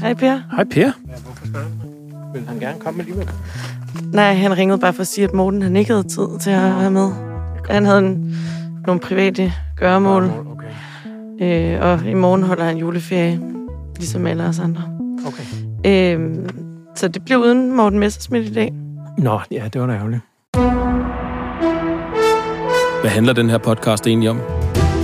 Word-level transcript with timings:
Hej 0.00 0.14
Per. 0.14 0.38
Hej 0.56 0.64
Per. 0.64 0.90
Vil 2.34 2.48
han 2.48 2.58
gerne 2.60 2.80
komme 2.80 3.00
alligevel? 3.00 3.28
Nej, 4.12 4.34
han 4.34 4.56
ringede 4.58 4.78
bare 4.78 4.92
for 4.92 5.00
at 5.00 5.06
sige, 5.06 5.24
at 5.24 5.34
Morten 5.34 5.62
han 5.62 5.76
ikke 5.76 5.90
havde 5.92 6.08
tid 6.08 6.38
til 6.40 6.50
at 6.50 6.62
være 6.62 6.90
med. 6.90 7.10
Han 7.70 7.84
havde 7.86 7.98
en, 7.98 8.36
nogle 8.86 9.00
private 9.00 9.52
gøremål, 9.76 10.24
Okay. 11.40 11.74
øh, 11.76 11.82
og 11.82 12.06
i 12.06 12.14
morgen 12.14 12.42
holder 12.42 12.64
han 12.64 12.76
juleferie, 12.76 13.40
ligesom 13.96 14.26
alle 14.26 14.44
os 14.44 14.58
andre. 14.58 14.82
okay. 15.26 15.44
Øh, 16.16 16.36
så 16.96 17.08
det 17.08 17.24
blev 17.24 17.38
uden 17.38 17.76
Morten 17.76 17.98
Messersmith 17.98 18.46
i 18.46 18.54
dag. 18.54 18.72
Nå, 19.18 19.40
ja, 19.50 19.68
det 19.72 19.80
var 19.80 19.86
da 19.86 19.92
ærgerligt. 19.92 20.20
Hvad 23.00 23.10
handler 23.10 23.32
den 23.32 23.50
her 23.50 23.58
podcast 23.58 24.06
egentlig 24.06 24.30
om? 24.30 24.40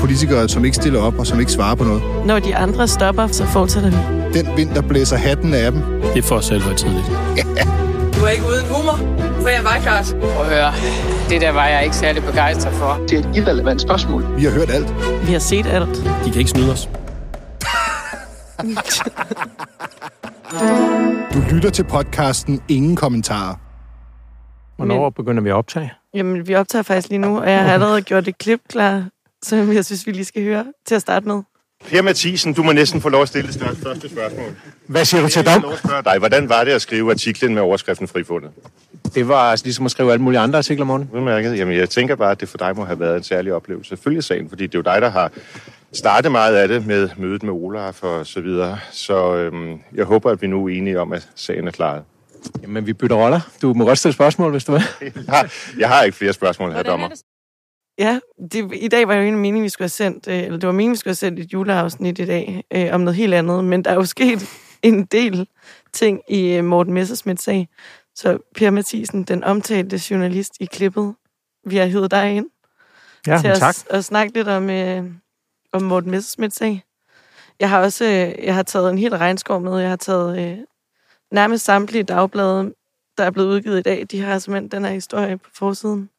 Politikere, 0.01 0.49
som 0.49 0.65
ikke 0.65 0.75
stiller 0.77 1.01
op 1.01 1.19
og 1.19 1.27
som 1.27 1.41
ikke 1.41 1.53
svarer 1.53 1.75
på 1.75 1.85
noget. 1.85 2.03
Når 2.27 2.39
de 2.39 2.57
andre 2.57 2.89
stopper, 2.89 3.27
så 3.27 3.45
fortsætter 3.47 3.91
vi. 3.91 4.24
Den 4.35 4.57
vind, 4.57 4.71
der 4.75 4.83
blæser 4.83 5.17
hatten 5.17 5.55
af 5.55 5.73
dem. 5.73 5.81
Det 5.83 6.19
er 6.19 6.23
for 6.23 6.41
selv 6.41 6.63
højtidligt. 6.63 7.07
Du 8.17 8.21
er 8.25 8.29
ikke 8.29 8.45
uden 8.45 8.67
humor, 8.75 8.97
for 9.43 9.49
jeg 9.49 9.65
var 9.65 9.79
klart. 9.83 10.17
Prøv 10.21 10.47
at 10.47 10.47
høre, 10.55 10.73
det 11.31 11.41
der 11.41 11.51
var 11.51 11.67
jeg 11.67 11.85
ikke 11.85 11.97
særlig 11.97 12.23
begejstret 12.23 12.75
for. 12.75 13.01
Det 13.09 13.13
er 13.25 13.29
et 13.31 13.37
irrelevant 13.37 13.81
spørgsmål. 13.81 14.37
Vi 14.37 14.45
har 14.45 14.51
hørt 14.51 14.71
alt. 14.71 14.95
Vi 15.27 15.33
har 15.33 15.39
set 15.39 15.67
alt. 15.67 15.97
De 16.25 16.31
kan 16.31 16.39
ikke 16.39 16.51
snyde 16.51 16.73
os. 16.73 16.89
Du 21.35 21.39
lytter 21.55 21.71
til 21.71 21.85
podcasten 21.85 22.61
Ingen 22.69 22.97
Kommentarer. 22.97 23.55
Hvornår 24.77 25.03
Men- 25.03 25.13
begynder 25.13 25.43
vi 25.43 25.49
at 25.49 25.55
optage? 25.55 25.93
Jamen, 26.15 26.49
vi 26.49 26.55
optager 26.55 26.83
faktisk 26.83 27.09
lige 27.09 27.19
nu, 27.19 27.39
og 27.39 27.51
jeg 27.51 27.65
har 27.65 27.73
allerede 27.73 28.03
gjort 28.03 28.29
et 28.29 28.39
klip 28.39 28.61
klar, 28.69 29.05
som 29.43 29.73
jeg 29.73 29.85
synes, 29.85 30.07
vi 30.07 30.13
lige 30.13 30.25
skal 30.25 30.43
høre 30.45 30.65
til 30.87 30.95
at 30.95 31.01
starte 31.01 31.27
med. 31.29 31.43
Per 31.91 32.03
Mathisen, 32.03 32.53
du 32.55 32.63
må 32.63 32.73
næsten 32.73 33.01
få 33.01 33.09
lov 33.09 33.23
at 33.23 33.29
stille 33.29 33.47
det 33.47 33.55
største, 33.55 33.83
første 33.83 34.09
spørgsmål. 34.09 34.57
Hvad 34.87 35.05
siger 35.05 35.21
du 35.23 35.29
til 35.29 35.45
Jeg 35.47 35.63
dem? 35.63 36.03
dig, 36.05 36.19
hvordan 36.19 36.49
var 36.49 36.65
det 36.65 36.73
at 36.73 36.83
skrive 36.83 37.11
artiklen 37.11 37.55
med 37.55 37.63
overskriften 37.63 38.09
Frifundet? 38.09 38.51
Det 39.15 39.29
var 39.29 39.51
altså 39.51 39.67
ligesom 39.67 39.85
at 39.85 39.91
skrive 39.91 40.13
alle 40.13 40.23
mulige 40.23 40.41
andre 40.41 40.59
artikler, 40.59 40.85
Morten. 40.85 41.11
Udmærket. 41.13 41.59
Jamen, 41.59 41.77
jeg 41.77 41.91
tænker 41.91 42.17
bare, 42.17 42.31
at 42.31 42.41
det 42.41 42.49
for 42.49 42.59
dig 42.59 42.77
må 42.77 42.85
have 42.85 43.01
været 43.01 43.17
en 43.17 43.23
særlig 43.23 43.53
oplevelse 43.53 43.97
følge 43.97 44.23
sagen, 44.23 44.49
fordi 44.49 44.67
det 44.67 44.75
er 44.75 44.79
jo 44.79 44.83
dig, 44.95 45.03
der 45.03 45.11
har 45.11 45.31
startet 45.93 46.33
meget 46.33 46.57
af 46.57 46.69
det 46.69 46.87
med 46.87 47.09
mødet 47.17 47.43
med 47.43 47.53
Olaf 47.53 48.03
og 48.03 48.27
så 48.27 48.41
videre. 48.41 48.79
Så 48.93 49.35
øhm, 49.37 49.79
jeg 49.95 50.05
håber, 50.05 50.31
at 50.31 50.43
vi 50.43 50.47
nu 50.47 50.65
er 50.67 50.69
enige 50.69 51.01
om, 51.01 51.13
at 51.13 51.29
sagen 51.35 51.67
er 51.67 51.73
klaret. 51.73 52.03
Jamen, 52.63 52.87
vi 52.87 52.93
bytter 52.93 53.17
roller. 53.17 53.41
Du 53.63 53.75
må 53.75 53.85
godt 53.85 53.99
stille 53.99 54.13
spørgsmål, 54.15 54.51
hvis 54.51 54.65
du 54.65 54.73
vil. 54.73 54.83
Jeg 55.01 55.13
har, 55.29 55.53
jeg 55.79 55.89
har 55.89 56.03
ikke 56.03 56.17
flere 56.17 56.33
spørgsmål, 56.33 56.73
her 56.73 56.83
dommer. 56.83 57.09
Ja, 57.99 58.21
det, 58.53 58.71
i 58.75 58.89
dag 58.89 59.09
var 59.09 59.15
jo 59.15 59.23
en 59.23 59.39
mening, 59.39 59.65
vi 59.65 59.69
skulle 59.69 59.85
have 59.85 59.89
sendt, 59.89 60.29
øh, 60.29 60.39
eller 60.39 60.59
det 60.59 60.67
var 60.67 60.73
meningen, 60.73 60.93
vi 60.93 60.97
skulle 60.97 61.11
have 61.11 61.15
sendt 61.17 61.41
et 61.41 61.53
juleafsnit 61.53 62.19
i 62.19 62.25
dag 62.25 62.65
øh, 62.71 62.89
om 62.93 63.01
noget 63.01 63.17
helt 63.17 63.35
andet, 63.35 63.65
men 63.65 63.85
der 63.85 63.91
er 63.91 63.95
jo 63.95 64.05
sket 64.17 64.49
en 64.83 65.05
del 65.05 65.49
ting 65.93 66.21
i 66.29 66.53
øh, 66.53 66.65
Morten 66.65 66.93
Messersmiths 66.93 67.45
sag. 67.45 67.69
Så 68.15 68.39
Per 68.55 68.71
Mathisen, 68.71 69.23
den 69.23 69.45
omtalte 69.45 70.01
journalist 70.11 70.53
i 70.61 70.65
klippet, 70.65 71.15
vi 71.67 71.77
har 71.77 71.85
hivet 71.87 72.11
dig 72.11 72.33
ind 72.37 72.47
Ja, 73.27 73.39
til 73.39 73.51
tak. 73.51 73.69
at, 73.69 73.87
at 73.91 74.05
snakke 74.05 74.35
lidt 74.35 74.49
om, 74.49 74.71
øh, 74.71 75.05
om 75.73 75.83
Morten 75.83 76.11
Messersmiths 76.11 76.57
sag. 76.57 76.83
Jeg 77.61 77.71
har 77.71 77.81
også 77.83 78.05
øh, 78.05 78.45
jeg 78.45 78.55
har 78.55 78.63
taget 78.63 78.91
en 78.91 78.99
hel 78.99 79.17
regnskov 79.17 79.61
med. 79.61 79.79
Jeg 79.79 79.89
har 79.89 79.97
taget 79.97 80.39
øh, 80.39 80.59
nærmest 81.31 81.65
samtlige 81.65 82.03
dagblade, 82.03 82.75
der 83.19 83.25
er 83.25 83.31
blevet 83.31 83.49
udgivet 83.49 83.79
i 83.79 83.83
dag. 83.83 84.07
De 84.11 84.21
har 84.21 84.39
simpelthen 84.39 84.71
den 84.71 84.85
her 84.85 84.93
historie 84.93 85.39
på 85.39 85.51
forsiden. 85.55 86.11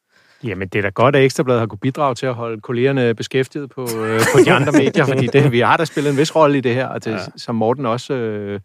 Jamen, 0.43 0.67
det 0.67 0.79
er 0.79 0.81
da 0.83 0.89
godt, 0.89 1.15
at 1.15 1.23
Ekstrabladet 1.23 1.59
har 1.59 1.67
kunne 1.67 1.79
bidrage 1.79 2.15
til 2.15 2.25
at 2.25 2.33
holde 2.33 2.61
kollegerne 2.61 3.15
beskæftiget 3.15 3.69
på, 3.69 3.81
øh, 3.81 4.19
på 4.33 4.39
de 4.45 4.51
andre 4.51 4.71
medier, 4.71 5.05
fordi 5.13 5.27
det, 5.27 5.51
vi 5.51 5.59
har 5.59 5.77
da 5.77 5.85
spillet 5.85 6.11
en 6.11 6.17
vis 6.17 6.35
rolle 6.35 6.57
i 6.57 6.61
det 6.61 6.73
her, 6.75 6.87
og 6.87 7.05
det, 7.05 7.11
ja. 7.11 7.17
som 7.37 7.55
Morten 7.55 7.85
også 7.85 8.13
øh, 8.13 8.59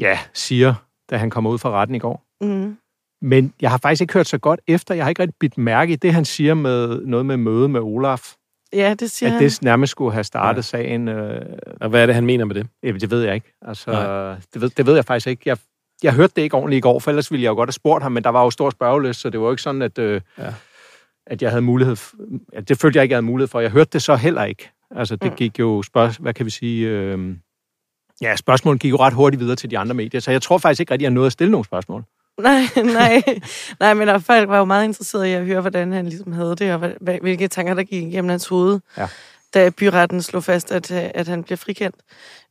ja, 0.00 0.18
siger, 0.34 0.74
da 1.10 1.16
han 1.16 1.30
kommer 1.30 1.50
ud 1.50 1.58
fra 1.58 1.70
retten 1.70 1.94
i 1.94 1.98
går. 1.98 2.24
Mm. 2.40 2.76
Men 3.22 3.52
jeg 3.60 3.70
har 3.70 3.78
faktisk 3.78 4.00
ikke 4.00 4.14
hørt 4.14 4.26
så 4.26 4.38
godt 4.38 4.60
efter. 4.68 4.94
Jeg 4.94 5.04
har 5.04 5.08
ikke 5.08 5.22
rigtig 5.22 5.36
bidt 5.40 5.58
mærke 5.58 5.92
i 5.92 5.96
det, 5.96 6.14
han 6.14 6.24
siger 6.24 6.54
med 6.54 7.00
noget 7.06 7.26
med 7.26 7.36
møde 7.36 7.68
med 7.68 7.80
Olaf. 7.80 8.32
Ja, 8.72 8.94
det 9.00 9.10
siger 9.10 9.28
At 9.30 9.34
han. 9.34 9.42
det 9.44 9.62
nærmest 9.62 9.90
skulle 9.90 10.12
have 10.12 10.24
startet 10.24 10.56
Ja. 10.58 10.62
sagen. 10.62 11.08
Øh, 11.08 11.40
Og 11.80 11.88
hvad 11.88 12.02
er 12.02 12.06
det, 12.06 12.14
han 12.14 12.26
mener 12.26 12.44
med 12.44 12.54
det? 12.54 12.66
jamen, 12.82 13.00
det 13.00 13.10
ved 13.10 13.22
jeg 13.22 13.34
ikke. 13.34 13.52
Altså, 13.62 13.90
Nej. 13.90 14.34
det, 14.54 14.60
ved, 14.62 14.70
det 14.70 14.86
ved 14.86 14.94
jeg 14.94 15.04
faktisk 15.04 15.26
ikke. 15.26 15.42
Jeg, 15.46 15.56
jeg 16.02 16.12
hørte 16.14 16.32
det 16.36 16.42
ikke 16.42 16.56
ordentligt 16.56 16.78
i 16.78 16.80
går, 16.80 16.98
for 16.98 17.10
ellers 17.10 17.30
ville 17.30 17.44
jeg 17.44 17.50
jo 17.50 17.54
godt 17.54 17.68
have 17.68 17.72
spurgt 17.72 18.02
ham, 18.02 18.12
men 18.12 18.24
der 18.24 18.30
var 18.30 18.42
jo 18.44 18.50
stor 18.50 18.70
spørgeløs, 18.70 19.16
så 19.16 19.30
det 19.30 19.40
var 19.40 19.46
jo 19.46 19.52
ikke 19.52 19.62
sådan, 19.62 19.82
at, 19.82 19.98
øh, 19.98 20.20
Ja. 20.38 20.54
at 21.26 21.42
jeg 21.42 21.50
havde 21.50 21.62
mulighed 21.62 21.96
for, 21.96 22.16
ja, 22.52 22.60
Det 22.60 22.78
følte 22.80 22.96
jeg 22.96 23.02
ikke, 23.02 23.12
jeg 23.12 23.16
havde 23.16 23.26
mulighed 23.26 23.48
for. 23.48 23.60
Jeg 23.60 23.70
hørte 23.70 23.90
det 23.92 24.02
så 24.02 24.16
heller 24.16 24.44
ikke. 24.44 24.70
Altså, 24.96 25.16
det 25.16 25.30
Mm. 25.30 25.36
gik 25.36 25.58
jo, 25.58 25.82
spørg, 25.82 26.12
hvad 26.18 26.34
kan 26.34 26.46
vi 26.46 26.50
sige... 26.50 26.88
Øh, 26.88 27.36
ja, 28.22 28.36
spørgsmålet 28.36 28.80
gik 28.80 28.90
jo 28.90 28.96
ret 28.96 29.12
hurtigt 29.14 29.40
videre 29.40 29.56
til 29.56 29.70
de 29.70 29.78
andre 29.78 29.94
medier, 29.94 30.20
så 30.20 30.30
jeg 30.30 30.42
tror 30.42 30.58
faktisk 30.58 30.80
ikke 30.80 30.92
rigtig, 30.92 31.04
at 31.06 31.10
jeg 31.10 31.14
nåede 31.14 31.26
at 31.26 31.32
stille 31.32 31.50
nogle 31.50 31.64
spørgsmål. 31.64 32.04
Nej, 32.40 32.60
nej. 33.00 33.22
nej, 33.80 33.94
men 33.94 34.08
der 34.08 34.18
folk 34.18 34.48
var 34.48 34.58
jo 34.58 34.64
meget 34.64 34.84
interesseret 34.84 35.26
i 35.26 35.30
at 35.32 35.44
høre, 35.46 35.60
hvordan 35.60 35.92
han 35.92 36.06
ligesom 36.06 36.32
havde 36.32 36.56
det, 36.56 36.72
og 36.74 36.92
hvilke 37.00 37.48
tanker, 37.48 37.74
der 37.74 37.82
gik 37.82 38.02
igennem 38.02 38.28
hans 38.28 38.46
hoved, 38.48 38.80
Ja. 38.98 39.08
da 39.54 39.70
byretten 39.70 40.22
slog 40.22 40.44
fast, 40.44 40.72
at, 40.72 40.90
øh, 40.90 41.10
at 41.14 41.28
han 41.28 41.44
bliver 41.44 41.56
frikendt. 41.56 41.96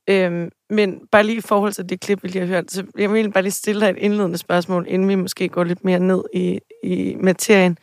Øhm, 0.10 0.50
men 0.70 1.08
bare 1.12 1.24
lige 1.24 1.38
i 1.38 1.42
forhold 1.42 1.74
til 1.74 1.90
det 1.90 2.00
klip, 2.00 2.24
vi 2.24 2.28
lige 2.28 2.40
har 2.40 2.48
hørt, 2.48 2.72
så 2.72 2.86
jeg 2.98 3.14
vil 3.14 3.32
bare 3.32 3.44
lige 3.44 3.52
stille 3.52 3.82
dig 3.82 3.90
et 3.90 3.98
indledende 3.98 4.38
spørgsmål, 4.38 4.86
inden 4.88 5.10
vi 5.10 5.16
måske 5.16 5.50
går 5.50 5.64
lidt 5.64 5.84
mere 5.84 6.00
ned 6.00 6.24
i, 6.34 6.60
i 6.84 7.16
materien. 7.20 7.78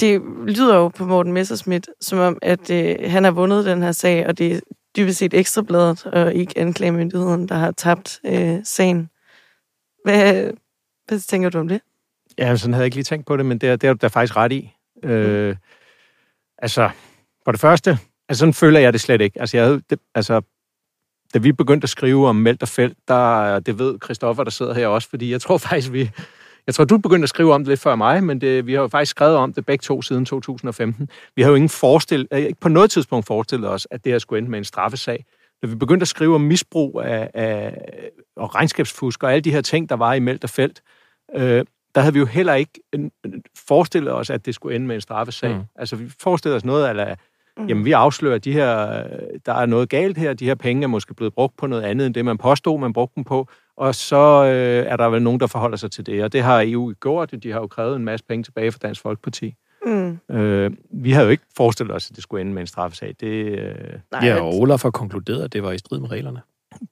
Det 0.00 0.22
lyder 0.46 0.76
jo 0.76 0.88
på 0.88 1.04
Morten 1.04 1.32
Messerschmidt, 1.32 1.88
som 2.00 2.18
om, 2.18 2.38
at 2.42 2.70
øh, 2.70 2.96
han 3.10 3.24
har 3.24 3.30
vundet 3.30 3.64
den 3.64 3.82
her 3.82 3.92
sag, 3.92 4.26
og 4.26 4.38
det 4.38 4.52
er 4.52 4.60
dybest 4.96 5.18
set 5.18 5.34
ekstrabladet 5.34 6.06
og 6.06 6.34
ikke 6.34 6.58
anklagemyndigheden, 6.58 7.48
der 7.48 7.54
har 7.54 7.70
tabt 7.70 8.20
øh, 8.24 8.58
sagen. 8.64 9.10
Hvad, 10.04 10.50
hvad 11.08 11.20
tænker 11.20 11.48
du 11.48 11.58
om 11.58 11.68
det? 11.68 11.80
Ja, 12.38 12.56
sådan 12.56 12.74
havde 12.74 12.82
jeg 12.82 12.86
ikke 12.86 12.96
lige 12.96 13.04
tænkt 13.04 13.26
på 13.26 13.36
det, 13.36 13.46
men 13.46 13.58
det 13.58 13.68
er, 13.68 13.76
det 13.76 13.88
er 13.88 13.92
du 13.92 13.98
da 14.02 14.06
faktisk 14.06 14.36
ret 14.36 14.52
i. 14.52 14.72
Øh, 15.04 15.56
altså, 16.58 16.90
for 17.44 17.52
det 17.52 17.60
første, 17.60 17.98
altså 18.28 18.38
sådan 18.38 18.54
føler 18.54 18.80
jeg 18.80 18.92
det 18.92 19.00
slet 19.00 19.20
ikke. 19.20 19.40
Altså, 19.40 19.56
jeg 19.56 19.66
havde, 19.66 19.82
det, 19.90 19.98
altså, 20.14 20.40
da 21.34 21.38
vi 21.38 21.52
begyndte 21.52 21.84
at 21.84 21.88
skrive 21.88 22.28
om 22.28 22.36
Melt 22.36 22.62
og 22.62 22.68
Felt, 22.68 22.98
der, 23.08 23.58
det 23.58 23.78
ved 23.78 23.98
Christoffer, 24.04 24.44
der 24.44 24.50
sidder 24.50 24.74
her 24.74 24.86
også, 24.86 25.08
fordi 25.08 25.32
jeg 25.32 25.40
tror 25.40 25.58
faktisk, 25.58 25.92
vi, 25.92 26.10
jeg 26.66 26.74
tror, 26.74 26.84
du 26.84 26.98
begyndte 26.98 27.24
at 27.24 27.28
skrive 27.28 27.54
om 27.54 27.60
det 27.60 27.68
lidt 27.68 27.80
før 27.80 27.94
mig, 27.94 28.24
men 28.24 28.40
det, 28.40 28.66
vi 28.66 28.72
har 28.72 28.80
jo 28.80 28.88
faktisk 28.88 29.10
skrevet 29.10 29.36
om 29.36 29.52
det 29.52 29.66
begge 29.66 29.82
to 29.82 30.02
siden 30.02 30.24
2015. 30.24 31.08
Vi 31.36 31.42
har 31.42 31.48
jo 31.48 31.54
ingen 31.54 31.68
forestil, 31.68 32.28
øh, 32.32 32.38
ikke 32.38 32.60
på 32.60 32.68
noget 32.68 32.90
tidspunkt 32.90 33.26
forestillet 33.26 33.70
os, 33.70 33.86
at 33.90 34.04
det 34.04 34.12
her 34.12 34.18
skulle 34.18 34.38
ende 34.38 34.50
med 34.50 34.58
en 34.58 34.64
straffesag. 34.64 35.24
Da 35.62 35.66
vi 35.66 35.74
begyndte 35.74 36.04
at 36.04 36.08
skrive 36.08 36.34
om 36.34 36.40
misbrug 36.40 37.02
af, 37.04 37.30
af 37.34 37.76
og 38.36 38.54
regnskabsfusk 38.54 39.22
og 39.22 39.32
alle 39.32 39.40
de 39.40 39.52
her 39.52 39.60
ting, 39.60 39.88
der 39.88 39.96
var 39.96 40.14
i 40.14 40.20
Melt 40.20 40.44
og 40.44 40.50
Felt, 40.50 40.82
øh, 41.36 41.64
der 41.94 42.00
havde 42.00 42.12
vi 42.12 42.18
jo 42.18 42.26
heller 42.26 42.54
ikke 42.54 42.80
forestillet 43.68 44.12
os, 44.12 44.30
at 44.30 44.46
det 44.46 44.54
skulle 44.54 44.76
ende 44.76 44.86
med 44.86 44.94
en 44.94 45.00
straffesag. 45.00 45.54
Mm. 45.54 45.62
Altså, 45.76 45.96
vi 45.96 46.12
forestillede 46.20 46.56
os 46.56 46.64
noget, 46.64 47.16
eller 47.60 47.68
jamen, 47.68 47.84
vi 47.84 47.92
afslører, 47.92 48.34
at 48.34 48.44
de 48.44 48.52
her, 48.52 49.02
der 49.46 49.52
er 49.54 49.66
noget 49.66 49.88
galt 49.88 50.18
her, 50.18 50.32
de 50.32 50.44
her 50.44 50.54
penge 50.54 50.82
er 50.82 50.88
måske 50.88 51.14
blevet 51.14 51.34
brugt 51.34 51.56
på 51.56 51.66
noget 51.66 51.82
andet, 51.82 52.06
end 52.06 52.14
det, 52.14 52.24
man 52.24 52.38
påstod, 52.38 52.80
man 52.80 52.92
brugte 52.92 53.14
dem 53.16 53.24
på, 53.24 53.48
og 53.76 53.94
så 53.94 54.44
øh, 54.44 54.92
er 54.92 54.96
der 54.96 55.08
vel 55.08 55.22
nogen, 55.22 55.40
der 55.40 55.46
forholder 55.46 55.76
sig 55.76 55.90
til 55.90 56.06
det, 56.06 56.24
og 56.24 56.32
det 56.32 56.42
har 56.42 56.62
EU 56.66 56.92
gjort, 57.00 57.34
de 57.42 57.52
har 57.52 57.60
jo 57.60 57.66
krævet 57.66 57.96
en 57.96 58.04
masse 58.04 58.26
penge 58.28 58.42
tilbage 58.42 58.72
fra 58.72 58.78
Dansk 58.82 59.00
Folkeparti. 59.00 59.54
Mm. 59.86 60.18
Øh, 60.30 60.70
vi 60.90 61.10
havde 61.10 61.24
jo 61.24 61.30
ikke 61.30 61.44
forestillet 61.56 61.94
os, 61.96 62.10
at 62.10 62.16
det 62.16 62.22
skulle 62.22 62.40
ende 62.40 62.52
med 62.52 62.60
en 62.60 62.66
straffesag. 62.66 63.14
Det, 63.20 63.26
øh, 63.26 63.74
Nej, 64.12 64.26
Ja, 64.26 64.40
og 64.40 64.54
Olaf 64.54 64.82
har 64.82 64.90
konkluderet, 64.90 65.42
at 65.42 65.52
det 65.52 65.62
var 65.62 65.72
i 65.72 65.78
strid 65.78 66.00
med 66.00 66.10
reglerne. 66.10 66.40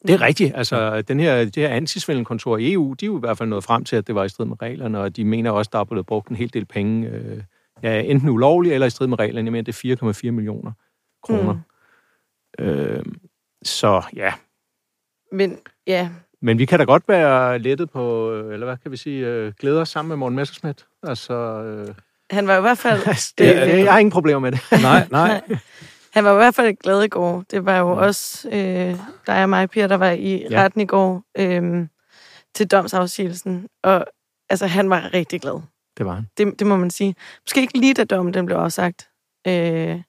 det 0.06 0.10
er 0.10 0.20
rigtigt. 0.20 0.52
Altså, 0.56 1.02
den 1.02 1.20
her, 1.20 1.44
det 1.44 1.56
her 1.56 1.68
antisvindelkontor 1.68 2.56
i 2.56 2.72
EU, 2.72 2.92
de 2.92 3.04
er 3.04 3.06
jo 3.06 3.16
i 3.16 3.20
hvert 3.20 3.38
fald 3.38 3.48
nået 3.48 3.64
frem 3.64 3.84
til, 3.84 3.96
at 3.96 4.06
det 4.06 4.14
var 4.14 4.24
i 4.24 4.28
strid 4.28 4.46
med 4.46 4.62
reglerne, 4.62 5.00
og 5.00 5.16
de 5.16 5.24
mener 5.24 5.50
også, 5.50 5.68
at 5.68 5.72
der 5.72 5.78
er 5.78 5.84
blevet 5.84 6.06
brugt 6.06 6.28
en 6.28 6.36
hel 6.36 6.52
del 6.52 6.64
penge, 6.64 7.08
øh, 7.08 7.42
ja, 7.82 8.00
enten 8.00 8.28
ulovligt 8.28 8.74
eller 8.74 8.86
i 8.86 8.90
strid 8.90 9.06
med 9.06 9.18
reglerne. 9.18 9.46
Jeg 9.46 9.52
mener, 9.52 9.62
det 9.72 10.02
er 10.02 10.12
4,4 10.26 10.30
millioner 10.30 10.72
kroner. 11.22 11.52
Mm. 12.58 12.64
Øh, 12.64 13.04
så 13.62 14.02
ja, 14.16 14.32
Men 15.32 15.58
ja, 15.86 16.08
men 16.42 16.58
vi 16.58 16.64
kan 16.64 16.78
da 16.78 16.84
godt 16.84 17.02
være 17.08 17.58
lettet 17.58 17.90
på, 17.90 18.32
øh, 18.32 18.52
eller 18.52 18.66
hvad 18.66 18.76
kan 18.76 18.92
vi 18.92 18.96
sige, 18.96 19.26
øh, 19.26 19.52
glæde 19.60 19.80
os 19.80 19.88
sammen 19.88 20.08
med 20.08 20.16
Morten 20.16 20.36
Messerschmidt. 20.36 20.86
Altså, 21.02 21.34
øh, 21.34 21.94
han 22.30 22.46
var 22.46 22.58
i 22.58 22.60
hvert 22.60 22.78
fald... 22.78 23.00
det, 23.38 23.56
det, 23.56 23.78
jeg 23.84 23.92
har 23.92 23.98
ingen 23.98 24.12
problemer 24.12 24.38
med 24.40 24.52
det. 24.52 24.60
Nej, 24.82 25.06
nej. 25.10 25.42
Han 26.12 26.24
var 26.24 26.32
i 26.32 26.36
hvert 26.36 26.54
fald 26.54 26.76
glad 26.76 27.02
i 27.02 27.08
går. 27.08 27.44
Det 27.50 27.64
var 27.64 27.78
jo 27.78 27.88
også 27.90 28.48
øh, 28.48 28.96
dig 29.26 29.42
og 29.42 29.48
mig, 29.48 29.70
Per, 29.70 29.86
der 29.86 29.96
var 29.96 30.10
i 30.10 30.46
Ja. 30.50 30.62
retten 30.64 30.80
i 30.80 30.86
går 30.86 31.22
øh, 31.38 31.86
til 32.54 32.66
domsafsigelsen. 32.70 33.68
Og 33.82 34.06
altså, 34.50 34.66
han 34.66 34.90
var 34.90 35.14
rigtig 35.14 35.40
glad. 35.40 35.60
Det 35.98 36.06
var 36.06 36.14
han. 36.14 36.26
Det, 36.38 36.58
det 36.58 36.66
må 36.66 36.76
man 36.76 36.90
sige. 36.90 37.14
Måske 37.46 37.60
ikke 37.60 37.78
lige 37.78 37.94
da 37.94 38.04
dommen 38.04 38.34
den 38.34 38.46
blev 38.46 38.56
afsagt. 38.56 39.08
Øh, 39.46 40.00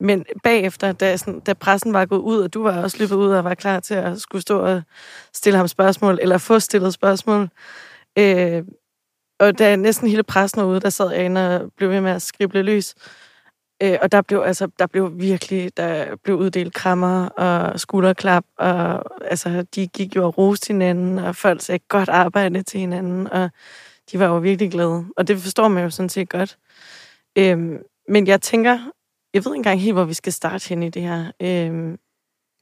men 0.00 0.24
bagefter, 0.42 0.92
da, 0.92 1.16
sådan, 1.16 1.40
da 1.40 1.52
pressen 1.52 1.92
var 1.92 2.06
gået 2.06 2.20
ud, 2.20 2.38
og 2.38 2.54
du 2.54 2.62
var 2.62 2.82
også 2.82 2.96
løbet 2.98 3.14
ud 3.14 3.30
og 3.30 3.44
var 3.44 3.54
klar 3.54 3.80
til 3.80 3.94
at 3.94 4.20
skulle 4.20 4.42
stå 4.42 4.58
og 4.58 4.82
stille 5.34 5.56
ham 5.56 5.68
spørgsmål, 5.68 6.18
eller 6.22 6.38
få 6.38 6.58
stillet 6.58 6.94
spørgsmål. 6.94 7.48
Øh, 8.18 8.62
og 9.40 9.58
da 9.58 9.76
næsten 9.76 10.08
hele 10.08 10.22
pressen 10.22 10.60
var 10.60 10.68
ude, 10.68 10.80
der 10.80 10.90
sad 10.90 11.10
jeg 11.10 11.24
inde 11.24 11.60
og 11.60 11.72
blev 11.76 11.90
ved 11.90 12.00
med 12.00 12.10
at 12.10 12.22
skrible 12.22 12.62
løs. 12.62 12.94
Øh, 13.82 13.98
og 14.02 14.12
der 14.12 14.22
blev, 14.22 14.42
altså, 14.46 14.68
der 14.78 14.86
blev 14.86 15.12
virkelig, 15.14 15.76
der 15.76 16.16
blev 16.24 16.36
uddelt 16.36 16.74
krammer 16.74 17.26
og 17.26 17.80
skulderklap, 17.80 18.44
og 18.58 19.04
altså, 19.30 19.66
de 19.74 19.86
gik 19.86 20.16
jo 20.16 20.26
og 20.26 20.38
roste 20.38 20.66
hinanden, 20.66 21.18
og 21.18 21.36
folk 21.36 21.60
sagde 21.60 21.78
godt 21.88 22.08
arbejde 22.08 22.62
til 22.62 22.80
hinanden, 22.80 23.32
og 23.32 23.50
de 24.12 24.18
var 24.18 24.26
jo 24.26 24.38
virkelig 24.38 24.70
glade. 24.70 25.04
Og 25.16 25.28
det 25.28 25.38
forstår 25.38 25.68
man 25.68 25.84
jo 25.84 25.90
sådan 25.90 26.08
set 26.08 26.28
godt. 26.28 26.58
Øhm, 27.38 27.78
men 28.08 28.26
jeg 28.26 28.42
tænker, 28.42 28.78
jeg 29.34 29.44
ved 29.44 29.52
ikke 29.52 29.56
engang 29.56 29.80
helt, 29.80 29.94
hvor 29.94 30.04
vi 30.04 30.14
skal 30.14 30.32
starte 30.32 30.68
hen 30.68 30.82
i 30.82 30.90
det 30.90 31.02
her. 31.02 31.32
Øhm, 31.42 31.98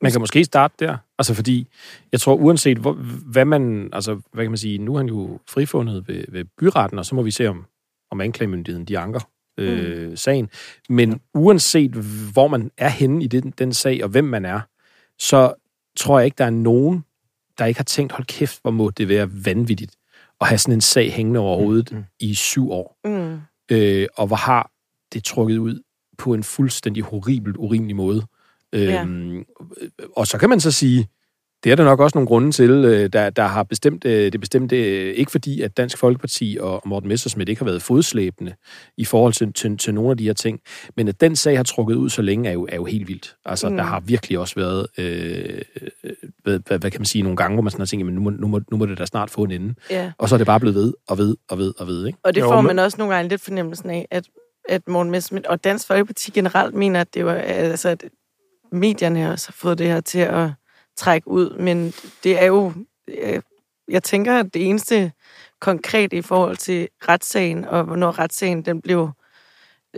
Man 0.02 0.12
kan 0.12 0.20
måske 0.20 0.44
starte 0.44 0.74
der. 0.78 0.96
Altså 1.18 1.34
fordi, 1.34 1.68
jeg 2.12 2.20
tror 2.20 2.34
uanset 2.34 2.78
hvor, 2.78 2.92
hvad 3.32 3.44
man, 3.44 3.90
altså 3.92 4.20
hvad 4.32 4.44
kan 4.44 4.50
man 4.50 4.58
sige, 4.58 4.78
nu 4.78 4.94
er 4.94 4.98
han 4.98 5.08
jo 5.08 5.38
frifundet 5.48 6.08
ved, 6.08 6.24
ved 6.28 6.44
byretten, 6.58 6.98
og 6.98 7.06
så 7.06 7.14
må 7.14 7.22
vi 7.22 7.30
se 7.30 7.46
om, 7.46 7.66
om 8.10 8.20
anklagemyndigheden 8.20 8.86
de 8.86 8.98
anker 8.98 9.20
øh, 9.58 10.08
mm. 10.08 10.16
sagen. 10.16 10.50
Men 10.88 11.20
uanset 11.34 11.90
hvor 12.32 12.48
man 12.48 12.70
er 12.78 12.88
henne 12.88 13.24
i 13.24 13.26
den, 13.26 13.50
den 13.50 13.72
sag, 13.72 14.04
og 14.04 14.08
hvem 14.08 14.24
man 14.24 14.44
er, 14.44 14.60
så 15.18 15.54
tror 15.96 16.18
jeg 16.18 16.24
ikke, 16.24 16.38
der 16.38 16.44
er 16.44 16.50
nogen, 16.50 17.04
der 17.58 17.64
ikke 17.66 17.78
har 17.78 17.84
tænkt, 17.84 18.12
hold 18.12 18.26
kæft, 18.26 18.62
hvor 18.62 18.70
må 18.70 18.90
det 18.90 19.08
være 19.08 19.44
vanvittigt 19.44 19.96
at 20.42 20.48
have 20.48 20.58
sådan 20.58 20.74
en 20.74 20.80
sag 20.80 21.12
hængende 21.12 21.40
over 21.40 21.56
hovedet 21.56 21.92
mm. 21.92 22.04
i 22.20 22.34
syv 22.34 22.70
år. 22.70 22.98
mm, 23.04 23.40
øh, 23.70 24.06
og 24.16 24.26
hvor 24.26 24.36
har 24.36 24.70
det 25.12 25.24
trukket 25.24 25.58
ud 25.58 25.82
på 26.18 26.34
en 26.34 26.42
fuldstændig 26.42 27.02
horribelt, 27.02 27.56
urimelig 27.56 27.96
måde. 27.96 28.26
Ja. 28.72 29.02
Øhm, 29.04 29.44
og 30.16 30.26
så 30.26 30.38
kan 30.38 30.48
man 30.48 30.60
så 30.60 30.70
sige, 30.70 31.08
det 31.64 31.72
er 31.72 31.76
der 31.76 31.84
nok 31.84 32.00
også 32.00 32.16
nogle 32.18 32.26
grunde 32.26 32.52
til, 32.52 32.70
øh, 32.70 33.12
der, 33.12 33.30
der 33.30 33.42
har 33.46 33.62
bestemt, 33.62 34.04
øh, 34.04 34.32
det 34.32 34.40
bestemt 34.40 34.72
øh, 34.72 35.14
ikke 35.14 35.30
fordi, 35.30 35.60
at 35.60 35.76
Dansk 35.76 35.98
Folkeparti 35.98 36.58
og 36.60 36.82
Morten 36.86 37.08
Messersmith 37.08 37.50
ikke 37.50 37.60
har 37.60 37.64
været 37.64 37.82
fodslæbende 37.82 38.54
i 38.96 39.04
forhold 39.04 39.32
til, 39.32 39.52
til, 39.52 39.78
til 39.78 39.94
nogle 39.94 40.10
af 40.10 40.16
de 40.16 40.24
her 40.24 40.32
ting. 40.32 40.60
Men 40.96 41.08
at 41.08 41.20
den 41.20 41.36
sag 41.36 41.56
har 41.56 41.62
trukket 41.64 41.94
ud 41.94 42.10
så 42.10 42.22
længe, 42.22 42.48
er 42.48 42.52
jo, 42.52 42.66
er 42.68 42.76
jo 42.76 42.84
helt 42.84 43.08
vildt. 43.08 43.36
Altså, 43.44 43.68
Mm. 43.68 43.76
der 43.76 43.84
har 43.84 44.00
virkelig 44.00 44.38
også 44.38 44.54
været, 44.54 44.86
øh, 44.98 45.60
hvad, 46.42 46.60
hvad, 46.66 46.78
hvad 46.78 46.90
kan 46.90 47.00
man 47.00 47.06
sige, 47.06 47.22
nogle 47.22 47.36
gange, 47.36 47.54
hvor 47.54 47.62
man 47.62 47.70
sådan 47.70 47.80
har 47.80 47.86
tænkt, 47.86 48.06
men 48.06 48.14
nu 48.14 48.20
må, 48.20 48.30
nu, 48.30 48.46
må, 48.48 48.60
nu 48.70 48.76
må 48.76 48.86
det 48.86 48.98
da 48.98 49.06
snart 49.06 49.30
få 49.30 49.42
en 49.42 49.50
ende. 49.50 49.74
ja. 49.90 50.12
Og 50.18 50.28
så 50.28 50.34
er 50.34 50.38
det 50.38 50.46
bare 50.46 50.60
blevet 50.60 50.74
ved 50.76 50.92
og 51.08 51.18
ved 51.18 51.36
og 51.50 51.58
ved 51.58 51.72
og 51.78 51.86
ved, 51.86 52.06
ikke? 52.06 52.18
Og 52.24 52.34
det 52.34 52.40
Jo, 52.40 52.46
får 52.48 52.60
men- 52.60 52.66
man 52.76 52.78
også 52.78 52.98
nogle 52.98 53.14
gange 53.14 53.28
lidt 53.28 53.40
fornemmelsen 53.42 53.90
af, 53.90 54.06
at, 54.10 54.24
at 54.68 54.88
Morten 54.88 55.10
Messerschmidt 55.12 55.46
og 55.46 55.64
Dansk 55.64 55.86
Folkeparti 55.86 56.30
generelt 56.30 56.74
mener, 56.74 57.00
at 57.00 57.14
det 57.14 57.24
var, 57.24 57.34
altså, 57.34 57.88
at 57.88 58.04
medierne 58.72 59.30
også 59.32 59.48
har 59.48 59.52
fået 59.58 59.78
det 59.78 59.86
her 59.86 60.00
til 60.00 60.18
at 60.18 60.48
trække 60.96 61.28
ud. 61.28 61.56
Men 61.58 61.92
det 62.24 62.42
er 62.42 62.46
jo, 62.46 62.72
øh, 63.08 63.40
jeg 63.88 64.02
tænker, 64.02 64.38
at 64.38 64.54
det 64.54 64.68
eneste 64.68 65.12
konkret 65.60 66.12
i 66.12 66.22
forhold 66.22 66.56
til 66.56 66.88
retssagen, 67.08 67.64
og 67.64 67.84
hvornår 67.84 68.18
retssagen 68.18 68.62
den 68.62 68.82
blev, 68.82 69.10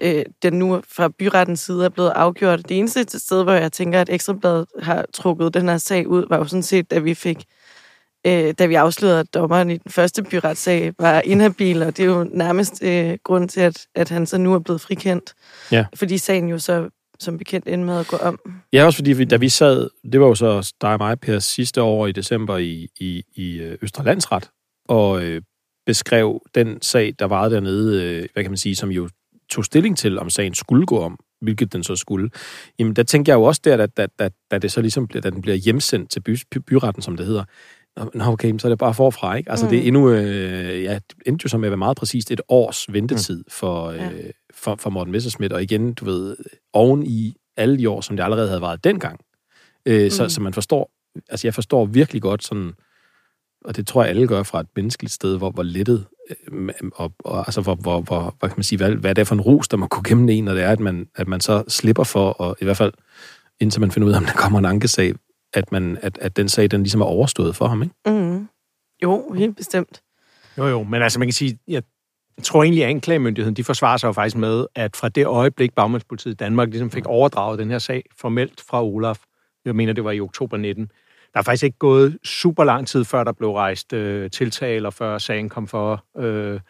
øh, 0.02 0.24
den 0.42 0.52
nu 0.52 0.82
fra 0.88 1.08
byrettens 1.08 1.60
side 1.60 1.84
er 1.84 1.88
blevet 1.88 2.10
afgjort. 2.10 2.68
Det 2.68 2.78
eneste 2.78 3.18
sted, 3.18 3.42
hvor 3.42 3.52
jeg 3.52 3.72
tænker, 3.72 4.00
at 4.00 4.10
Ekstrabladet 4.10 4.66
har 4.82 5.04
trukket 5.12 5.54
den 5.54 5.68
her 5.68 5.78
sag 5.78 6.08
ud, 6.08 6.26
var 6.28 6.38
jo 6.38 6.44
sådan 6.44 6.62
set, 6.62 6.90
da 6.90 6.98
vi 6.98 7.14
fik 7.14 7.44
øh, 8.26 8.54
da 8.58 8.66
vi 8.66 8.74
afslørede, 8.74 9.20
at 9.20 9.34
dommeren 9.34 9.70
i 9.70 9.76
den 9.76 9.90
første 9.90 10.22
byretssag 10.22 10.92
var 10.98 11.20
inhabil, 11.20 11.82
og 11.82 11.96
det 11.96 12.02
er 12.02 12.06
jo 12.06 12.28
nærmest 12.32 12.82
øh, 12.82 13.18
grund 13.24 13.48
til, 13.48 13.60
at, 13.60 13.86
at 13.94 14.08
han 14.08 14.26
så 14.26 14.38
nu 14.38 14.54
er 14.54 14.58
blevet 14.58 14.80
frikendt. 14.80 15.34
Ja. 15.72 15.86
Fordi 15.94 16.18
sagen 16.18 16.48
jo 16.48 16.58
så 16.58 16.88
som 17.24 17.38
bekendt 17.38 17.68
endte 17.68 17.86
med 17.86 17.98
at 18.00 18.06
gå 18.06 18.16
om. 18.16 18.38
Ja, 18.72 18.84
også 18.84 18.96
fordi, 18.96 19.12
vi- 19.12 19.24
da 19.24 19.36
vi 19.36 19.48
sad, 19.48 19.88
det 20.12 20.20
var 20.20 20.26
jo 20.26 20.34
så 20.34 20.72
dig 20.80 20.92
og 20.92 20.98
mig, 20.98 21.20
Per, 21.20 21.38
sidste 21.38 21.82
år 21.82 22.06
i 22.06 22.12
december 22.12 22.56
i, 22.56 22.88
i, 23.00 23.22
i 23.34 23.58
øh, 23.58 23.78
Østre 23.82 24.04
Landsret, 24.04 24.50
og 24.88 25.22
øh, 25.24 25.42
beskrev 25.86 26.40
den 26.54 26.82
sag, 26.82 27.14
der 27.18 27.24
var 27.24 27.48
dernede, 27.48 28.02
øh, 28.04 28.28
hvad 28.32 28.42
kan 28.44 28.50
man 28.50 28.58
sige, 28.58 28.76
som 28.76 28.90
jo 28.90 29.08
tog 29.50 29.64
stilling 29.64 29.98
til, 29.98 30.18
om 30.18 30.30
sagen 30.30 30.54
skulle 30.54 30.86
gå 30.86 31.00
om, 31.00 31.18
hvilket 31.40 31.72
den 31.72 31.82
så 31.84 31.96
skulle. 31.96 32.30
Jamen, 32.78 32.96
der 32.96 33.02
tænkte 33.02 33.30
jeg 33.30 33.36
jo 33.36 33.42
også 33.42 33.60
der, 33.64 33.76
at 33.82 33.96
da, 33.96 34.06
da, 34.18 34.28
da 34.50 34.58
det 34.58 34.72
så 34.72 34.80
ligesom 34.80 35.06
bliver, 35.06 35.22
da 35.22 35.30
den 35.30 35.42
bliver 35.42 35.56
hjemsendt 35.56 36.10
til 36.10 36.20
by, 36.20 36.36
by, 36.50 36.58
byretten, 36.58 37.02
som 37.02 37.16
det 37.16 37.26
hedder, 37.26 37.44
Nå, 38.14 38.24
okay, 38.24 38.58
så 38.58 38.66
er 38.66 38.68
det 38.68 38.78
bare 38.78 38.94
forfra, 38.94 39.34
ikke? 39.34 39.50
Altså, 39.50 39.66
Mm. 39.66 39.68
mm. 39.68 39.70
det 39.76 39.82
er 39.82 39.86
endnu, 39.86 40.10
øh, 40.10 40.82
ja, 40.82 40.94
det 40.94 41.16
endte 41.26 41.42
jo 41.44 41.48
som 41.48 41.64
at 41.64 41.70
være 41.70 41.76
meget 41.76 41.96
præcist 41.96 42.30
et 42.30 42.40
års 42.48 42.92
ventetid 42.92 43.44
for, 43.48 43.84
øh, 43.86 43.96
Ja. 43.98 44.08
For, 44.54 44.76
for 44.76 44.90
Morten 44.90 45.12
Messerschmidt, 45.12 45.52
og 45.52 45.62
igen, 45.62 45.94
du 45.94 46.04
ved, 46.04 46.36
oven 46.72 47.02
i 47.06 47.36
alle 47.56 47.78
de 47.78 47.90
år, 47.90 48.00
som 48.00 48.16
det 48.16 48.24
allerede 48.24 48.48
havde 48.48 48.62
været 48.62 48.84
dengang. 48.84 49.20
Øh, 49.86 50.10
så, 50.10 50.22
Mm. 50.22 50.28
så 50.28 50.40
man 50.40 50.54
forstår, 50.54 50.90
altså 51.28 51.46
jeg 51.46 51.54
forstår 51.54 51.84
virkelig 51.86 52.22
godt 52.22 52.44
sådan, 52.44 52.72
og 53.64 53.76
det 53.76 53.86
tror 53.86 54.02
jeg 54.02 54.10
alle 54.10 54.26
gør 54.28 54.42
fra 54.42 54.60
et 54.60 54.66
menneskeligt 54.76 55.12
sted, 55.12 55.36
hvor, 55.38 55.50
hvor 55.50 55.62
lettet, 55.62 56.06
øh, 56.30 56.68
og, 56.94 57.12
og 57.18 57.38
altså 57.38 57.60
hvor, 57.60 57.74
hvor, 57.74 58.00
hvor, 58.00 58.36
hvad 58.38 58.48
kan 58.48 58.56
man 58.58 58.64
sige, 58.64 58.76
hvad, 58.76 58.90
hvad 58.94 59.10
er 59.10 59.14
det 59.14 59.26
for 59.26 59.34
en 59.34 59.40
rus, 59.40 59.68
der 59.68 59.76
må 59.76 59.86
gå 59.86 60.02
gennem 60.08 60.28
en, 60.28 60.44
når 60.44 60.54
det 60.54 60.62
er, 60.62 60.70
at 60.70 60.80
man, 60.80 61.08
at 61.14 61.28
man 61.28 61.40
så 61.40 61.64
slipper 61.68 62.04
for, 62.04 62.30
og 62.30 62.56
i 62.60 62.64
hvert 62.64 62.76
fald 62.76 62.92
indtil 63.60 63.80
man 63.80 63.90
finder 63.90 64.08
ud 64.08 64.12
af, 64.12 64.16
om 64.18 64.24
der 64.24 64.32
kommer 64.32 64.58
en 64.58 64.64
ankesag, 64.64 65.14
at, 65.52 65.72
man, 65.72 65.98
at, 66.02 66.18
at 66.18 66.36
den 66.36 66.48
sag, 66.48 66.70
den 66.70 66.82
ligesom 66.82 67.00
er 67.00 67.04
overstået 67.04 67.56
for 67.56 67.66
ham, 67.66 67.82
ikke? 67.82 67.94
Mm. 68.06 68.48
Jo, 69.02 69.32
helt 69.32 69.56
bestemt. 69.56 70.02
Jo, 70.58 70.66
jo, 70.66 70.82
men 70.82 71.02
altså 71.02 71.18
man 71.18 71.28
kan 71.28 71.32
sige, 71.32 71.58
jeg 71.68 71.82
tror 72.42 72.62
egentlig, 72.62 72.84
at 72.84 72.90
anklagemyndigheden, 72.90 73.56
de 73.56 73.64
forsvarer 73.64 73.96
sig 73.96 74.08
jo 74.08 74.12
faktisk 74.12 74.36
med, 74.36 74.66
at 74.74 74.96
fra 74.96 75.08
det 75.08 75.26
øjeblik, 75.26 75.74
Bagmandspolitiet 75.74 76.32
i 76.32 76.36
Danmark 76.36 76.68
ligesom 76.68 76.90
fik 76.90 77.06
overdraget 77.06 77.58
den 77.58 77.70
her 77.70 77.78
sag 77.78 78.04
formelt 78.20 78.62
fra 78.68 78.84
Olaf, 78.84 79.18
jeg 79.64 79.76
mener, 79.76 79.92
det 79.92 80.04
var 80.04 80.10
i 80.10 80.20
oktober 80.20 80.56
19, 80.56 80.90
der 81.32 81.40
er 81.40 81.42
faktisk 81.42 81.64
ikke 81.64 81.78
gået 81.78 82.18
super 82.24 82.64
lang 82.64 82.86
tid, 82.86 83.04
før 83.04 83.24
der 83.24 83.32
blev 83.32 83.52
rejst 83.52 83.92
øh, 83.92 84.30
tiltaler, 84.30 84.90
før 84.90 85.18
sagen 85.18 85.48
kom 85.48 85.68
for, 85.68 86.04
øh, 86.18 86.60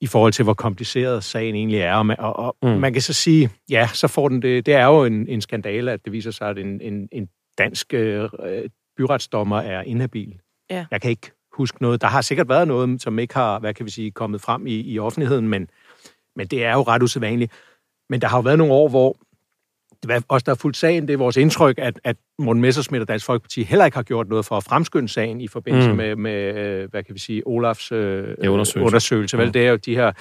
i 0.00 0.06
forhold 0.06 0.32
til, 0.32 0.42
hvor 0.42 0.54
kompliceret 0.54 1.24
sagen 1.24 1.54
egentlig 1.54 1.78
er. 1.78 1.94
Og 1.94 2.06
man, 2.06 2.20
og, 2.20 2.36
og 2.36 2.56
mm. 2.62 2.68
Mm. 2.68 2.80
man 2.80 2.92
kan 2.92 3.02
så 3.02 3.12
sige, 3.12 3.50
ja, 3.70 3.88
så 3.92 4.08
får 4.08 4.28
den 4.28 4.42
det. 4.42 4.66
Det 4.66 4.74
er 4.74 4.86
jo 4.86 5.04
en, 5.04 5.28
en 5.28 5.40
skandale, 5.40 5.92
at 5.92 6.04
det 6.04 6.12
viser 6.12 6.30
sig, 6.30 6.48
at 6.48 6.58
en, 6.58 6.80
en, 6.80 7.08
en 7.12 7.28
dansk 7.58 7.94
øh, 7.94 8.28
byretsdommer 8.96 9.58
er 9.58 9.82
inhabil. 9.82 10.38
Ja. 10.70 10.86
Jeg 10.90 11.00
kan 11.00 11.10
ikke 11.10 11.30
huske 11.54 11.82
noget. 11.82 12.00
Der 12.00 12.06
har 12.06 12.20
sikkert 12.20 12.48
været 12.48 12.68
noget, 12.68 13.02
som 13.02 13.18
ikke 13.18 13.34
har, 13.34 13.58
hvad 13.58 13.74
kan 13.74 13.86
vi 13.86 13.90
sige, 13.90 14.10
kommet 14.10 14.40
frem 14.40 14.66
i, 14.66 14.80
i 14.80 14.98
offentligheden, 14.98 15.48
men, 15.48 15.68
men 16.36 16.46
det 16.46 16.64
er 16.64 16.72
jo 16.72 16.82
ret 16.82 17.02
usædvanligt. 17.02 17.52
Men 18.08 18.20
der 18.20 18.28
har 18.28 18.36
jo 18.38 18.42
været 18.42 18.58
nogle 18.58 18.72
år, 18.74 18.88
hvor 18.88 19.16
os, 20.28 20.42
der 20.42 20.52
har 20.52 20.56
fulgt 20.56 20.76
sagen, 20.76 21.08
det 21.08 21.12
er 21.14 21.18
vores 21.18 21.36
indtryk, 21.36 21.78
at, 21.78 22.00
at 22.04 22.16
Morten 22.38 22.62
Messersmith 22.62 23.00
og 23.00 23.08
Dansk 23.08 23.26
Folkeparti 23.26 23.62
heller 23.62 23.84
ikke 23.84 23.96
har 23.96 24.02
gjort 24.02 24.28
noget 24.28 24.44
for 24.46 24.56
at 24.56 24.64
fremskynde 24.64 25.08
sagen 25.08 25.40
i 25.40 25.48
forbindelse 25.48 25.90
mm. 25.90 25.96
Med, 25.96 26.16
med, 26.16 26.52
hvad 26.88 27.02
kan 27.02 27.14
vi 27.14 27.20
sige, 27.20 27.42
Olafs 27.46 27.92
øh, 27.92 28.28
Ja, 28.42 28.48
undersøgelse. 28.48 28.80
undersøgelse. 28.86 29.38
Vel, 29.38 29.46
Ja. 29.46 29.52
det 29.52 29.66
er 29.66 29.70
jo 29.70 29.76
de 29.76 29.94
her 29.94 30.12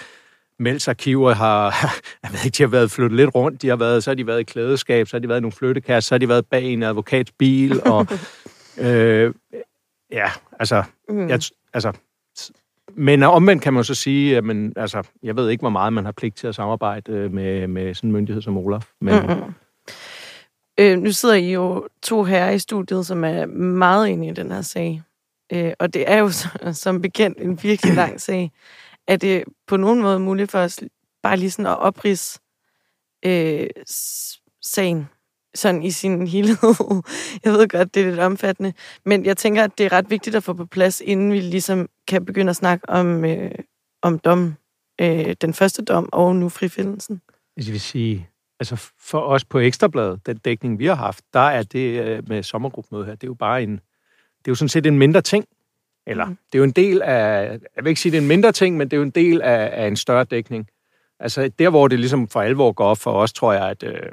Mels 0.60 0.88
arkiver 0.88 1.34
har, 1.34 1.66
jeg 2.24 2.32
ved 2.32 2.46
ikke, 2.46 2.58
de 2.58 2.64
har 2.64 2.68
været 2.68 2.92
flyttet 2.92 3.16
lidt 3.18 3.36
rundt. 3.36 3.62
De 3.62 3.68
har 3.68 3.76
været, 3.76 4.04
så 4.04 4.10
har 4.10 4.16
de 4.16 4.28
været 4.28 4.40
i 4.40 4.44
klædeskab, 4.44 5.08
så 5.08 5.16
har 5.16 5.20
de 5.20 5.30
været 5.30 5.40
i 5.40 5.42
nogle 5.42 5.52
flyttekasser, 5.52 6.08
så 6.08 6.16
har 6.16 6.20
de 6.20 6.28
været 6.30 6.46
bag 6.46 6.64
en 6.64 6.84
advokats 6.84 7.32
bil, 7.32 7.82
og 7.86 8.08
øh, 8.88 9.34
ja, 10.12 10.30
altså, 10.60 10.84
Mm. 11.10 11.28
jeg, 11.30 11.40
altså, 11.74 11.92
men 12.96 13.24
omvendt 13.24 13.64
kan 13.64 13.74
man 13.74 13.84
så 13.84 13.96
sige, 13.96 14.38
at 14.38 14.44
man, 14.44 14.74
altså, 14.76 15.04
jeg 15.24 15.36
ved 15.36 15.50
ikke, 15.50 15.62
hvor 15.62 15.70
meget 15.70 15.94
man 15.94 16.06
har 16.06 16.12
pligt 16.12 16.36
til 16.38 16.48
at 16.48 16.56
samarbejde 16.56 17.30
med, 17.30 17.68
med 17.68 17.94
sådan 17.94 18.08
en 18.08 18.12
myndighed 18.12 18.42
som 18.42 18.58
Olaf. 18.58 18.90
Men, 19.02 19.14
Mm-mm. 19.26 19.54
Øh, 20.80 20.98
nu 20.98 21.12
sidder 21.12 21.36
I 21.36 21.52
jo 21.54 21.88
to 22.02 22.24
herrer 22.24 22.52
i 22.52 22.60
studiet, 22.60 23.06
som 23.06 23.24
er 23.24 23.46
meget 23.46 24.08
inde 24.08 24.28
i 24.28 24.32
den 24.34 24.52
her 24.52 24.62
sag. 24.62 25.02
Øh, 25.54 25.74
og 25.80 25.94
det 25.94 26.10
er 26.12 26.18
jo 26.18 26.30
som 26.84 27.02
bekendt 27.02 27.38
en 27.42 27.64
virkelig 27.64 27.96
lang 27.96 28.22
sag. 28.28 28.52
Er 29.08 29.16
det 29.16 29.44
på 29.68 29.78
nogen 29.78 30.02
måde 30.02 30.20
muligt 30.20 30.52
for 30.52 30.60
os 30.60 30.80
bare 31.24 31.38
lige 31.38 31.52
sådan 31.52 31.66
at 31.72 31.80
oprise 31.80 32.40
øh, 33.26 33.68
sagen 34.62 35.10
sådan 35.56 35.84
i 35.84 35.92
sin 35.92 36.28
helhed? 36.34 37.02
Jeg 37.44 37.54
ved 37.54 37.68
godt, 37.68 37.96
det 37.96 38.04
er 38.04 38.10
lidt 38.10 38.20
omfattende. 38.20 38.74
Men 39.06 39.26
jeg 39.26 39.38
tænker, 39.38 39.64
at 39.64 39.78
det 39.78 39.86
er 39.86 39.92
ret 39.92 40.10
vigtigt 40.10 40.36
at 40.36 40.44
få 40.44 40.54
på 40.54 40.66
plads, 40.66 41.02
inden 41.06 41.32
vi 41.32 41.40
ligesom 41.40 41.90
kan 42.08 42.26
begynde 42.26 42.50
at 42.50 42.56
snakke 42.56 42.90
om, 42.90 43.26
øh, 43.26 43.52
om 44.02 44.20
dommen. 44.20 44.58
Øh, 45.02 45.36
den 45.42 45.54
første 45.54 45.82
dom 45.82 46.10
og 46.12 46.36
nu 46.36 46.50
frifindelsen. 46.50 47.22
Jeg 47.58 47.68
vil 47.68 47.82
sige, 47.82 48.30
altså 48.60 48.92
for 49.00 49.20
os 49.20 49.46
på 49.46 49.60
Ekstrabladet, 49.60 50.26
den 50.26 50.38
dækning, 50.38 50.80
vi 50.80 50.86
har 50.86 50.96
haft, 50.96 51.24
der 51.34 51.40
er 51.40 51.64
det 51.64 52.02
øh, 52.02 52.30
med 52.30 52.44
sommergruppemøde 52.44 53.06
her, 53.06 53.16
det 53.16 53.24
er 53.24 53.28
jo 53.28 53.34
bare 53.34 53.64
en, 53.64 53.72
det 53.72 54.48
er 54.48 54.52
jo 54.52 54.56
sådan 54.56 54.70
set 54.70 54.86
en 54.86 54.98
mindre 54.98 55.22
ting. 55.22 55.46
Eller, 56.08 56.26
mm. 56.26 56.38
det 56.52 56.56
er 56.56 56.60
jo 56.60 56.64
en 56.64 56.72
del 56.72 57.02
af, 57.02 57.52
jeg 57.76 57.84
vil 57.84 57.88
ikke 57.88 58.02
sige, 58.02 58.12
det 58.12 58.18
er 58.18 58.22
en 58.22 58.28
mindre 58.28 58.52
ting, 58.52 58.78
men 58.78 58.88
det 58.88 58.94
er 58.94 58.98
jo 58.98 59.04
en 59.04 59.10
del 59.10 59.42
af, 59.42 59.70
af 59.84 59.88
en 59.88 59.96
større 59.96 60.24
dækning. 60.24 60.68
Altså, 61.20 61.52
der 61.60 61.70
hvor 61.70 61.88
det 61.88 62.00
ligesom 62.00 62.28
for 62.28 62.42
alvor 62.42 62.72
går 62.72 62.86
op 62.86 62.98
for 62.98 63.12
os, 63.12 63.34
tror 63.34 63.54
jeg, 63.54 63.70
at, 63.70 63.84
øh, 63.84 64.12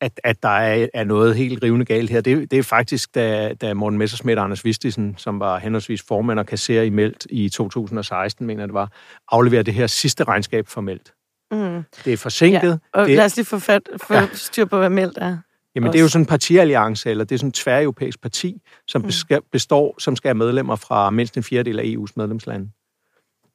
at, 0.00 0.20
at 0.24 0.42
der 0.42 0.48
er, 0.48 0.86
er 0.94 1.04
noget 1.04 1.36
helt 1.36 1.62
rivende 1.62 1.84
galt 1.84 2.10
her. 2.10 2.20
Det, 2.20 2.50
det 2.50 2.58
er 2.58 2.62
faktisk, 2.62 3.14
da, 3.14 3.54
da 3.54 3.74
Morten 3.74 3.98
Messersmith 3.98 4.38
og 4.38 4.44
Anders 4.44 4.64
Vistisen, 4.64 5.14
som 5.18 5.40
var 5.40 5.58
henholdsvis 5.58 6.02
formand 6.08 6.38
og 6.38 6.46
kasserer 6.46 6.82
i 6.82 6.90
Meldt 6.90 7.26
i 7.30 7.48
2016, 7.48 8.46
mener 8.46 8.66
det 8.66 8.74
var, 8.74 8.92
afleverer 9.28 9.62
det 9.62 9.74
her 9.74 9.86
sidste 9.86 10.24
regnskab 10.24 10.68
for 10.68 10.80
Meldt. 10.80 11.12
Mm. 11.50 11.82
Det 12.04 12.12
er 12.12 12.16
forsinket. 12.16 12.80
Ja, 12.94 13.00
og 13.00 13.06
det, 13.08 13.16
lad 13.16 13.24
os 13.24 13.36
lige 13.36 13.46
få, 13.46 13.58
fat, 13.58 13.82
få 14.02 14.14
Ja. 14.14 14.28
styr 14.32 14.64
på, 14.64 14.78
hvad 14.78 14.90
meldt 14.90 15.18
er. 15.20 15.38
Jamen, 15.74 15.92
det 15.92 15.98
er 15.98 16.02
jo 16.02 16.08
sådan 16.08 16.22
en 16.22 16.26
partialliance, 16.26 17.10
eller 17.10 17.24
det 17.24 17.34
er 17.34 17.38
sådan 17.38 17.48
en 17.48 17.52
tværeuropæisk 17.52 18.22
parti, 18.22 18.62
som 18.88 19.02
mm. 19.02 19.40
består, 19.52 19.94
som 19.98 20.16
skal 20.16 20.28
have 20.28 20.34
medlemmer 20.34 20.76
fra 20.76 21.10
mindst 21.10 21.36
en 21.36 21.42
fjerdedel 21.42 21.78
af 21.78 21.84
EU's 21.84 22.12
medlemslande. 22.16 22.70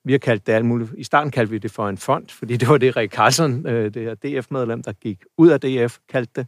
Vi 0.05 0.11
har 0.13 0.17
kaldt 0.19 0.47
det 0.47 0.53
alt 0.53 0.65
muligt. 0.65 0.91
I 0.97 1.03
starten 1.03 1.31
kaldte 1.31 1.51
vi 1.51 1.57
det 1.57 1.71
for 1.71 1.89
en 1.89 1.97
fond, 1.97 2.29
fordi 2.29 2.57
det 2.57 2.67
var 2.67 2.77
det, 2.77 2.95
Rik 2.97 3.11
Carlsen, 3.11 3.67
øh, 3.67 3.93
det 3.93 4.01
her 4.01 4.15
DF-medlem, 4.41 4.83
der 4.83 4.93
gik 4.93 5.23
ud 5.37 5.49
af 5.49 5.59
DF, 5.61 5.97
kaldte 6.09 6.31
det. 6.35 6.47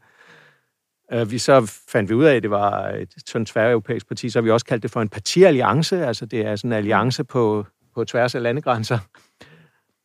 Øh, 1.14 1.32
vi 1.32 1.38
så 1.38 1.74
fandt 1.90 2.10
vi 2.10 2.16
ud 2.16 2.24
af, 2.26 2.36
at 2.36 2.44
det 2.44 2.52
var 2.52 2.88
et 2.90 3.14
sådan 3.28 3.46
tværeuropæisk 3.46 4.08
parti, 4.08 4.30
så 4.30 4.40
har 4.40 4.44
vi 4.44 4.52
også 4.52 4.66
kaldt 4.66 4.84
det 4.84 4.92
for 4.92 5.02
en 5.02 5.10
partialliance, 5.10 6.06
altså 6.06 6.26
det 6.26 6.42
er 6.46 6.56
sådan 6.56 6.72
en 6.72 6.78
alliance 6.78 7.24
på, 7.24 7.66
på 7.96 8.06
tværs 8.06 8.36
af 8.36 8.42
landegrænser. 8.44 9.00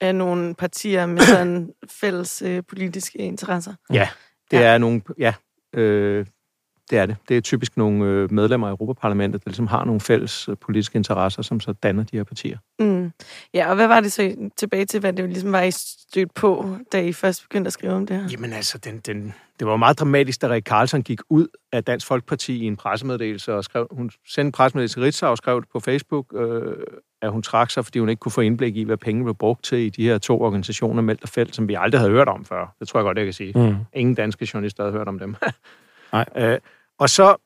Af 0.00 0.14
nogle 0.14 0.54
partier 0.54 1.06
med 1.06 1.18
sådan 1.20 1.72
fælles 2.00 2.42
øh, 2.42 2.62
politiske 2.68 3.18
interesser. 3.18 3.74
Ja, 3.92 4.08
det 4.50 4.56
Ja. 4.56 4.62
ja. 4.62 4.74
er 4.74 4.78
nogle, 4.78 5.02
ja, 5.18 5.34
øh, 5.74 6.26
det 6.92 7.00
er 7.00 7.06
det. 7.06 7.16
Det 7.28 7.36
er 7.36 7.40
typisk 7.40 7.76
nogle 7.76 8.04
øh, 8.04 8.32
medlemmer 8.32 8.66
af 8.66 8.70
Europaparlamentet, 8.70 9.44
der 9.44 9.50
ligesom 9.50 9.66
har 9.66 9.84
nogle 9.84 10.00
fælles 10.00 10.48
øh, 10.48 10.56
politiske 10.56 10.96
interesser, 10.96 11.42
som 11.42 11.60
så 11.60 11.72
danner 11.72 12.04
de 12.04 12.16
her 12.16 12.24
partier. 12.24 12.58
Mm. 12.78 13.12
Ja, 13.54 13.68
og 13.68 13.74
hvad 13.74 13.86
var 13.86 14.00
det 14.00 14.12
så 14.12 14.50
tilbage 14.56 14.84
til, 14.84 15.00
hvad 15.00 15.12
det 15.12 15.28
ligesom 15.28 15.52
var, 15.52 15.62
I 15.62 15.70
stødt 15.70 16.34
på, 16.34 16.76
da 16.92 17.02
I 17.02 17.12
først 17.12 17.42
begyndte 17.42 17.68
at 17.68 17.72
skrive 17.72 17.92
om 17.92 18.06
det 18.06 18.16
her? 18.16 18.28
Jamen 18.32 18.52
altså, 18.52 18.78
den, 18.78 18.98
den, 18.98 19.34
det 19.58 19.66
var 19.66 19.76
meget 19.76 20.00
dramatisk, 20.00 20.42
da 20.42 20.48
Rik 20.48 20.64
Carlsen 20.64 21.02
gik 21.02 21.20
ud 21.30 21.46
af 21.72 21.84
Dansk 21.84 22.06
Folkeparti 22.06 22.62
i 22.62 22.66
en 22.66 22.76
pressemeddelelse, 22.76 23.54
og 23.54 23.64
skrev, 23.64 23.86
hun 23.90 24.10
sendte 24.28 24.48
en 24.48 24.52
pressemeddelelse 24.52 24.96
til 24.96 25.02
Ritzau 25.02 25.30
og 25.30 25.36
skrev 25.36 25.60
det 25.60 25.68
på 25.72 25.80
Facebook, 25.80 26.26
øh, 26.34 26.76
at 27.22 27.32
hun 27.32 27.42
trak 27.42 27.70
sig, 27.70 27.84
fordi 27.84 27.98
hun 27.98 28.08
ikke 28.08 28.20
kunne 28.20 28.32
få 28.32 28.40
indblik 28.40 28.76
i, 28.76 28.82
hvad 28.82 28.96
pengene 28.96 29.24
blev 29.24 29.34
brugt 29.34 29.64
til 29.64 29.78
i 29.78 29.88
de 29.88 30.04
her 30.04 30.18
to 30.18 30.40
organisationer, 30.42 31.02
Meldt 31.02 31.22
og 31.22 31.28
Felt, 31.28 31.54
som 31.54 31.68
vi 31.68 31.74
aldrig 31.74 32.00
havde 32.00 32.12
hørt 32.12 32.28
om 32.28 32.44
før. 32.44 32.74
Det 32.80 32.88
tror 32.88 33.00
jeg 33.00 33.04
godt, 33.04 33.18
jeg 33.18 33.26
kan 33.26 33.32
sige. 33.32 33.52
Mm. 33.56 33.76
Ingen 33.92 34.14
danske 34.14 34.48
journalister 34.54 34.82
havde 34.82 34.96
hørt 34.96 35.08
om 35.08 35.18
dem. 35.18 35.36
Nej. 36.12 36.24
Øh, 36.36 36.58
og 36.98 37.10
så, 37.10 37.36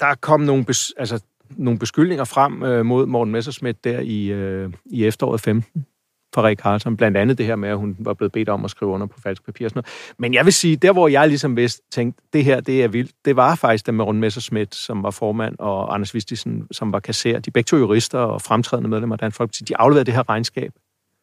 der 0.00 0.14
kom 0.14 0.40
nogle, 0.40 0.64
bes, 0.64 0.92
altså, 0.96 1.22
nogle 1.50 1.78
beskyldninger 1.78 2.24
frem 2.24 2.62
øh, 2.62 2.86
mod 2.86 3.06
Morten 3.06 3.32
Messerschmidt 3.32 3.84
der 3.84 4.00
i, 4.00 4.26
øh, 4.26 4.72
i 4.84 5.06
efteråret 5.06 5.40
15 5.40 5.86
fra 6.34 6.46
Rik 6.46 6.58
Carlsen. 6.58 6.96
Blandt 6.96 7.16
andet 7.16 7.38
det 7.38 7.46
her 7.46 7.56
med, 7.56 7.68
at 7.68 7.76
hun 7.78 7.96
var 7.98 8.14
blevet 8.14 8.32
bedt 8.32 8.48
om 8.48 8.64
at 8.64 8.70
skrive 8.70 8.90
under 8.90 9.06
på 9.06 9.20
falsk 9.20 9.44
papir 9.44 9.66
og 9.66 9.70
sådan 9.70 9.78
noget. 9.78 10.14
Men 10.18 10.34
jeg 10.34 10.44
vil 10.44 10.52
sige, 10.52 10.76
der 10.76 10.92
hvor 10.92 11.08
jeg 11.08 11.28
ligesom 11.28 11.56
vidste, 11.56 11.82
tænkte, 11.90 12.22
det 12.32 12.44
her, 12.44 12.60
det 12.60 12.84
er 12.84 12.88
vildt, 12.88 13.12
det 13.24 13.36
var 13.36 13.54
faktisk 13.54 13.86
da 13.86 13.92
Morten 13.92 14.20
Messerschmidt, 14.20 14.74
som 14.74 15.02
var 15.02 15.10
formand, 15.10 15.56
og 15.58 15.94
Anders 15.94 16.14
Vistisen, 16.14 16.68
som 16.70 16.92
var 16.92 17.00
kasser. 17.00 17.38
De 17.38 17.50
begge 17.50 17.66
to 17.66 17.76
jurister 17.76 18.18
og 18.18 18.42
fremtrædende 18.42 18.90
medlemmer 18.90 19.14
af 19.14 19.18
Dansk 19.18 19.36
Folkeparti. 19.36 19.64
De 19.64 19.76
afleverede 19.76 20.04
det 20.04 20.14
her 20.14 20.28
regnskab 20.28 20.72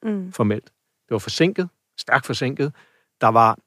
Mm. 0.04 0.32
formelt. 0.32 0.66
Det 0.66 1.12
var 1.12 1.18
forsinket, 1.18 1.70
stærkt 1.98 2.26
forsinket. 2.26 2.74
Der 3.22 3.28
var 3.28 3.58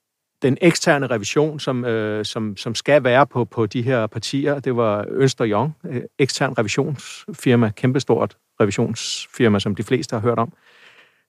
den 0.42 0.58
eksterne 0.61 1.06
revision, 1.06 1.61
som, 1.61 1.84
øh, 1.84 2.25
som, 2.25 2.56
som 2.56 2.75
skal 2.75 3.04
være 3.04 3.26
på, 3.26 3.44
på 3.44 3.66
de 3.66 3.82
her 3.82 4.06
partier. 4.06 4.61
Det 4.61 4.76
var 4.76 5.04
Ønster 5.11 5.46
Young, 5.46 5.76
øh, 5.87 6.02
ekstern 6.18 6.58
revisionsfirma, 6.58 7.70
kæmpestort 7.76 8.37
revisionsfirma, 8.61 9.58
som 9.58 9.75
de 9.75 9.82
fleste 9.82 10.16
har 10.16 10.20
hørt 10.20 10.38
om. 10.38 10.52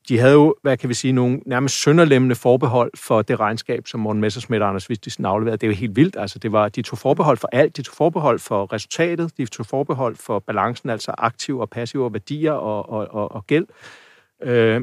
De 0.10 0.20
havde 0.20 0.34
jo, 0.34 0.56
hvad 0.62 0.78
kan 0.78 0.90
vi 0.90 0.94
sige, 0.94 1.12
nogle 1.12 1.40
nærmest 1.46 1.82
sønderlemmende 1.82 2.36
forbehold 2.36 2.92
for 2.98 3.22
det 3.22 3.40
regnskab, 3.40 3.88
som 3.88 4.00
Morten 4.00 4.22
Messersmith 4.22 4.62
og 4.62 4.70
Anders 4.70 4.90
Vistisen 4.90 5.26
afleverede. 5.26 5.58
Det 5.58 5.68
er 5.68 5.72
jo 5.72 5.76
helt 5.76 5.96
vildt. 5.96 6.16
Altså, 6.20 6.40
det 6.40 6.52
var, 6.52 6.70
de 6.70 6.82
tog 6.82 7.00
forbehold 7.00 7.38
for 7.38 7.50
alt. 7.52 7.78
De 7.78 7.82
tog 7.82 7.96
forbehold 7.96 8.40
for 8.40 8.74
resultatet. 8.74 9.38
De 9.38 9.46
tog 9.46 9.66
forbehold 9.66 10.16
for 10.16 10.40
balancen, 10.40 10.90
altså 10.90 11.16
aktive 11.18 11.62
og 11.62 11.70
passive 11.70 12.14
værdier 12.14 12.52
og, 12.52 12.90
og, 12.90 13.08
og, 13.12 13.32
og 13.32 13.48
gæld. 13.48 13.66
Øh, 14.44 14.82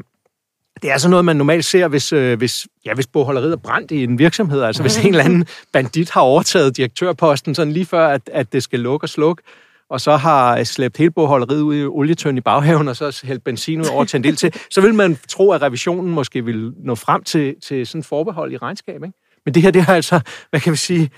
det 0.81 0.91
er 0.91 0.97
sådan 0.97 1.09
noget, 1.09 1.25
man 1.25 1.35
normalt 1.35 1.65
ser, 1.65 1.87
hvis, 1.87 2.13
øh, 2.13 2.37
hvis, 2.37 2.67
ja, 2.85 2.93
hvis 2.93 3.07
bogholderiet 3.07 3.51
er 3.51 3.57
brændt 3.57 3.91
i 3.91 4.03
en 4.03 4.19
virksomhed. 4.19 4.61
Altså 4.61 4.83
hvis 4.83 4.97
en 5.05 5.07
eller 5.07 5.23
anden 5.23 5.45
bandit 5.73 6.09
har 6.09 6.21
overtaget 6.21 6.77
direktørposten, 6.77 7.55
sådan 7.55 7.73
lige 7.73 7.85
før, 7.85 8.07
at, 8.07 8.21
at 8.33 8.53
det 8.53 8.63
skal 8.63 8.79
lukke 8.79 9.03
og 9.03 9.09
slukke, 9.09 9.43
og 9.89 10.01
så 10.01 10.17
har 10.17 10.63
slæbt 10.63 10.97
hele 10.97 11.11
bogholderiet 11.11 11.61
ud 11.61 11.75
i 11.75 11.85
olietøn 11.85 12.37
i 12.37 12.41
baghaven, 12.41 12.87
og 12.87 12.95
så 12.95 13.21
hældt 13.23 13.43
benzin 13.43 13.81
ud 13.81 13.85
over 13.85 14.19
del 14.23 14.35
til, 14.35 14.53
så 14.71 14.81
vil 14.81 14.93
man 14.93 15.17
tro, 15.27 15.51
at 15.51 15.61
revisionen 15.61 16.11
måske 16.11 16.45
vil 16.45 16.73
nå 16.77 16.95
frem 16.95 17.23
til, 17.23 17.55
til 17.63 17.87
sådan 17.87 18.03
forbehold 18.03 18.53
i 18.53 18.57
regnskab. 18.57 19.03
Ikke? 19.03 19.17
Men 19.45 19.53
det 19.53 19.63
her, 19.63 19.71
det 19.71 19.81
er 19.81 19.93
altså, 19.93 20.19
hvad 20.49 20.59
kan 20.59 20.71
vi 20.71 20.77
sige, 20.77 21.09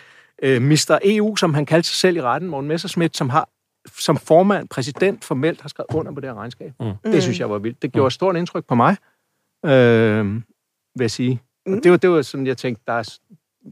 øh, 0.43 0.61
Mr. 0.61 0.99
EU, 1.03 1.35
som 1.35 1.53
han 1.53 1.65
kaldte 1.65 1.89
sig 1.89 1.97
selv 1.97 2.17
i 2.17 2.21
retten, 2.21 2.49
Morten 2.49 2.67
Messerschmidt, 2.67 3.17
som 3.17 3.29
har 3.29 3.49
som 3.99 4.17
formand, 4.17 4.69
præsident 4.69 5.25
formelt 5.25 5.61
har 5.61 5.69
skrevet 5.69 5.95
under 5.95 6.11
på 6.11 6.19
det 6.19 6.29
her 6.29 6.35
regnskab. 6.35 6.71
Mm. 6.79 7.11
Det 7.11 7.23
synes 7.23 7.39
jeg 7.39 7.49
var 7.49 7.57
vildt. 7.57 7.81
Det 7.81 7.91
gjorde 7.91 8.07
et 8.07 8.13
stort 8.13 8.35
indtryk 8.35 8.65
på 8.67 8.75
mig, 8.75 8.97
øh, 9.65 10.25
vil 10.95 11.03
jeg 11.03 11.11
sige. 11.11 11.41
Og 11.65 11.79
det 11.83 11.91
var, 11.91 11.97
det 11.97 12.09
var 12.09 12.21
sådan, 12.21 12.47
jeg 12.47 12.57
tænkte, 12.57 12.83
der 12.87 12.93
er, 12.93 13.17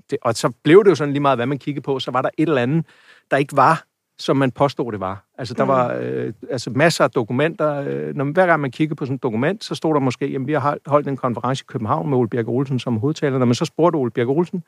det, 0.09 0.17
og 0.21 0.33
så 0.33 0.51
blev 0.63 0.83
det 0.83 0.89
jo 0.89 0.95
sådan 0.95 1.13
lige 1.13 1.21
meget, 1.21 1.37
hvad 1.37 1.45
man 1.45 1.59
kiggede 1.59 1.83
på, 1.83 1.99
så 1.99 2.11
var 2.11 2.21
der 2.21 2.29
et 2.37 2.49
eller 2.49 2.61
andet, 2.61 2.85
der 3.31 3.37
ikke 3.37 3.55
var, 3.55 3.83
som 4.19 4.37
man 4.37 4.51
påstod, 4.51 4.91
det 4.91 4.99
var. 4.99 5.25
Altså, 5.37 5.53
der 5.53 5.63
var 5.63 5.93
øh, 6.01 6.33
altså, 6.49 6.69
masser 6.69 7.03
af 7.03 7.11
dokumenter. 7.11 7.75
Øh, 7.87 8.15
når, 8.15 8.25
hver 8.25 8.45
gang 8.45 8.61
man 8.61 8.71
kiggede 8.71 8.95
på 8.95 9.05
sådan 9.05 9.15
et 9.15 9.23
dokument, 9.23 9.63
så 9.63 9.75
stod 9.75 9.93
der 9.93 9.99
måske, 9.99 10.25
at 10.25 10.47
vi 10.47 10.53
har 10.53 10.77
holdt, 10.85 11.07
en 11.07 11.17
konference 11.17 11.63
i 11.63 11.67
København 11.67 12.09
med 12.09 12.17
Ole 12.17 12.29
Birk 12.29 12.47
Olsen 12.47 12.79
som 12.79 12.97
hovedtaler. 12.97 13.37
Når 13.37 13.45
man 13.45 13.55
så 13.55 13.65
spurgte 13.65 13.95
Ole 13.95 14.11
Birk 14.11 14.27
Olsen, 14.27 14.63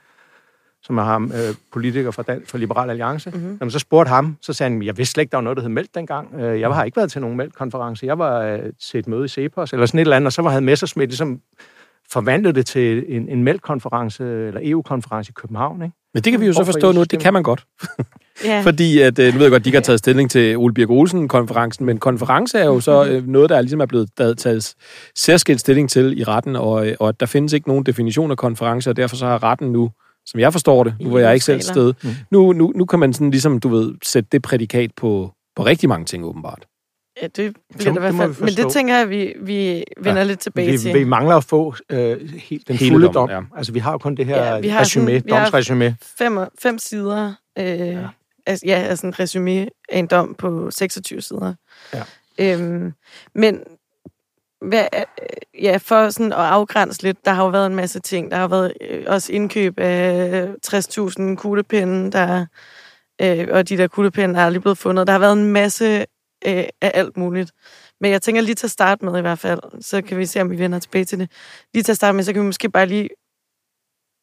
som 0.84 0.98
er 0.98 1.04
ham, 1.04 1.32
øh, 1.36 1.56
politiker 1.74 2.12
fra, 2.12 2.24
Dan, 2.24 2.42
fra 2.48 2.58
Liberal 2.58 2.90
Alliance. 2.90 3.30
Mm-hmm. 3.30 3.48
Når 3.48 3.66
man 3.66 3.72
så 3.72 3.80
spurgte 3.80 4.10
ham, 4.10 4.38
så 4.42 4.54
sagde 4.54 4.72
han, 4.72 4.84
jeg 4.84 4.98
vidste 4.98 5.12
slet 5.14 5.22
ikke, 5.22 5.32
der 5.32 5.38
var 5.38 5.42
noget, 5.42 5.58
der 5.58 5.62
hed 5.64 5.70
Meldt 5.70 5.96
dengang. 5.96 6.36
Øh, 6.40 6.60
jeg 6.60 6.70
har 6.70 6.84
ikke 6.84 6.98
været 6.98 7.12
til 7.12 7.22
nogen 7.22 7.38
Meldt-konference. 7.38 8.06
Jeg 8.06 8.20
var 8.20 8.42
øh, 8.42 8.60
til 8.82 9.00
et 9.00 9.08
møde 9.08 9.26
i 9.26 9.28
Cepos, 9.28 9.74
eller 9.74 9.86
sådan 9.86 9.98
et 9.98 10.02
eller 10.02 10.16
andet, 10.16 10.26
og 10.26 10.34
så 10.34 10.42
var 10.42 10.50
han 10.50 10.64
Messersmith 10.64 11.10
ligesom 11.10 11.40
forvandlet 12.12 12.56
det 12.56 12.66
til 12.66 13.06
en, 13.08 13.30
en 13.30 13.44
Meldt-konference, 13.44 14.24
eller 14.24 14.60
EU-konference 14.64 15.30
i 15.30 15.34
København, 15.34 15.82
ikke? 15.82 15.96
Men 16.14 16.24
det 16.24 16.32
kan 16.32 16.42
vi 16.42 16.46
jo 16.46 16.54
så 16.54 16.64
forstå 16.64 16.92
nu, 16.92 17.04
det 17.04 17.20
kan 17.20 17.34
man 17.34 17.44
godt. 17.44 17.66
Ja. 18.46 18.62
Fordi, 18.68 19.00
at, 19.02 19.20
øh, 19.20 19.26
nu 19.34 19.38
ved 19.38 19.46
jeg 19.46 19.52
godt, 19.52 19.64
de 19.66 19.70
ikke 19.70 19.78
har 19.78 19.84
taget 19.84 20.00
stilling 20.00 20.32
til 20.32 20.58
Ole 20.58 20.74
Birk 20.74 20.90
Olsen-konferencen, 20.90 21.86
men 21.86 21.98
konference 21.98 22.58
er 22.60 22.66
jo 22.66 22.80
så 22.80 23.06
øh, 23.06 23.28
noget, 23.28 23.50
der 23.50 23.62
ligesom 23.62 23.80
er 23.82 23.86
blevet 23.86 24.10
taget- 24.38 24.76
særskilt 25.16 25.60
stilling 25.60 25.90
til 25.90 26.20
i 26.20 26.24
retten, 26.24 26.56
og, 26.56 26.88
og 27.00 27.10
at 27.10 27.20
der 27.20 27.26
findes 27.26 27.54
ikke 27.54 27.68
nogen 27.68 27.84
definition 27.86 28.32
af 28.32 28.38
konference, 28.38 28.90
og 28.90 28.98
derfor 28.98 29.16
så 29.16 29.26
har 29.26 29.44
retten 29.44 29.72
nu, 29.72 29.92
som 30.26 30.40
jeg 30.40 30.52
forstår 30.52 30.84
det, 30.84 30.96
nu 31.02 31.10
hvor 31.10 31.20
jeg 31.20 31.34
ikke 31.34 31.46
selv 31.46 31.62
sted, 31.62 31.94
nu, 32.32 32.52
nu, 32.54 32.72
nu 32.76 32.86
kan 32.86 33.00
man 33.00 33.14
sådan 33.14 33.32
ligesom, 33.32 33.60
du 33.60 33.70
ved, 33.70 33.94
sætte 34.04 34.30
det 34.32 34.42
prædikat 34.42 34.92
på, 34.96 35.32
på 35.56 35.66
rigtig 35.66 35.90
mange 35.90 36.06
ting, 36.06 36.26
åbenbart. 36.26 36.66
Ja, 37.22 37.28
det 37.28 37.56
bliver 37.78 37.92
det 37.94 37.98
i 37.98 38.00
hvert 38.00 38.12
det 38.14 38.18
fald. 38.20 38.34
vi 38.36 38.44
Men 38.44 38.54
det 38.54 38.72
tænker 38.74 38.98
jeg, 38.98 39.10
vi, 39.10 39.34
vi 39.42 39.84
vender 39.98 40.22
ja, 40.22 40.24
lidt 40.28 40.40
tilbage 40.40 40.72
Vi, 40.72 40.78
til. 40.78 40.94
vi 40.94 41.04
mangler 41.04 41.36
at 41.36 41.44
få 41.44 41.76
øh, 41.90 42.30
helt 42.34 42.68
den 42.68 42.76
Hele 42.76 42.92
fulde 42.94 43.08
dommen, 43.08 43.36
dom. 43.36 43.48
ja. 43.52 43.58
Altså, 43.58 43.74
vi 43.74 43.80
har 43.80 43.92
jo 43.92 43.98
kun 43.98 44.16
det 44.16 44.26
her 44.26 44.44
Ja, 44.54 44.60
vi 44.60 44.68
har 44.68 44.80
resume, 44.82 45.06
sådan- 45.06 45.24
vi 45.26 45.32
har- 45.32 45.40
domsresume. 45.44 45.98
fem, 46.18 46.38
fem 46.62 46.78
sider. 46.78 47.34
Øh, 47.60 47.66
ja. 47.66 48.08
Altså, 48.48 48.66
ja, 48.68 48.76
altså 48.76 49.08
en 49.08 49.20
resume 49.20 49.60
af 49.90 50.00
en 50.00 50.08
dom 50.08 50.36
på 50.38 50.72
26 50.72 51.22
sider. 51.22 51.54
Ja. 51.94 52.04
Øhm, 52.40 52.94
men 53.36 53.60
hvad, 54.64 54.88
øh, 54.94 55.64
ja, 55.64 55.78
for 55.78 56.10
sådan 56.10 56.34
at 56.34 56.40
afgrænse 56.40 57.04
lidt, 57.04 57.26
der 57.26 57.32
har 57.32 57.44
jo 57.44 57.50
været 57.50 57.68
en 57.68 57.76
masse 57.76 58.00
ting. 58.00 58.32
Der 58.32 58.38
har 58.38 58.48
været 58.48 58.74
øh, 58.82 59.04
også 59.08 59.34
indkøb 59.34 59.80
af 59.80 60.48
60.000 60.68 61.36
kuglepinde, 61.36 62.12
der, 62.12 62.46
øh, 63.22 63.48
og 63.52 63.70
de 63.70 63.78
der 63.78 63.88
kuglepinde 63.88 64.40
er 64.40 64.46
aldrig 64.46 64.62
blevet 64.62 64.78
fundet. 64.78 65.08
Der 65.08 65.14
har 65.14 65.20
været 65.20 65.34
en 65.38 65.52
masse 65.52 65.86
øh, 66.48 66.64
af 66.82 66.92
alt 66.94 67.18
muligt. 67.18 67.52
Men 68.02 68.12
jeg 68.12 68.22
tænker 68.22 68.42
lige 68.42 68.56
til 68.56 68.68
at 68.68 68.72
starte 68.72 69.06
med 69.06 69.18
i 69.18 69.22
hvert 69.22 69.40
fald, 69.40 69.82
så 69.82 70.02
kan 70.02 70.18
vi 70.18 70.26
se, 70.26 70.42
om 70.42 70.52
vi 70.52 70.60
vender 70.60 70.80
tilbage 70.80 71.06
til 71.06 71.20
det. 71.20 71.32
Lige 71.74 71.84
til 71.84 71.92
at 71.92 71.96
starte 71.96 72.16
med, 72.16 72.24
så 72.24 72.34
kan 72.34 72.42
vi 72.42 72.46
måske 72.46 72.70
bare 72.70 72.86
lige... 72.86 73.10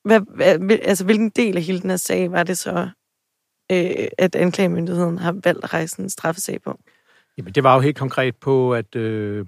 Hvad, 0.04 0.20
hvad, 0.37 0.78
altså, 0.82 1.04
hvilken 1.04 1.30
del 1.30 1.56
af 1.56 1.62
hele 1.62 1.80
den 1.80 1.90
her 1.90 1.97
sag 1.97 2.32
var 2.32 2.42
det 2.42 2.59
så, 2.59 2.88
øh, 3.73 4.09
at 4.18 4.37
anklagemyndigheden 4.37 5.18
har 5.18 5.32
valgt 5.44 5.64
at 5.64 5.75
rejse 5.75 6.02
en 6.02 6.11
straffesag 6.11 6.62
på? 6.62 6.78
Jamen, 7.38 7.52
det 7.52 7.64
var 7.64 7.75
jo 7.75 7.80
helt 7.80 7.99
konkret 7.99 8.37
på, 8.37 8.75
at 8.75 8.97
øh, 8.97 9.47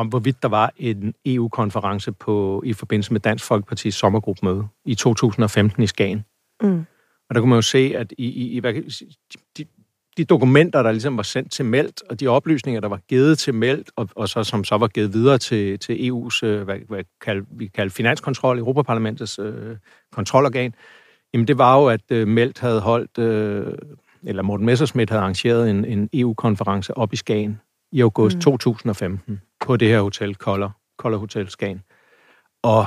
om 0.00 0.06
hvorvidt 0.06 0.42
der 0.42 0.48
var 0.48 0.72
en 0.76 1.14
EU-konference 1.26 2.12
på 2.12 2.62
i 2.66 2.72
forbindelse 2.72 3.12
med 3.12 3.20
Dansk 3.20 3.44
Folkepartis 3.44 3.94
sommergruppemøde 3.94 4.68
i 4.84 4.94
2015 4.94 5.82
i 5.82 5.86
Skagen. 5.86 6.24
Mm. 6.62 6.84
Og 7.28 7.34
der 7.34 7.40
kunne 7.40 7.48
man 7.48 7.56
jo 7.56 7.62
se, 7.62 7.92
at 7.96 8.12
i, 8.18 8.24
i, 8.24 8.56
i 8.56 8.60
de, 9.58 9.64
de 10.16 10.24
dokumenter, 10.24 10.82
der 10.82 10.92
ligesom 10.92 11.16
var 11.16 11.22
sendt 11.22 11.52
til 11.52 11.64
Meldt, 11.64 12.02
og 12.10 12.20
de 12.20 12.26
oplysninger, 12.26 12.80
der 12.80 12.88
var 12.88 13.00
givet 13.08 13.38
til 13.38 13.54
Meldt, 13.54 13.90
og, 13.96 14.08
og 14.16 14.28
så, 14.28 14.44
som 14.44 14.64
så 14.64 14.78
var 14.78 14.88
givet 14.88 15.12
videre 15.12 15.38
til, 15.38 15.78
til 15.78 16.10
EU's, 16.10 16.46
øh, 16.46 16.62
hvad, 16.62 16.76
hvad 16.88 17.04
kald, 17.20 17.44
vi 17.50 17.66
kalder 17.66 17.90
finanskontrol, 17.90 18.58
Europaparlamentets 18.58 19.38
øh, 19.38 19.76
kontrolorgan, 20.12 20.74
jamen 21.34 21.48
det 21.48 21.58
var 21.58 21.78
jo, 21.80 21.86
at 21.86 22.10
øh, 22.10 22.28
Meldt 22.28 22.58
havde 22.58 22.80
holdt, 22.80 23.18
øh, 23.18 23.72
eller 24.22 24.42
Morten 24.42 24.66
Messerschmidt 24.66 25.10
havde 25.10 25.22
arrangeret 25.22 25.70
en, 25.70 25.84
en 25.84 26.08
EU-konference 26.12 26.96
op 26.96 27.12
i 27.12 27.16
Skagen 27.16 27.60
i 27.92 28.00
august 28.00 28.36
mm. 28.36 28.40
2015 28.40 29.40
på 29.60 29.76
det 29.76 29.88
her 29.88 30.00
hotel, 30.00 30.34
Koller, 30.34 30.70
Koller 30.98 31.18
Hotel 31.18 31.48
Skagen. 31.50 31.82
Og 32.62 32.86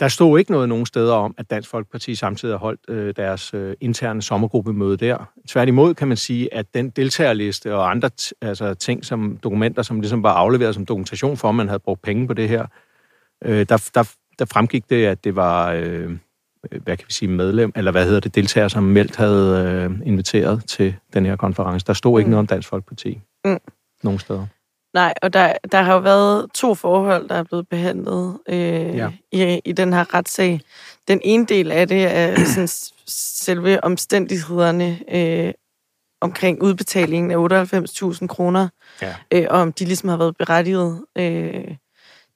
der 0.00 0.08
stod 0.08 0.38
ikke 0.38 0.50
noget 0.52 0.68
nogen 0.68 0.86
steder 0.86 1.14
om, 1.14 1.34
at 1.38 1.50
Dansk 1.50 1.68
Folkeparti 1.70 2.14
samtidig 2.14 2.52
har 2.54 2.58
holdt 2.58 2.80
øh, 2.88 3.14
deres 3.16 3.54
øh, 3.54 3.76
interne 3.80 4.22
sommergruppemøde 4.22 4.96
der. 4.96 5.32
Tværtimod 5.48 5.94
kan 5.94 6.08
man 6.08 6.16
sige, 6.16 6.54
at 6.54 6.74
den 6.74 6.90
deltagerliste 6.90 7.74
og 7.74 7.90
andre 7.90 8.10
t- 8.20 8.30
altså, 8.42 8.74
ting, 8.74 9.04
som 9.04 9.38
dokumenter, 9.42 9.82
som 9.82 10.00
ligesom 10.00 10.22
var 10.22 10.32
afleveret 10.32 10.74
som 10.74 10.86
dokumentation 10.86 11.36
for, 11.36 11.48
at 11.48 11.54
man 11.54 11.68
havde 11.68 11.78
brugt 11.78 12.02
penge 12.02 12.26
på 12.26 12.34
det 12.34 12.48
her, 12.48 12.66
øh, 13.44 13.66
der, 13.68 13.90
der, 13.94 14.12
der 14.38 14.44
fremgik 14.44 14.90
det, 14.90 15.06
at 15.06 15.24
det 15.24 15.36
var, 15.36 15.72
øh, 15.72 16.10
hvad 16.70 16.96
kan 16.96 17.04
vi 17.08 17.12
sige, 17.12 17.28
medlem, 17.28 17.72
eller 17.76 17.90
hvad 17.90 18.04
hedder 18.04 18.20
det, 18.20 18.34
deltager, 18.34 18.68
som 18.68 18.82
meldt 18.82 19.16
havde 19.16 19.64
øh, 20.00 20.06
inviteret 20.08 20.64
til 20.68 20.94
den 21.14 21.26
her 21.26 21.36
konference. 21.36 21.86
Der 21.86 21.92
stod 21.92 22.20
ikke 22.20 22.26
Mm. 22.26 22.30
noget 22.30 22.38
om 22.38 22.46
Dansk 22.46 22.68
Folkeparti. 22.68 23.20
Mm. 23.44 23.58
Nogen 24.02 24.18
steder. 24.18 24.46
Nej, 24.94 25.14
og 25.22 25.32
der, 25.32 25.52
der 25.72 25.82
har 25.82 25.92
jo 25.94 26.00
været 26.00 26.46
to 26.54 26.74
forhold, 26.74 27.28
der 27.28 27.34
er 27.34 27.42
blevet 27.42 27.68
behandlet 27.68 28.38
øh, 28.48 28.96
ja. 28.96 29.10
i, 29.32 29.60
i 29.64 29.72
den 29.72 29.92
her 29.92 30.14
retssag. 30.14 30.60
Den 31.08 31.20
ene 31.24 31.46
del 31.46 31.72
af 31.72 31.88
det 31.88 32.04
er 32.16 32.44
sådan, 32.54 32.68
selve 33.06 33.84
omstændighederne 33.84 34.98
øh, 35.14 35.52
omkring 36.20 36.62
udbetalingen 36.62 37.30
af 37.30 37.64
98.000 38.20 38.26
kroner, 38.26 38.68
Ja. 39.02 39.14
øh, 39.32 39.46
og 39.50 39.60
om 39.60 39.72
de 39.72 39.84
ligesom 39.84 40.08
har 40.08 40.16
været 40.16 40.36
berettiget 40.36 41.04
øh, 41.18 41.64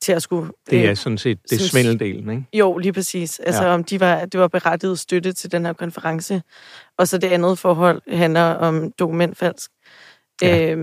til 0.03 0.13
at 0.13 0.23
skulle... 0.23 0.51
Det 0.71 0.77
øh, 0.77 0.91
er 0.91 0.95
sådan 0.95 1.19
set 1.19 1.39
det 1.51 1.61
er 1.61 1.65
svindeldelen, 1.69 2.31
ikke? 2.31 2.45
Jo, 2.53 2.79
lige 2.79 2.93
præcis. 2.93 3.39
Altså 3.39 3.65
Ja. 3.65 3.75
om 3.75 3.85
de 3.85 4.01
var, 4.01 4.25
det 4.25 4.41
var 4.41 4.49
berettiget 4.49 4.99
støtte 4.99 5.33
til 5.33 5.53
den 5.53 5.67
her 5.67 5.73
konference. 5.73 6.43
Og 6.99 7.09
så 7.09 7.19
det 7.19 7.29
andet 7.33 7.59
forhold 7.59 8.03
handler 8.17 8.43
om 8.43 8.93
dokumentfalsk. 8.93 9.71
Ja. 10.43 10.57
Ja. 10.57 10.77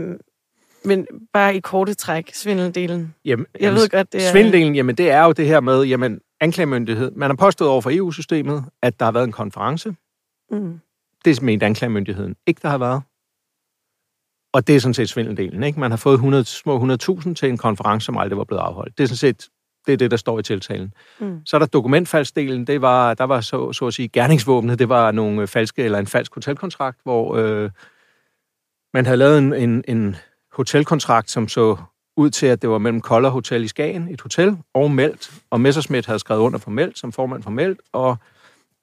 Men 0.86 1.08
bare 1.34 1.56
i 1.56 1.60
korte 1.60 1.94
træk, 1.94 2.34
svindeldelen. 2.34 3.16
Jamen, 3.26 3.46
Jeg 3.60 3.74
ved 3.74 3.90
godt, 3.90 4.14
det 4.14 4.28
er... 4.28 4.32
Svindeldelen, 4.32 4.76
jamen 4.76 4.96
det 4.96 5.12
er 5.12 5.24
jo 5.24 5.32
det 5.32 5.46
her 5.46 5.60
med, 5.60 5.84
jamen 5.84 6.20
anklagemyndighed. 6.42 7.12
Man 7.12 7.30
har 7.30 7.36
påstået 7.36 7.72
over 7.72 7.82
for 7.82 7.92
EU-systemet, 7.94 8.66
at 8.82 9.00
der 9.00 9.06
har 9.06 9.12
været 9.12 9.24
en 9.24 9.32
konference. 9.32 9.96
Mm. 10.52 10.80
Det 11.26 11.42
mente 11.42 11.66
anklagemyndigheden 11.66 12.36
ikke, 12.48 12.60
der 12.62 12.70
har 12.70 12.78
været. 12.78 13.02
Og 14.54 14.68
det 14.68 14.76
er 14.76 14.80
sådan 14.80 14.94
set 14.94 15.10
svindeldelen, 15.10 15.64
ikke? 15.64 15.80
Man 15.80 15.92
har 15.92 15.98
fået 15.98 16.14
100, 16.14 16.46
små 16.46 16.94
100.000 16.94 17.34
til 17.34 17.50
en 17.50 17.58
konference, 17.58 18.06
som 18.06 18.18
aldrig 18.18 18.38
var 18.38 18.44
blevet 18.44 18.62
afholdt. 18.62 18.98
Det 18.98 19.04
er 19.04 19.08
sådan 19.08 19.18
set 19.18 19.50
det, 19.86 19.94
er 19.94 19.98
det 19.98 20.12
der 20.12 20.18
står 20.18 20.40
i 20.40 20.44
tiltalen. 20.44 20.94
Mm. 21.20 21.42
Så 21.46 21.58
er 21.58 21.60
der 21.60 21.66
dokumentfaldsdelen, 21.66 22.68
det 22.68 22.82
var, 22.82 23.14
der 23.14 23.24
var 23.24 23.42
så, 23.42 23.74
så 23.74 23.88
at 23.88 23.94
sige 23.94 24.08
gerningsvåbnet, 24.08 24.80
det 24.80 24.90
var 24.90 25.12
nogle 25.12 25.48
falske, 25.48 25.84
eller 25.84 26.00
en 26.00 26.08
falsk 26.08 26.34
hotelkontrakt, 26.34 27.00
hvor 27.04 27.36
øh, 27.36 27.70
man 28.94 29.06
havde 29.06 29.18
lavet 29.18 29.38
en, 29.38 29.54
en, 29.54 29.84
en 29.88 30.16
hotelkontrakt, 30.60 31.32
som 31.32 31.48
så 31.48 31.78
ud 32.18 32.30
til, 32.30 32.46
at 32.46 32.62
det 32.62 32.70
var 32.70 32.78
mellem 32.78 33.02
Koller 33.02 33.30
Hotel 33.30 33.64
i 33.64 33.68
Skagen, 33.68 34.08
et 34.08 34.22
hotel, 34.22 34.58
og 34.74 34.92
Meldt. 34.92 35.32
Og 35.50 35.62
Messerschmidt 35.62 36.06
havde 36.06 36.20
skrevet 36.20 36.42
under 36.42 36.60
for 36.60 36.72
Meldt, 36.72 37.00
som 37.00 37.12
formand 37.12 37.44
for 37.44 37.50
Meldt, 37.52 37.82
og 37.94 38.18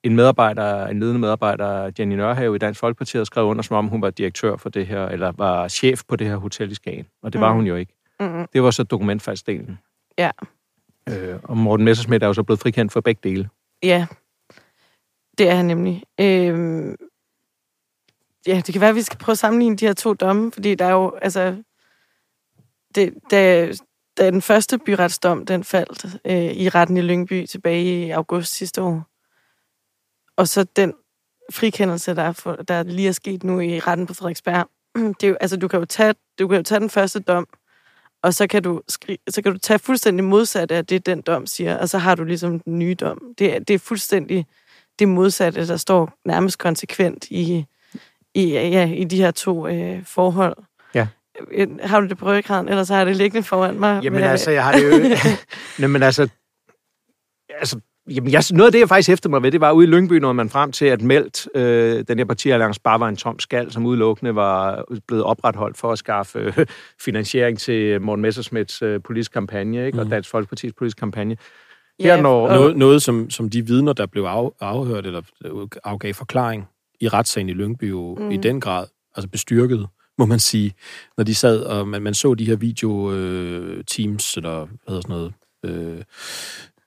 en 0.03 0.15
medarbejder, 0.15 0.87
en 0.87 0.99
ledende 0.99 1.19
medarbejder, 1.19 1.91
Jenny 1.99 2.15
Nørhave 2.15 2.55
i 2.55 2.59
Dansk 2.59 2.79
Folkeparti, 2.79 3.17
havde 3.17 3.25
skrevet 3.25 3.47
under, 3.47 3.61
som 3.63 3.75
om 3.75 3.87
hun 3.87 4.01
var 4.01 4.09
direktør 4.09 4.57
for 4.57 4.69
det 4.69 4.87
her, 4.87 5.05
eller 5.05 5.31
var 5.37 5.67
chef 5.67 6.01
på 6.07 6.15
det 6.15 6.27
her 6.27 6.35
hotel 6.35 6.71
i 6.71 6.75
Skagen. 6.75 7.05
Og 7.23 7.33
det 7.33 7.41
var 7.41 7.49
Mm. 7.49 7.55
hun 7.55 7.65
jo 7.65 7.75
ikke. 7.75 7.93
Mm. 8.19 8.45
Det 8.53 8.63
var 8.63 8.71
så 8.71 8.83
dokumentfaldsdelen. 8.83 9.79
Ja. 10.17 10.31
Øh, 11.09 11.39
og 11.43 11.57
Morten 11.57 11.85
Messerschmidt 11.85 12.23
er 12.23 12.27
jo 12.27 12.33
så 12.33 12.43
blevet 12.43 12.59
frikendt 12.59 12.91
for 12.91 13.01
begge 13.01 13.19
dele. 13.23 13.49
Ja, 13.83 14.07
det 15.37 15.49
er 15.49 15.55
han 15.55 15.65
nemlig. 15.65 16.03
Øhm, 16.21 16.95
ja, 18.47 18.55
det 18.65 18.73
kan 18.73 18.81
være, 18.81 18.89
at 18.89 18.95
vi 18.95 19.01
skal 19.01 19.19
prøve 19.19 19.33
at 19.33 19.37
sammenligne 19.37 19.75
de 19.75 19.85
her 19.85 19.93
to 19.93 20.13
domme, 20.13 20.51
fordi 20.51 20.75
der 20.75 20.85
er 20.85 20.91
jo, 20.91 21.15
altså, 21.21 21.63
det, 22.97 23.13
da, 23.31 23.71
da 24.17 24.31
den 24.31 24.41
første 24.41 24.77
byretsdom, 24.77 25.45
den 25.45 25.63
faldt 25.63 26.05
øh, 26.25 26.51
i 26.53 26.69
retten 26.69 26.97
i 26.97 27.01
Lyngby 27.01 27.45
tilbage 27.45 28.05
i 28.07 28.09
august 28.09 28.53
sidste 28.55 28.81
år, 28.81 29.03
og 30.37 30.47
så 30.47 30.63
den 30.63 30.93
frikendelse, 31.51 32.15
der, 32.15 32.21
er 32.23 32.31
for, 32.31 32.55
der 32.55 32.83
lige 32.83 33.07
er 33.07 33.11
sket 33.11 33.43
nu 33.43 33.59
i 33.59 33.79
retten 33.79 34.05
på 34.05 34.13
Frederiksberg, 34.13 34.67
det 35.19 35.23
er 35.23 35.27
jo, 35.27 35.35
altså, 35.41 35.57
du 35.57 35.67
kan 35.67 35.79
jo 35.79 35.85
tage, 35.85 36.13
du 36.39 36.47
kan 36.47 36.57
jo 36.57 36.63
tage 36.63 36.79
den 36.79 36.89
første 36.89 37.19
dom, 37.19 37.47
og 38.23 38.33
så 38.33 38.47
kan 38.47 38.63
du, 38.63 38.81
skri- 38.91 39.23
så 39.29 39.41
kan 39.41 39.51
du 39.51 39.57
tage 39.57 39.79
fuldstændig 39.79 40.23
modsat 40.25 40.71
af 40.71 40.85
det, 40.85 41.05
den 41.05 41.21
dom 41.21 41.45
siger, 41.45 41.77
og 41.77 41.89
så 41.89 41.97
har 41.97 42.15
du 42.15 42.23
ligesom 42.23 42.59
den 42.59 42.79
nye 42.79 42.95
dom. 42.95 43.21
Det, 43.39 43.55
er- 43.55 43.59
det 43.59 43.73
er 43.73 43.79
fuldstændig 43.79 44.45
det 44.99 45.07
modsatte, 45.07 45.67
der 45.67 45.77
står 45.77 46.13
nærmest 46.25 46.57
konsekvent 46.59 47.27
i, 47.31 47.65
i, 48.33 48.43
ja, 48.51 48.87
i 48.91 49.03
de 49.03 49.17
her 49.17 49.31
to 49.31 49.67
øh, 49.67 50.05
forhold. 50.05 50.57
Øh, 51.51 51.67
Har 51.83 51.99
du 51.99 52.07
det 52.07 52.17
på 52.17 52.25
ryggraden, 52.25 52.69
ellers 52.69 52.89
har 52.89 52.97
jeg 52.97 53.05
det 53.05 53.15
liggende 53.15 53.47
foran 53.47 53.79
mig? 53.79 54.03
Jamen 54.03 54.19
Hvad- 54.19 54.29
altså, 54.29 54.51
jeg 54.51 54.63
har 54.63 54.71
det 54.71 54.83
jo... 54.83 55.15
Nå, 55.81 55.87
men 55.87 56.03
altså... 56.03 56.27
altså 57.49 57.79
jamen, 58.09 58.31
jeg, 58.31 58.43
noget 58.51 58.65
af 58.67 58.71
det, 58.71 58.79
jeg 58.79 58.87
faktisk 58.89 59.09
hæftede 59.09 59.31
mig 59.31 59.43
ved, 59.43 59.51
det 59.51 59.61
var 59.61 59.71
ude 59.71 59.87
i 59.87 59.89
Lyngby, 59.89 60.13
når 60.13 60.33
man 60.33 60.49
frem 60.49 60.71
til, 60.71 60.85
at 60.85 61.01
Meldt, 61.01 61.47
øh, 61.55 62.03
den 62.07 62.17
her 62.17 62.25
partialliance, 62.25 62.81
bare 62.81 62.99
var 62.99 63.07
en 63.09 63.15
tom 63.17 63.39
skal, 63.39 63.71
som 63.71 63.85
udelukkende 63.85 64.35
var 64.35 64.83
blevet 65.07 65.23
opretholdt 65.23 65.77
for 65.77 65.91
at 65.91 65.97
skaffe 65.99 66.39
øh, 66.57 66.65
finansiering 67.01 67.59
til 67.59 68.01
Morten 68.01 68.21
Messersmiths 68.21 68.81
øh, 68.81 69.01
politiske 69.03 69.33
kampagne, 69.33 69.85
ikke? 69.85 69.97
og 69.99 70.03
Mhm. 70.05 70.11
Dansk 70.11 70.29
Folkepartis 70.29 70.73
politiske 70.73 70.99
kampagne. 70.99 71.37
Her 71.99 72.21
når- 72.21 72.47
og- 72.47 72.53
Noget, 72.55 72.77
noget 72.77 73.01
som, 73.01 73.29
som 73.29 73.49
de 73.49 73.65
vidner, 73.65 73.93
der 73.93 74.05
blev 74.05 74.23
af, 74.23 74.49
afhørt 74.59 75.05
eller 75.05 75.21
afgav 75.83 76.13
forklaring 76.13 76.65
i 77.01 77.07
retssagen 77.07 77.49
i 77.49 77.53
Lyngby 77.53 77.89
jo 77.89 78.15
mm. 78.19 78.23
Mm. 78.25 78.31
i 78.31 78.37
den 78.37 78.61
grad 78.61 78.85
altså 79.15 79.29
bestyrket, 79.29 79.87
må 80.17 80.25
man 80.25 80.39
sige, 80.39 80.73
når 81.17 81.23
de 81.23 81.35
sad 81.35 81.59
og 81.61 81.87
man, 81.87 82.01
man 82.01 82.13
så 82.13 82.33
de 82.33 82.45
her 82.45 82.55
video 82.55 83.13
øh, 83.13 83.83
teams 83.83 84.37
eller 84.37 84.57
hvad 84.65 84.77
hedder 84.87 85.01
sådan 85.01 85.15
noget, 85.15 85.33
øh, 85.65 86.03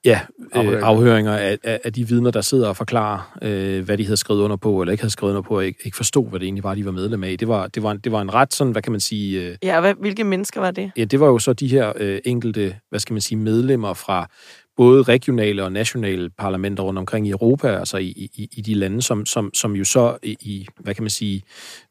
ja, 0.04 0.20
Afhøringer. 0.52 0.78
øh, 0.80 0.88
afhøringer 0.88 1.32
af, 1.32 1.58
af, 1.64 1.80
af 1.84 1.92
de 1.92 2.08
vidner, 2.08 2.30
der 2.30 2.40
sidder 2.40 2.68
og 2.68 2.76
forklarer, 2.76 3.38
øh, 3.42 3.84
hvad 3.84 3.98
de 3.98 4.04
havde 4.04 4.16
skrevet 4.16 4.40
under 4.40 4.56
på, 4.56 4.80
eller 4.80 4.92
ikke 4.92 5.02
havde 5.02 5.12
skrevet 5.12 5.32
under 5.32 5.42
på, 5.42 5.56
og 5.56 5.66
ikke, 5.66 5.78
ikke 5.84 5.96
forstod, 5.96 6.30
hvad 6.30 6.40
det 6.40 6.46
egentlig 6.46 6.64
var, 6.64 6.74
de 6.74 6.84
var 6.84 6.92
medlem 6.92 7.24
af. 7.24 7.38
Det 7.38 7.48
var, 7.48 7.66
det 7.66 7.82
var, 7.82 7.90
en, 7.90 7.98
det 7.98 8.12
var 8.12 8.20
en 8.20 8.34
ret 8.34 8.54
sådan, 8.54 8.72
hvad 8.72 8.82
kan 8.82 8.92
man 8.92 9.00
sige... 9.00 9.42
Øh, 9.48 9.56
Ja, 9.62 9.80
hvad, 9.80 9.94
hvilke 10.00 10.24
mennesker 10.24 10.60
var 10.60 10.70
det? 10.70 10.90
Ja, 10.96 11.04
det 11.04 11.20
var 11.20 11.26
jo 11.26 11.38
så 11.38 11.52
de 11.52 11.68
her 11.68 11.92
øh, 11.96 12.18
enkelte, 12.24 12.76
hvad 12.88 13.00
skal 13.00 13.14
man 13.14 13.20
sige, 13.20 13.38
medlemmer 13.38 13.94
fra 13.94 14.28
både 14.76 15.02
regionale 15.02 15.64
og 15.64 15.72
nationale 15.72 16.30
parlamenter 16.30 16.82
rundt 16.84 16.98
omkring 16.98 17.26
i 17.26 17.30
Europa, 17.30 17.68
altså 17.68 17.96
i, 17.96 18.08
i, 18.34 18.48
i 18.52 18.60
de 18.60 18.74
lande, 18.74 19.02
som, 19.02 19.26
som, 19.26 19.50
som 19.54 19.72
jo 19.76 19.84
så 19.84 20.16
i, 20.22 20.66
hvad 20.80 20.94
kan 20.94 21.02
man 21.04 21.10
sige, 21.10 21.42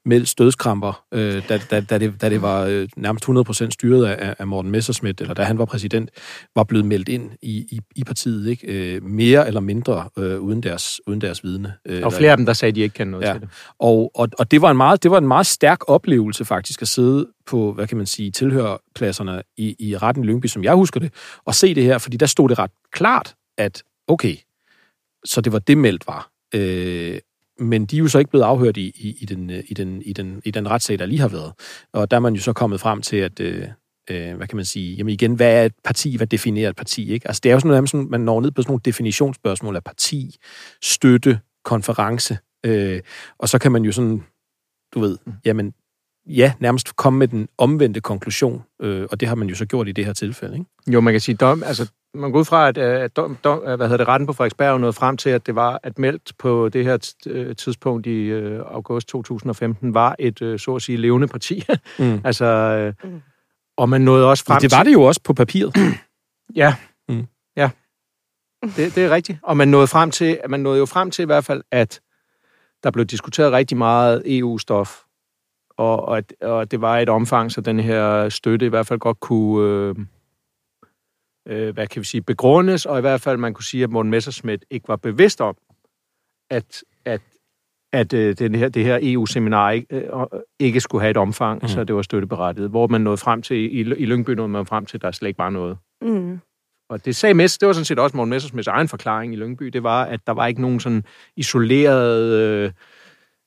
meldt 0.06 0.30
stødskramper, 0.30 1.04
øh, 1.14 1.50
da, 1.50 1.60
da, 1.72 1.80
da, 1.82 1.98
det, 1.98 2.22
da 2.22 2.30
det 2.30 2.42
var 2.42 2.62
øh, 2.66 2.88
nærmest 2.98 3.26
100% 3.66 3.70
styret 3.72 4.06
af, 4.06 4.36
af 4.40 4.48
Morten 4.48 4.72
Messerschmidt, 4.72 5.22
eller 5.22 5.34
da 5.34 5.44
han 5.44 5.58
var 5.58 5.66
præsident, 5.66 6.10
var 6.56 6.64
blevet 6.64 6.86
meldt 6.86 7.10
ind 7.10 7.32
i, 7.42 7.58
i, 7.58 7.80
i 7.96 8.04
partiet, 8.04 8.48
ikke? 8.50 8.68
Øh, 8.96 9.04
mere 9.04 9.48
eller 9.48 9.60
mindre 9.60 10.10
øh, 10.18 10.40
uden, 10.40 10.64
deres, 10.64 11.02
uden 11.08 11.22
deres 11.22 11.44
vidne. 11.44 11.74
Øh, 11.86 12.04
Og 12.06 12.14
flere 12.14 12.32
af 12.32 12.38
dem, 12.38 12.46
der 12.46 12.54
sagde, 12.54 12.70
at 12.70 12.76
de 12.76 12.82
ikke 12.82 12.94
kendte 12.94 13.12
noget 13.12 13.26
Ja. 13.26 13.34
til 13.34 13.42
det. 13.42 13.50
og, 13.80 14.12
og, 14.16 14.30
og 14.40 14.52
det, 14.52 14.62
var 14.62 14.72
en 14.72 14.78
meget, 14.78 15.04
det 15.04 15.12
var 15.12 15.18
en 15.18 15.28
meget 15.28 15.46
stærk 15.48 15.80
oplevelse 15.90 16.46
faktisk 16.46 16.82
at 16.82 16.88
sidde 16.88 17.28
på, 17.46 17.74
hvad 17.74 17.88
kan 17.88 17.98
man 17.98 18.06
sige, 18.06 18.32
tilhørklasserne 18.32 19.42
i, 19.58 19.76
i 19.80 19.98
retten 19.98 20.24
i 20.24 20.28
Lyngby, 20.28 20.46
som 20.48 20.64
jeg 20.64 20.74
husker 20.76 21.00
det, 21.00 21.14
og 21.46 21.56
se 21.56 21.76
det 21.76 21.84
her, 21.84 21.98
fordi 21.98 22.18
der 22.18 22.26
stod 22.26 22.50
det 22.50 22.60
ret 22.60 22.72
klart, 22.92 23.36
at 23.58 23.84
okay, 24.08 24.36
så 25.26 25.42
det 25.42 25.52
var 25.54 25.60
det 25.60 25.78
meldt 25.78 26.08
var. 26.08 26.30
Øh, 26.56 27.18
men 27.60 27.86
de 27.86 27.96
er 27.96 28.00
jo 28.00 28.08
så 28.08 28.20
ikke 28.20 28.32
blevet 28.32 28.46
afhørt 28.46 28.78
i, 28.78 28.88
i, 28.96 29.18
i, 29.22 29.26
den, 29.26 29.50
øh, 29.50 29.64
i, 29.68 29.74
den, 29.74 30.02
i, 30.02 30.14
den, 30.14 30.42
i 30.46 30.52
den 30.52 30.70
retssag, 30.70 31.00
der 31.00 31.06
lige 31.06 31.20
har 31.20 31.28
været. 31.28 31.54
Og 31.94 32.12
der 32.12 32.18
er 32.18 32.22
man 32.22 32.34
jo 32.34 32.42
så 32.42 32.54
kommet 32.54 32.80
frem 32.80 33.02
til, 33.02 33.18
at, 33.18 33.40
øh, 33.40 33.68
øh, 34.10 34.36
hvad 34.36 34.48
kan 34.48 34.56
man 34.56 34.66
sige, 34.66 34.96
jamen 34.96 35.14
igen, 35.14 35.34
hvad 35.34 35.62
er 35.62 35.66
et 35.66 35.74
parti, 35.84 36.18
hvad 36.18 36.28
definerer 36.28 36.70
et 36.70 36.76
parti, 36.76 37.12
ikke? 37.12 37.28
Altså 37.28 37.40
det 37.44 37.50
er 37.50 37.54
jo 37.54 37.60
sådan 37.60 37.70
noget, 37.70 37.90
sådan, 37.90 38.08
man 38.10 38.22
når 38.22 38.42
ned 38.42 38.52
på 38.52 38.62
sådan 38.62 38.72
nogle 38.72 38.82
definitionsspørgsmål 38.86 39.76
af 39.76 39.84
parti, 39.84 40.36
støtte, 40.84 41.40
konference, 41.66 42.38
øh, 42.66 43.02
og 43.40 43.50
så 43.50 43.60
kan 43.60 43.72
man 43.72 43.84
jo 43.84 43.92
sådan, 43.92 44.24
du 44.94 45.00
ved, 45.00 45.18
jamen, 45.46 45.74
ja, 46.28 46.54
nærmest 46.60 46.96
komme 46.96 47.20
med 47.20 47.28
den 47.28 47.48
omvendte 47.58 48.02
konklusion, 48.02 48.64
øh, 48.82 49.08
og 49.12 49.20
det 49.20 49.28
har 49.28 49.36
man 49.36 49.50
jo 49.50 49.56
så 49.56 49.66
gjort 49.66 49.88
i 49.88 49.92
det 49.92 50.06
her 50.06 50.14
tilfælde, 50.14 50.54
ikke? 50.54 50.70
Jo, 50.88 51.02
man 51.02 51.14
kan 51.14 51.22
sige, 51.22 51.36
dom, 51.36 51.64
altså, 51.64 51.92
man 52.14 52.32
går 52.32 52.40
ud 52.40 52.46
fra, 52.46 52.68
at, 52.68 52.78
øh, 52.78 53.02
at 53.02 53.16
dom, 53.16 53.36
dom, 53.44 53.60
hvad 53.60 53.78
hedder 53.78 53.98
det, 53.98 54.08
retten 54.08 54.28
på 54.28 54.34
Frederiksberg 54.34 54.80
nåede 54.80 54.94
frem 54.94 55.18
til, 55.18 55.30
at 55.30 55.46
det 55.46 55.56
var, 55.56 55.80
at 55.84 56.00
meldt 56.00 56.32
på 56.38 56.70
det 56.70 56.86
her 56.86 57.14
øh, 57.28 57.56
tidspunkt 57.56 58.08
i 58.08 58.24
øh, 58.24 58.60
august 58.66 59.08
2015, 59.08 59.94
var 59.94 60.16
et, 60.20 60.42
øh, 60.42 60.60
så 60.60 60.76
at 60.76 60.82
sige, 60.82 60.98
levende 60.98 61.28
parti. 61.28 61.64
Mm. 62.00 62.22
altså, 62.26 62.46
øh, 62.46 62.94
Mm. 63.12 63.22
og 63.78 63.90
man 63.90 64.02
nåede 64.02 64.30
også 64.30 64.44
frem 64.48 64.62
Det 64.62 64.72
var 64.72 64.84
det 64.84 64.94
jo 64.94 65.02
også 65.02 65.22
på 65.24 65.34
papiret. 65.34 65.76
Ja. 66.56 66.76
Mm. 67.10 67.28
Ja. 67.56 67.70
Det, 68.64 68.96
det 68.96 68.98
er 68.98 69.10
rigtigt. 69.10 69.40
Og 69.44 69.58
man 69.58 69.68
nåede 69.68 69.88
frem 69.88 70.12
til, 70.12 70.40
man 70.50 70.60
nåede 70.60 70.80
jo 70.80 70.86
frem 70.86 71.12
til 71.12 71.24
i 71.24 71.26
hvert 71.26 71.46
fald, 71.46 71.64
at 71.72 72.02
der 72.84 72.92
blev 72.92 73.06
diskuteret 73.06 73.52
rigtig 73.52 73.78
meget 73.78 74.24
EU-stof, 74.26 75.00
og, 75.78 76.02
og, 76.06 76.18
at, 76.18 76.34
og 76.42 76.72
det 76.72 76.82
var 76.82 76.98
et 77.00 77.10
omfang, 77.10 77.52
så 77.52 77.62
den 77.62 77.80
her 77.80 78.30
støtte 78.30 78.66
i 78.66 78.70
hvert 78.70 78.88
fald 78.88 79.00
godt 79.00 79.20
kunne, 79.20 79.68
øh, 79.68 79.96
øh, 81.50 81.74
hvad 81.74 81.88
kan 81.88 82.00
vi 82.00 82.06
sige, 82.06 82.22
begrundes, 82.22 82.86
og 82.86 82.98
i 82.98 83.02
hvert 83.02 83.22
fald 83.22 83.38
man 83.38 83.54
kunne 83.54 83.64
sige, 83.64 83.84
at 83.84 83.90
Morten 83.90 84.12
Messerschmidt 84.12 84.66
ikke 84.70 84.88
var 84.88 84.96
bevidst 84.96 85.42
om, 85.42 85.56
at, 86.52 86.84
at, 87.06 87.22
at 87.94 88.14
øh, 88.14 88.38
den 88.40 88.56
her, 88.56 88.70
det 88.70 88.84
her 88.84 89.00
EU-seminar 89.02 89.72
ikke, 89.72 89.96
øh, 89.96 90.04
ikke 90.60 90.80
skulle 90.80 91.02
have 91.02 91.12
et 91.12 91.18
omfang, 91.18 91.62
Mm. 91.62 91.68
så 91.68 91.84
det 91.84 91.96
var 91.96 92.02
støtteberettiget. 92.02 92.70
Hvor 92.70 92.88
man 92.88 93.02
nåede 93.02 93.18
frem 93.18 93.42
til, 93.42 93.58
i, 93.58 93.80
i 93.80 94.06
Lyngby 94.06 94.30
nåede 94.32 94.50
man 94.50 94.66
frem 94.66 94.86
til, 94.86 94.98
at 94.98 95.02
der 95.02 95.12
slet 95.12 95.28
ikke 95.28 95.40
var 95.40 95.50
noget. 95.50 95.78
Mm. 96.02 96.40
Og 96.90 97.06
det 97.06 97.16
sagde 97.16 97.34
Mess, 97.34 97.58
det 97.58 97.68
var 97.68 97.74
sådan 97.74 97.86
set 97.86 98.00
også 98.00 98.18
Morten 98.18 98.30
Messersmiths 98.30 98.68
egen 98.68 98.88
forklaring 98.88 99.34
i 99.34 99.38
Lyngby, 99.38 99.66
det 99.66 99.84
var, 99.84 100.04
at 100.04 100.20
der 100.28 100.34
var 100.34 100.48
ikke 100.48 100.62
nogen 100.62 100.80
sådan 100.80 101.04
isoleret 101.36 102.34
øh, 102.34 102.72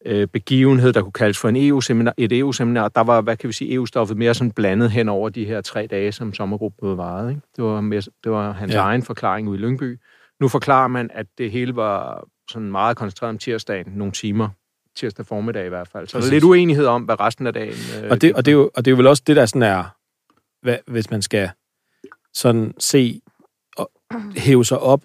øh, 0.06 0.28
begivenhed, 0.28 0.92
der 0.92 1.02
kunne 1.02 1.12
kaldes 1.12 1.38
for 1.38 1.48
en 1.48 1.56
EU-seminar, 1.56 2.14
et 2.16 2.32
EU-seminar. 2.32 2.88
Der 2.88 3.00
var, 3.00 3.20
hvad 3.20 3.36
kan 3.36 3.48
vi 3.48 3.52
sige, 3.52 3.74
EU-stoffet 3.74 4.16
mere 4.16 4.34
sådan 4.34 4.50
blandet 4.50 4.90
hen 4.90 5.08
over 5.08 5.28
de 5.28 5.44
her 5.44 5.60
tre 5.60 5.86
dage, 5.86 6.12
som 6.12 6.34
sommergruppen 6.34 6.96
varede. 6.96 7.30
Ikke? 7.30 7.42
Det, 7.56 7.64
var 7.64 7.80
mere, 7.80 8.00
det 8.24 8.32
var 8.32 8.52
hans 8.52 8.72
Ja. 8.72 8.80
egen 8.80 9.02
forklaring 9.02 9.48
ude 9.48 9.58
i 9.58 9.62
Lyngby. 9.62 10.00
Nu 10.40 10.48
forklarer 10.48 10.88
man, 10.88 11.10
at 11.14 11.26
det 11.38 11.50
hele 11.50 11.76
var 11.76 12.24
sådan 12.50 12.70
meget 12.70 12.96
koncentreret 12.96 13.28
om 13.28 13.38
tirsdagen, 13.38 13.92
nogle 13.96 14.12
timer. 14.12 14.48
Tirsdag 14.96 15.26
formiddag 15.26 15.66
i 15.66 15.68
hvert 15.68 15.88
fald. 15.88 16.06
Så 16.06 16.18
der 16.18 16.26
er 16.26 16.30
lidt 16.30 16.44
uenighed 16.44 16.86
om, 16.86 17.02
hvad 17.02 17.20
resten 17.20 17.46
af 17.46 17.52
dagen... 17.52 17.74
Øh, 18.04 18.10
Og 18.10 18.20
det, 18.20 18.34
og, 18.34 18.44
det 18.44 18.50
er 18.52 18.56
jo, 18.56 18.70
og 18.74 18.84
det 18.84 18.90
er 18.90 18.92
jo 18.92 18.96
vel 18.96 19.06
også 19.06 19.22
det, 19.26 19.36
der 19.36 19.46
sådan 19.46 19.62
er 19.62 19.84
hvad, 20.62 20.76
hvis 20.86 21.10
man 21.10 21.22
skal 21.22 21.50
sådan 22.34 22.74
se 22.78 23.20
og 23.76 23.90
hæve 24.36 24.64
sig 24.64 24.78
op 24.78 25.04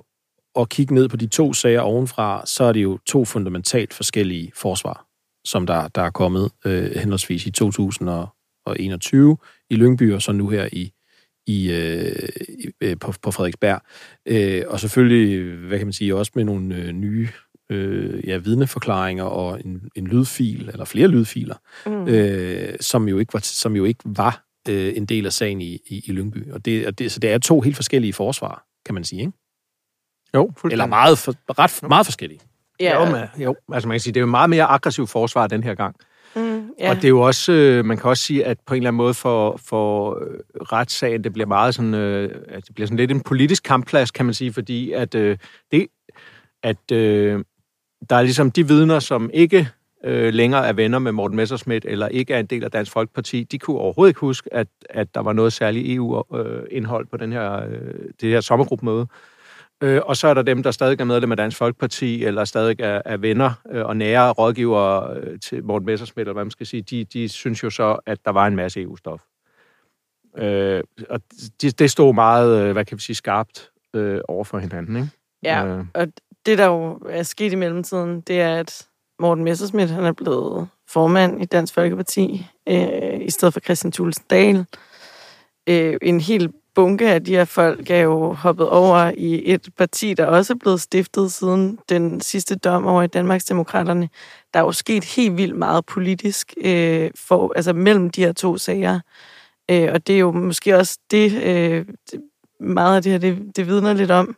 og 0.57 0.69
kigge 0.69 0.93
ned 0.93 1.09
på 1.09 1.17
de 1.17 1.27
to 1.27 1.53
sager 1.53 1.79
ovenfra, 1.79 2.45
så 2.45 2.63
er 2.63 2.73
det 2.73 2.83
jo 2.83 2.99
to 3.05 3.25
fundamentalt 3.25 3.93
forskellige 3.93 4.51
forsvar, 4.55 5.05
som 5.45 5.65
der, 5.65 5.87
der 5.87 6.01
er 6.01 6.09
kommet 6.09 6.51
øh, 6.65 6.91
henholdsvis 6.95 7.45
i 7.45 7.51
2021 7.51 9.37
i 9.69 9.75
Lyngby, 9.75 10.13
og 10.13 10.21
så 10.21 10.31
nu 10.31 10.49
her 10.49 10.69
i, 10.71 10.91
i, 11.47 11.71
øh, 11.71 12.29
øh, 12.81 12.97
på, 12.99 13.13
på 13.21 13.31
Frederiksberg. 13.31 13.81
Øh, 14.25 14.63
og 14.67 14.79
selvfølgelig, 14.79 15.55
hvad 15.67 15.77
kan 15.77 15.87
man 15.87 15.93
sige, 15.93 16.15
også 16.15 16.31
med 16.35 16.43
nogle 16.43 16.75
øh, 16.75 16.91
nye 16.91 17.29
øh, 17.69 18.27
ja, 18.27 18.37
vidneforklaringer 18.37 19.23
og 19.23 19.61
en, 19.65 19.81
en 19.95 20.07
lydfil, 20.07 20.69
eller 20.69 20.85
flere 20.85 21.07
lydfiler, 21.07 21.55
mm. 21.85 22.07
øh, 22.07 22.75
som 22.79 23.07
jo 23.07 23.17
ikke 23.17 23.33
var, 23.33 23.39
som 23.39 23.75
jo 23.75 23.85
ikke 23.85 24.03
var 24.05 24.45
øh, 24.69 24.93
en 24.95 25.05
del 25.05 25.25
af 25.25 25.33
sagen 25.33 25.61
i, 25.61 25.73
i, 25.87 26.03
i 26.05 26.11
Lyngby. 26.11 26.51
Og 26.51 26.65
det, 26.65 26.87
og 26.87 26.99
det, 26.99 27.11
så 27.11 27.19
det 27.19 27.31
er 27.31 27.37
to 27.37 27.61
helt 27.61 27.75
forskellige 27.75 28.13
forsvar, 28.13 28.63
kan 28.85 28.93
man 28.93 29.03
sige, 29.03 29.19
ikke? 29.19 29.33
Jo, 30.37 30.51
Eller 30.71 30.85
meget, 30.85 31.17
for, 31.17 31.33
ret, 31.59 31.89
meget 31.89 32.05
forskellige. 32.05 32.39
Ja, 32.79 33.03
jo, 33.05 33.11
men, 33.11 33.43
jo, 33.43 33.55
altså 33.73 33.87
man 33.87 33.93
kan 33.93 33.99
sige, 33.99 34.13
det 34.13 34.19
er 34.19 34.21
jo 34.21 34.27
meget 34.27 34.49
mere 34.49 34.63
aggressiv 34.63 35.07
forsvar 35.07 35.47
den 35.47 35.63
her 35.63 35.75
gang. 35.75 35.95
Mm, 36.35 36.69
Ja. 36.79 36.89
Og 36.89 36.95
det 36.95 37.03
er 37.03 37.09
jo 37.09 37.21
også, 37.21 37.51
øh, 37.51 37.85
man 37.85 37.97
kan 37.97 38.09
også 38.09 38.23
sige, 38.23 38.45
at 38.45 38.57
på 38.65 38.73
en 38.73 38.77
eller 38.77 38.89
anden 38.89 38.97
måde 38.97 39.13
for, 39.13 39.59
for 39.65 40.19
øh, 40.21 40.39
retssagen, 40.61 41.23
det 41.23 41.33
bliver 41.33 41.47
meget 41.47 41.75
sådan, 41.75 41.93
øh, 41.93 42.29
det 42.55 42.69
bliver 42.75 42.87
sådan 42.87 42.97
lidt 42.97 43.11
en 43.11 43.21
politisk 43.21 43.63
kampplads, 43.63 44.11
kan 44.11 44.25
man 44.25 44.33
sige, 44.33 44.53
fordi 44.53 44.91
at, 44.91 45.15
øh, 45.15 45.37
det, 45.71 45.87
at 46.63 46.91
øh, 46.91 47.43
der 48.09 48.15
er 48.15 48.21
ligesom 48.21 48.51
de 48.51 48.67
vidner, 48.67 48.99
som 48.99 49.29
ikke 49.33 49.69
øh, 50.03 50.33
længere 50.33 50.67
er 50.67 50.73
venner 50.73 50.99
med 50.99 51.11
Morten 51.11 51.37
Messerschmidt, 51.37 51.85
eller 51.87 52.07
ikke 52.07 52.33
er 52.33 52.39
en 52.39 52.45
del 52.45 52.63
af 52.63 52.71
Dansk 52.71 52.91
Folkeparti, 52.91 53.43
de 53.43 53.59
kunne 53.59 53.77
overhovedet 53.77 54.09
ikke 54.09 54.19
huske, 54.19 54.53
at, 54.53 54.67
at 54.89 55.15
der 55.15 55.21
var 55.21 55.33
noget 55.33 55.53
særligt 55.53 55.95
EU-indhold 55.95 57.05
på 57.05 57.17
den 57.17 57.31
her, 57.31 57.53
øh, 57.69 57.93
det 58.21 58.29
her 58.29 58.41
sommergruppemøde. 58.41 59.07
Øh, 59.81 60.01
og 60.05 60.17
så 60.17 60.27
er 60.27 60.33
der 60.33 60.41
dem, 60.41 60.63
der 60.63 60.71
stadig 60.71 60.99
er 61.01 61.05
medlem 61.05 61.31
af 61.31 61.37
Dansk 61.37 61.57
Folkeparti, 61.57 62.23
eller 62.23 62.45
stadig 62.45 62.79
er, 62.79 63.01
er 63.05 63.17
venner 63.17 63.51
øh, 63.71 63.85
og 63.85 63.97
nære 63.97 64.31
rådgivere 64.31 65.17
øh, 65.17 65.39
til 65.39 65.63
Morten 65.63 65.85
Messersmith, 65.85 66.23
eller 66.23 66.33
hvad 66.33 66.43
man 66.45 66.51
skal 66.51 66.65
sige, 66.65 66.81
de, 66.81 67.03
de 67.03 67.29
synes 67.29 67.63
jo 67.63 67.69
så, 67.69 67.99
at 68.05 68.25
der 68.25 68.31
var 68.31 68.47
en 68.47 68.55
masse 68.55 68.81
EU-stof. 68.81 69.21
Øh, 70.37 70.83
og 71.09 71.21
det, 71.61 71.79
det 71.79 71.91
stod 71.91 72.13
meget, 72.13 72.61
øh, 72.61 72.71
hvad 72.71 72.85
kan 72.85 72.97
vi 72.97 73.01
sige, 73.01 73.15
skarpt 73.15 73.71
øh, 73.93 74.21
over 74.27 74.43
for 74.43 74.59
hinanden, 74.59 74.95
ikke? 74.95 75.09
Ja, 75.43 75.65
Øh. 75.65 75.85
og 75.93 76.07
det, 76.45 76.57
der 76.57 76.65
jo 76.65 76.99
er 77.09 77.23
sket 77.23 77.51
i 77.51 77.55
mellemtiden, 77.55 78.21
det 78.21 78.41
er, 78.41 78.55
at 78.55 78.87
Morten 79.19 79.43
Messerschmidt, 79.43 79.89
han 79.89 80.03
er 80.03 80.11
blevet 80.11 80.67
formand 80.89 81.41
i 81.41 81.45
Dansk 81.45 81.73
Folkeparti, 81.73 82.45
øh, 82.69 83.21
i 83.21 83.29
stedet 83.29 83.53
for 83.53 83.59
Christian 83.59 83.91
Thulesen 83.91 84.23
Dahl. 84.29 84.65
Øh, 85.69 85.97
en 86.01 86.21
hel 86.21 86.53
bunke 86.77 87.09
af 87.09 87.23
de 87.23 87.35
her 87.35 87.45
folk 87.45 87.89
er 87.89 87.99
jo 87.99 88.33
hoppet 88.33 88.69
over 88.69 89.11
i 89.17 89.53
et 89.53 89.69
parti, 89.77 90.13
der 90.13 90.25
også 90.25 90.53
er 90.53 90.57
blevet 90.57 90.81
stiftet 90.81 91.31
siden 91.31 91.79
den 91.89 92.21
sidste 92.21 92.55
dom 92.55 92.85
over 92.85 93.03
i 93.03 93.07
Danmarks 93.07 93.45
Demokraterne. 93.45 94.09
Der 94.53 94.59
er 94.59 94.63
jo 94.63 94.71
sket 94.71 95.03
helt 95.03 95.37
vildt 95.37 95.55
meget 95.55 95.85
politisk 95.85 96.53
øh, 96.63 97.11
for, 97.15 97.53
altså 97.55 97.73
mellem 97.73 98.09
de 98.09 98.23
her 98.23 98.33
to 98.33 98.57
sager. 98.57 98.99
Øh, 99.71 99.89
og 99.93 100.07
det 100.07 100.15
er 100.15 100.19
jo 100.19 100.31
måske 100.31 100.75
også 100.75 100.99
det, 101.11 101.43
øh, 101.43 101.85
meget 102.59 102.95
af 102.95 103.03
det 103.03 103.11
her, 103.11 103.19
det, 103.19 103.55
det 103.55 103.67
vidner 103.67 103.93
lidt 103.93 104.11
om. 104.11 104.35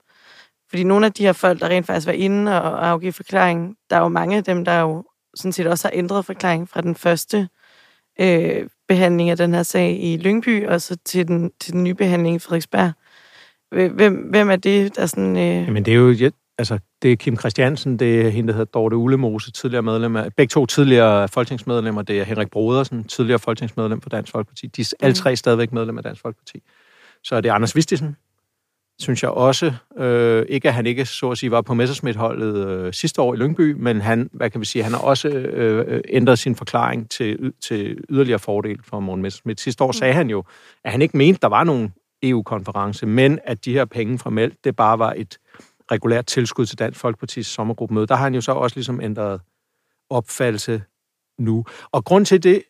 Fordi 0.70 0.84
nogle 0.84 1.06
af 1.06 1.14
de 1.14 1.24
her 1.24 1.34
folk, 1.34 1.60
der 1.60 1.68
rent 1.68 1.86
faktisk 1.86 2.08
var 2.08 2.14
inde 2.14 2.62
og 2.62 2.88
afgive 2.88 3.14
forklaring, 3.14 3.76
der 3.90 3.96
er 3.96 4.02
jo 4.02 4.08
mange 4.08 4.38
af 4.38 4.44
dem, 4.44 4.66
der 4.66 4.80
jo 4.80 5.04
sådan 5.36 5.54
set 5.54 5.68
også 5.68 5.88
har 5.88 5.92
ændret 5.94 6.26
forklaring 6.26 6.70
fra 6.70 6.82
den 6.82 6.96
første 6.96 7.50
øh, 8.20 8.68
behandling 8.88 9.30
af 9.30 9.38
den 9.38 9.54
her 9.54 9.64
sag 9.64 10.04
i 10.04 10.18
Lyngby, 10.18 10.68
og 10.68 10.82
så 10.82 10.98
til 11.06 11.28
den, 11.28 11.52
til 11.60 11.74
den 11.74 11.84
nye 11.84 11.94
behandling 11.94 12.36
i 12.36 12.40
Frederiksberg. 12.40 12.92
Hvem, 13.72 14.14
hvem 14.14 14.50
er 14.50 14.56
det, 14.56 14.96
der 14.96 15.06
sådan... 15.06 15.38
Øh, 15.38 15.68
Jamen 15.68 15.86
det 15.86 15.92
er 15.92 15.96
jo, 15.96 16.12
ja, 16.12 16.30
altså, 16.58 16.80
det 17.02 17.12
er 17.12 17.16
Kim 17.16 17.38
Christiansen, 17.38 18.00
det 18.00 18.26
er 18.26 18.30
hende, 18.30 18.48
der 18.48 18.54
hedder 18.54 18.72
Dorte 18.72 18.96
Ulemose, 18.96 19.52
tidligere 19.52 19.84
medlem 19.84 20.16
af, 20.16 20.34
begge 20.34 20.50
to 20.52 20.66
tidligere 20.66 21.28
folketingsmedlemmer, 21.28 22.02
det 22.02 22.20
er 22.20 22.24
Henrik 22.24 22.52
Brodersen, 22.52 23.04
tidligere 23.04 23.40
folketingsmedlem 23.40 24.02
for 24.02 24.10
Dansk 24.10 24.32
Folkeparti. 24.32 24.68
De 24.68 24.82
er 24.82 24.94
alle 25.00 25.14
tre 25.14 25.36
stadigvæk 25.36 25.74
medlem 25.74 25.98
af 25.98 26.04
Dansk 26.04 26.22
Folkeparti. 26.22 26.64
Så 27.24 27.36
er 27.36 27.42
det 27.42 27.50
Anders 27.50 27.76
Vistisen, 27.76 28.16
synes 29.00 29.24
jeg 29.24 29.32
også. 29.32 29.74
Øh, 29.98 30.46
ikke 30.50 30.68
at 30.68 30.74
han 30.74 30.86
ikke, 30.86 31.06
så 31.06 31.30
at 31.32 31.38
sige, 31.38 31.52
var 31.52 31.62
på 31.62 31.74
Messerschmidt-holdet 31.74 32.68
øh, 32.68 32.94
sidste 32.94 33.22
år 33.22 33.34
i 33.34 33.38
Lyngby, 33.38 33.72
men 33.72 34.02
han, 34.02 34.30
hvad 34.34 34.50
kan 34.50 34.62
vi 34.62 34.66
sige, 34.66 34.84
han 34.84 34.94
har 34.94 35.00
også 35.00 35.30
øh, 35.30 36.02
ændret 36.10 36.40
sin 36.40 36.56
forklaring 36.56 37.10
til, 37.10 37.54
til 37.62 37.98
yderligere 38.10 38.40
fordel 38.40 38.80
for 38.84 39.00
Morten 39.00 39.22
Messerschmidt. 39.22 39.62
Sidste 39.62 39.84
år 39.84 39.92
sagde 39.92 40.14
han 40.14 40.30
jo, 40.30 40.44
at 40.84 40.92
han 40.92 41.02
ikke 41.02 41.18
mente, 41.18 41.40
der 41.42 41.48
var 41.48 41.64
nogen 41.64 41.94
EU-konference, 42.24 43.06
men 43.06 43.40
at 43.44 43.66
de 43.66 43.74
her 43.74 43.86
penge 43.86 44.20
fra 44.20 44.30
Meld, 44.30 44.52
det 44.64 44.76
bare 44.76 45.00
var 45.00 45.14
et 45.18 45.38
regulært 45.92 46.26
tilskud 46.26 46.66
til 46.66 46.80
Dansk 46.80 47.00
Folkepartis 47.00 47.48
sommergruppemøde. 47.48 48.08
Der 48.08 48.16
har 48.16 48.24
han 48.24 48.36
jo 48.36 48.42
så 48.42 48.52
også 48.52 48.76
ligesom 48.76 49.02
ændret 49.02 49.42
opfattelse 50.10 50.82
nu. 51.40 51.66
Og 51.92 52.06
grund 52.06 52.26
til 52.26 52.44
det, 52.44 52.64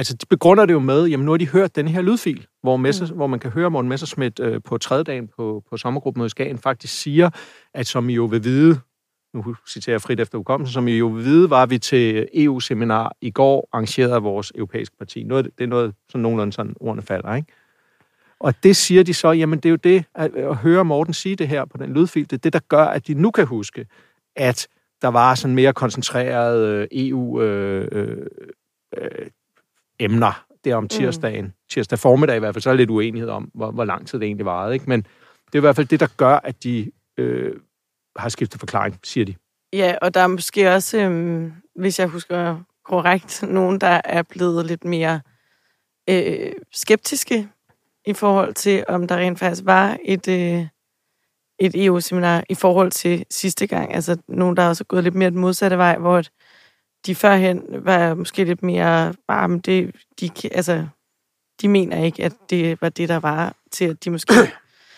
altså 0.00 0.14
de 0.14 0.26
begrunder 0.26 0.66
det 0.66 0.72
jo 0.72 0.78
med, 0.78 1.06
jamen 1.06 1.26
nu 1.26 1.32
har 1.32 1.38
de 1.38 1.48
hørt 1.48 1.76
den 1.76 1.88
her 1.88 2.02
lydfil, 2.02 2.46
hvor, 2.62 2.76
Messers, 2.76 3.10
mm. 3.10 3.16
hvor 3.16 3.26
man 3.26 3.40
kan 3.40 3.50
høre 3.50 3.70
Morten 3.70 3.88
Messerschmidt 3.88 4.40
øh, 4.40 4.60
på 4.64 4.78
tredje 4.78 5.04
dagen 5.04 5.28
på, 5.36 5.62
på 5.70 5.76
sommergruppemødet 5.76 6.28
i 6.28 6.30
Skagen 6.30 6.58
faktisk 6.58 7.02
siger, 7.02 7.30
at 7.74 7.86
som 7.86 8.10
I 8.10 8.14
jo 8.14 8.24
vil 8.24 8.44
vide, 8.44 8.80
nu 9.34 9.54
citerer 9.68 9.94
jeg 9.94 10.02
frit 10.02 10.20
efter 10.20 10.38
hukommelsen, 10.38 10.72
som 10.72 10.88
I 10.88 10.98
jo 10.98 11.06
vil 11.06 11.24
vide, 11.24 11.50
var 11.50 11.66
vi 11.66 11.78
til 11.78 12.28
EU-seminar 12.34 13.16
i 13.20 13.30
går, 13.30 13.68
arrangeret 13.72 14.12
af 14.12 14.22
vores 14.22 14.52
europæiske 14.54 14.96
parti. 14.96 15.22
Noget, 15.22 15.44
det 15.58 15.64
er 15.64 15.68
noget, 15.68 15.94
sådan 16.08 16.22
nogenlunde 16.22 16.52
sådan 16.52 16.74
ordene 16.80 17.02
falder, 17.02 17.34
ikke? 17.34 17.52
Og 18.40 18.54
det 18.62 18.76
siger 18.76 19.02
de 19.02 19.14
så, 19.14 19.32
jamen 19.32 19.58
det 19.58 19.66
er 19.66 19.70
jo 19.70 19.76
det, 19.76 20.04
at, 20.14 20.34
at 20.34 20.56
høre 20.56 20.84
Morten 20.84 21.14
sige 21.14 21.36
det 21.36 21.48
her 21.48 21.64
på 21.64 21.76
den 21.76 21.94
lydfil, 21.94 22.30
det 22.30 22.32
er 22.32 22.40
det, 22.40 22.52
der 22.52 22.60
gør, 22.68 22.84
at 22.84 23.06
de 23.06 23.14
nu 23.14 23.30
kan 23.30 23.46
huske, 23.46 23.86
at 24.36 24.68
der 25.02 25.08
var 25.08 25.34
sådan 25.34 25.54
mere 25.54 25.72
koncentreret 25.72 26.66
øh, 26.66 26.88
EU 26.92 27.40
øh, 27.42 27.88
øh, 27.92 28.26
øh, 28.96 29.26
emner 30.00 30.44
der 30.64 30.76
om 30.76 30.88
tirsdagen. 30.88 31.44
Mm. 31.44 31.52
Tirsdag 31.70 31.98
formiddag 31.98 32.36
i 32.36 32.38
hvert 32.38 32.54
fald, 32.54 32.62
så 32.62 32.70
er 32.70 32.72
der 32.72 32.78
lidt 32.78 32.90
uenighed 32.90 33.28
om, 33.28 33.50
hvor, 33.54 33.70
hvor 33.70 33.84
lang 33.84 34.06
tid 34.06 34.18
det 34.18 34.26
egentlig 34.26 34.46
varede. 34.46 34.74
Ikke? 34.74 34.86
Men 34.88 35.00
det 35.46 35.54
er 35.54 35.58
i 35.58 35.60
hvert 35.60 35.76
fald 35.76 35.86
det, 35.86 36.00
der 36.00 36.08
gør, 36.16 36.36
at 36.36 36.64
de 36.64 36.90
øh, 37.18 37.52
har 38.16 38.28
skiftet 38.28 38.60
forklaring, 38.60 38.98
siger 39.04 39.24
de. 39.24 39.34
Ja, 39.72 39.94
og 40.02 40.14
der 40.14 40.20
er 40.20 40.26
måske 40.26 40.74
også, 40.74 40.98
øhm, 40.98 41.52
hvis 41.74 41.98
jeg 41.98 42.08
husker 42.08 42.60
korrekt, 42.84 43.42
nogen, 43.42 43.80
der 43.80 44.00
er 44.04 44.22
blevet 44.22 44.66
lidt 44.66 44.84
mere 44.84 45.20
øh, 46.10 46.52
skeptiske 46.72 47.48
i 48.06 48.12
forhold 48.12 48.54
til, 48.54 48.84
om 48.88 49.06
der 49.06 49.16
rent 49.16 49.38
faktisk 49.38 49.62
var 49.64 49.98
et, 50.04 50.28
øh, 50.28 50.66
et 51.58 51.86
EU-seminar 51.86 52.44
i 52.48 52.54
forhold 52.54 52.90
til 52.90 53.24
sidste 53.30 53.66
gang. 53.66 53.94
Altså 53.94 54.16
nogen, 54.28 54.56
der 54.56 54.68
også 54.68 54.84
er 54.84 54.86
gået 54.86 55.04
lidt 55.04 55.14
mere 55.14 55.30
den 55.30 55.38
modsatte 55.38 55.78
vej, 55.78 55.98
hvor 55.98 56.16
at 56.16 56.30
de 57.06 57.14
førhen 57.14 57.62
var 57.84 58.14
måske 58.14 58.44
lidt 58.44 58.62
mere 58.62 59.14
men 59.48 59.58
det, 59.58 59.94
de, 60.20 60.30
altså, 60.52 60.86
de 61.62 61.68
mener 61.68 62.04
ikke, 62.04 62.24
at 62.24 62.32
det 62.50 62.82
var 62.82 62.88
det, 62.88 63.08
der 63.08 63.18
var 63.20 63.54
til, 63.72 63.84
at 63.84 64.04
de 64.04 64.10
måske 64.10 64.34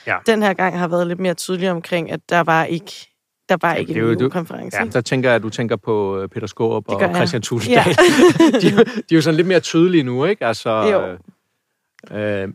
Ja. 0.06 0.16
den 0.26 0.42
her 0.42 0.54
gang 0.54 0.78
har 0.78 0.88
været 0.88 1.06
lidt 1.06 1.20
mere 1.20 1.34
tydelige 1.34 1.70
omkring, 1.70 2.10
at 2.12 2.20
der 2.28 2.40
var 2.40 2.64
ikke 2.64 2.92
der 3.48 3.56
var 3.60 3.74
ikke 3.74 3.92
er 4.00 4.12
en 4.12 4.22
EU-konference. 4.22 4.78
Ja, 4.78 4.84
der 4.84 5.00
tænker 5.00 5.28
jeg, 5.28 5.36
at 5.36 5.42
du 5.42 5.50
tænker 5.50 5.76
på 5.76 6.18
øh, 6.18 6.28
Peter 6.28 6.46
Det 6.46 6.94
og 6.96 7.00
jeg. 7.08 7.16
Christian 7.16 7.42
Thulesen 7.42 7.72
Ja. 7.72 7.84
De, 8.60 8.66
er 8.68 8.72
jo- 8.72 8.84
de 8.84 9.00
er 9.10 9.16
jo 9.16 9.20
sådan 9.22 9.36
lidt 9.36 9.46
mere 9.48 9.60
tydelige 9.60 10.02
nu, 10.02 10.24
ikke? 10.24 10.46
Altså, 10.46 10.70
Jo. 12.10 12.16
Øh, 12.16 12.48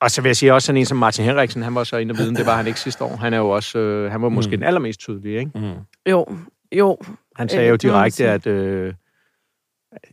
og 0.00 0.10
så 0.10 0.22
vil 0.22 0.28
jeg 0.28 0.36
sige 0.36 0.54
også 0.54 0.66
sådan 0.66 0.76
en 0.80 0.86
som 0.86 0.98
Martin 0.98 1.24
Henriksen, 1.24 1.62
han 1.62 1.74
var 1.74 1.84
så 1.84 1.96
inde 1.96 2.12
og 2.12 2.18
viden, 2.18 2.36
det 2.36 2.46
var 2.46 2.56
han 2.56 2.66
ikke 2.66 2.80
sidste 2.80 3.04
år. 3.04 3.16
Han 3.16 3.34
er 3.34 3.38
jo 3.38 3.50
også, 3.50 3.78
øh, 3.78 4.10
han 4.12 4.22
var 4.22 4.28
måske 4.28 4.50
Mm. 4.50 4.60
den 4.60 4.66
allermest 4.66 5.00
tydelige, 5.00 5.38
ikke? 5.38 5.50
Mm. 5.54 5.72
Jo, 6.10 6.26
jo. 6.72 6.98
Han 7.40 7.48
sagde 7.48 7.64
Øh, 7.64 7.70
jo 7.70 7.76
direkte, 7.76 8.28
at, 8.28 8.46
øh, 8.46 8.94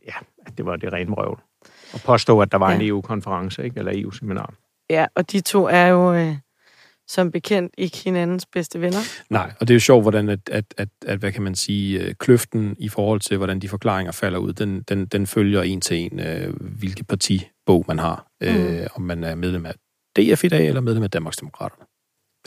ja, 0.06 0.14
at 0.46 0.58
det 0.58 0.66
var 0.66 0.76
det 0.76 0.94
rene 0.94 1.12
røvl. 1.14 1.40
Og 1.94 2.00
påstå, 2.06 2.40
at 2.42 2.52
der 2.52 2.58
var 2.58 2.72
en 2.72 2.82
Ja. 2.82 2.88
EU-konference, 2.88 3.64
ikke? 3.64 3.80
Eller 3.80 3.92
EU-seminar. 3.96 4.54
Ja, 4.90 5.06
og 5.16 5.32
de 5.32 5.42
to 5.42 5.68
er 5.68 5.86
jo 5.88 6.14
øh, 6.14 6.36
som 7.08 7.32
bekendt 7.32 7.74
ikke 7.78 7.98
hinandens 7.98 8.46
bedste 8.46 8.82
venner. 8.82 9.00
Nej, 9.30 9.52
og 9.60 9.68
det 9.68 9.74
er 9.74 9.76
jo 9.76 9.80
sjovt, 9.80 10.04
hvordan 10.04 10.30
at, 10.30 10.40
at, 10.52 10.66
at, 10.78 10.90
at 11.06 11.20
hvad 11.20 11.32
kan 11.32 11.42
man 11.44 11.56
sige, 11.56 12.02
øh, 12.04 12.14
kløften 12.16 12.76
i 12.80 12.90
forhold 12.90 13.20
til, 13.20 13.38
hvordan 13.38 13.60
de 13.60 13.70
forklaringer 13.70 14.12
falder 14.12 14.40
ud, 14.40 14.54
den, 14.54 14.82
den, 14.82 15.06
den 15.06 15.28
følger 15.28 15.62
en 15.62 15.82
til 15.82 15.98
en, 15.98 16.20
øh, 16.20 16.54
hvilket 16.62 17.08
partibog 17.08 17.86
man 17.88 18.00
har. 18.00 18.28
Mm. 18.42 18.48
Øh, 18.48 18.88
om 18.96 19.02
man 19.02 19.24
er 19.24 19.36
medlem 19.36 19.66
af 19.66 19.74
DF 20.16 20.44
i 20.44 20.48
dag, 20.48 20.68
eller 20.68 20.82
medlem 20.82 21.04
af 21.04 21.12
Danmarksdemokraterne. 21.12 21.86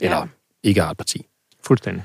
Eller 0.01 0.17
Ja. 0.17 0.23
ikke 0.63 0.81
har 0.81 0.91
et 0.91 0.97
parti. 0.97 1.25
Fuldstændig. 1.63 2.03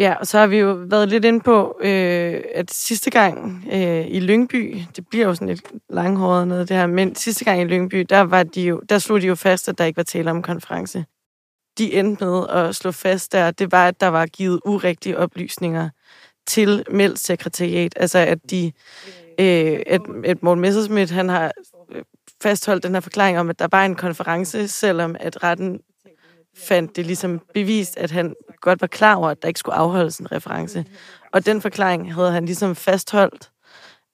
Ja, 0.00 0.14
og 0.14 0.26
så 0.26 0.38
har 0.38 0.46
vi 0.46 0.58
jo 0.58 0.72
været 0.72 1.08
lidt 1.08 1.24
inde 1.24 1.40
på, 1.40 1.78
øh, 1.80 2.42
at 2.54 2.70
sidste 2.70 3.10
gang 3.10 3.64
øh, 3.72 4.06
i 4.06 4.20
Lyngby, 4.20 4.76
det 4.96 5.08
bliver 5.08 5.26
jo 5.26 5.34
sådan 5.34 5.48
lidt 5.48 5.62
langhåret 5.90 6.48
noget 6.48 6.68
det 6.68 6.76
her, 6.76 6.86
men 6.86 7.14
sidste 7.14 7.44
gang 7.44 7.60
i 7.60 7.64
Lyngby, 7.64 8.06
der, 8.08 8.20
var 8.20 8.42
de 8.42 8.62
jo, 8.62 8.80
der 8.88 8.98
slog 8.98 9.20
de 9.20 9.26
jo 9.26 9.34
fast, 9.34 9.68
at 9.68 9.78
der 9.78 9.84
ikke 9.84 9.96
var 9.96 10.02
tale 10.02 10.30
om 10.30 10.42
konference. 10.42 11.04
De 11.78 11.94
endte 11.94 12.24
med 12.24 12.46
at 12.48 12.76
slå 12.76 12.92
fast 12.92 13.32
der, 13.32 13.50
det 13.50 13.72
var, 13.72 13.88
at 13.88 14.00
der 14.00 14.06
var 14.06 14.26
givet 14.26 14.60
urigtige 14.64 15.18
oplysninger 15.18 15.90
til 16.46 16.84
Melds 16.90 17.20
sekretariat. 17.20 17.92
Altså, 17.96 18.18
at 18.18 18.50
de, 18.50 18.72
øh, 19.40 19.80
at, 19.86 20.00
at 20.24 20.42
Morten 20.42 20.62
Messerschmidt, 20.62 21.10
han 21.10 21.28
har 21.28 21.52
øh, 21.92 22.02
fastholdt 22.42 22.82
den 22.82 22.94
her 22.94 23.00
forklaring 23.00 23.38
om, 23.38 23.50
at 23.50 23.58
der 23.58 23.68
var 23.70 23.84
en 23.84 23.94
konference, 23.94 24.68
selvom 24.68 25.16
at 25.20 25.42
retten 25.42 25.80
fandt 26.68 26.96
det 26.96 27.06
ligesom 27.06 27.40
bevist, 27.54 27.96
at 27.96 28.10
han 28.10 28.34
godt 28.60 28.80
var 28.80 28.86
klar 28.86 29.14
over, 29.14 29.28
at 29.28 29.42
der 29.42 29.48
ikke 29.48 29.60
skulle 29.60 29.76
afholdes 29.76 30.18
en 30.18 30.32
reference. 30.32 30.84
Og 31.32 31.46
den 31.46 31.60
forklaring 31.60 32.14
havde 32.14 32.32
han 32.32 32.46
ligesom 32.46 32.74
fastholdt. 32.74 33.50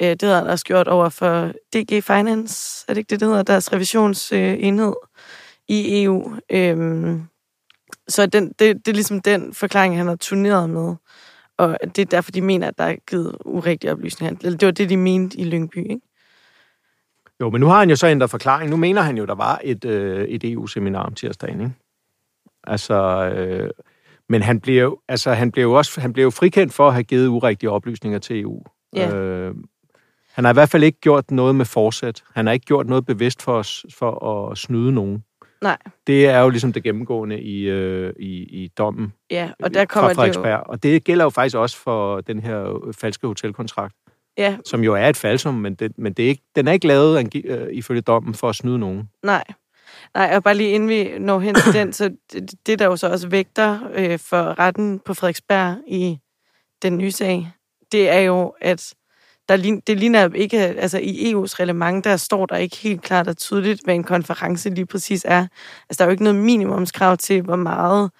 Øh, 0.03 0.09
det 0.09 0.23
havde 0.23 0.37
han 0.37 0.47
også 0.47 0.65
gjort 0.65 0.89
over 0.89 1.09
for 1.09 1.53
DG 1.75 2.05
Finance, 2.05 2.85
er 2.89 2.95
det 2.95 2.99
ikke 2.99 3.11
det, 3.11 3.21
det 3.21 3.29
hedder, 3.29 3.43
deres 3.43 3.73
revisionsenhed 3.73 4.87
øh, 4.89 4.93
i 5.69 6.03
EU. 6.03 6.37
Øhm, 6.51 7.23
så 8.09 8.27
den, 8.27 8.49
det, 8.49 8.77
det 8.77 8.89
er 8.89 8.93
ligesom 8.93 9.21
den 9.21 9.55
forklaring, 9.55 9.97
han 9.97 10.07
har 10.07 10.17
turneret 10.17 10.71
med. 10.71 10.95
Og 11.59 11.79
det 11.83 11.99
er 11.99 12.05
derfor, 12.05 12.31
de 12.31 12.41
mener, 12.41 12.69
at 12.69 12.79
der 12.79 12.85
er 12.85 12.97
givet 13.09 13.37
urigtige 13.45 13.93
oplysninger. 13.93 14.37
Eller 14.43 14.59
det 14.59 14.67
var 14.67 14.73
det, 14.73 14.89
de 14.89 14.97
mente 14.97 15.39
i 15.39 15.45
Lyngby, 15.45 15.91
ikke? 15.91 16.01
Jo, 17.41 17.51
men 17.51 17.61
nu 17.61 17.67
har 17.67 17.79
han 17.79 17.91
jo 17.91 17.97
så 17.97 18.07
ændret 18.07 18.31
forklaring. 18.31 18.71
Nu 18.71 18.77
mener 18.77 19.03
han 19.03 19.19
jo, 19.19 19.25
der 19.25 19.35
var 19.35 19.61
et, 19.65 19.85
øh, 19.85 20.25
et 20.29 20.45
EU-seminar 20.45 21.03
om 21.03 21.15
tirsdagen, 21.15 21.61
ikke? 21.61 21.73
Altså, 22.66 22.94
øh, 23.37 23.70
men 24.29 24.42
han 24.42 24.61
blev, 24.61 24.83
jo- 24.83 24.98
altså, 25.09 25.33
han 25.33 25.52
blev 25.52 25.62
jo 25.64 25.72
også 25.72 26.00
han 26.00 26.12
blev 26.12 26.24
jo 26.24 26.31
frikendt 26.31 26.72
for 26.72 26.87
at 26.88 26.92
have 26.92 27.05
givet 27.05 27.29
urigtige 27.29 27.70
oplysninger 27.70 28.18
til 28.18 28.40
EU. 28.40 28.62
Ja. 28.96 29.16
Øh, 29.16 29.55
han 30.33 30.44
har 30.44 30.52
i 30.52 30.55
hvert 30.55 30.68
fald 30.68 30.83
ikke 30.83 31.00
gjort 31.00 31.31
noget 31.31 31.55
med 31.55 31.64
forsæt. 31.64 32.22
Han 32.35 32.46
har 32.46 32.52
ikke 32.52 32.66
gjort 32.66 32.87
noget 32.87 33.07
bevidst 33.07 33.42
for, 33.42 33.59
at- 33.59 33.83
for 33.98 34.48
at 34.50 34.59
snyde 34.59 34.92
nogen. 34.92 35.24
Nej, 35.62 35.76
Det 36.07 36.26
er 36.29 36.40
jo 36.40 36.48
ligesom 36.48 36.72
det 36.72 36.83
gennemgående 36.83 37.40
i, 37.40 37.62
øh, 37.62 38.12
i, 38.18 38.33
i 38.42 38.68
dommen 38.79 39.12
ja, 39.31 39.50
og 39.62 39.74
der 39.74 39.85
kommer 39.85 40.14
fra 40.14 40.22
det 40.26 40.37
jo... 40.37 40.42
Og 40.66 40.83
det 40.83 41.05
gælder 41.05 41.24
jo 41.24 41.31
faktisk 41.31 41.57
også 41.57 41.76
for 41.76 42.20
den 42.20 42.40
her 42.40 42.87
øh, 42.87 42.94
falske 42.94 43.26
hotelkontrakt, 43.26 43.94
Ja, 44.38 44.57
som 44.64 44.85
jo 44.85 44.94
er 44.94 45.09
et 45.09 45.16
falsum, 45.16 45.55
men, 45.55 45.74
det, 45.74 45.92
men 45.98 46.12
det 46.12 46.24
er 46.24 46.29
ikke, 46.29 46.42
den 46.57 46.68
er 46.68 46.72
ikke 46.72 46.87
lavet 46.87 47.37
øh, 47.44 47.68
ifølge 47.72 48.00
dommen 48.00 48.35
for 48.35 48.48
at 48.48 48.55
snyde 48.57 48.79
nogen. 48.79 49.09
nej. 49.22 49.44
Nej, 50.16 50.33
og 50.37 50.42
bare 50.42 50.55
lige 50.55 50.70
inden 50.70 50.88
vi 50.88 51.18
når 51.18 51.38
hen 51.38 51.55
til 51.55 51.72
den, 51.72 51.92
så 51.92 52.11
det, 52.33 52.50
det 52.66 52.79
der 52.79 52.87
jo 52.87 52.96
så 52.96 53.09
også 53.09 53.29
vægter 53.29 53.79
øh, 53.94 54.18
for 54.18 54.59
retten 54.59 55.00
på 55.05 55.14
Frederiksberg 55.14 55.76
i 55.87 56.18
den 56.83 56.98
nye 56.98 57.11
sag, 57.11 57.52
det 57.92 58.11
er 58.11 58.18
jo, 58.18 58.55
at 58.61 58.94
der, 59.48 59.81
det 59.87 59.98
ligner 59.98 60.35
ikke, 60.35 60.59
altså 60.59 60.98
i 60.98 61.33
EU's 61.33 61.55
reglement, 61.61 62.05
der 62.05 62.16
står 62.16 62.46
der 62.46 62.57
ikke 62.57 62.76
helt 62.76 63.02
klart 63.02 63.29
og 63.29 63.37
tydeligt, 63.37 63.81
hvad 63.85 63.94
en 63.94 64.05
konference 64.05 64.70
lige 64.70 64.87
præcis 64.87 65.24
er. 65.29 65.46
Altså 65.88 65.98
der 65.98 66.05
er 66.05 66.07
jo 66.09 66.11
ikke 66.11 66.24
noget 66.24 66.40
minimumskrav 66.40 67.16
til, 67.16 67.42
hvor 67.42 67.57
meget 67.57 68.11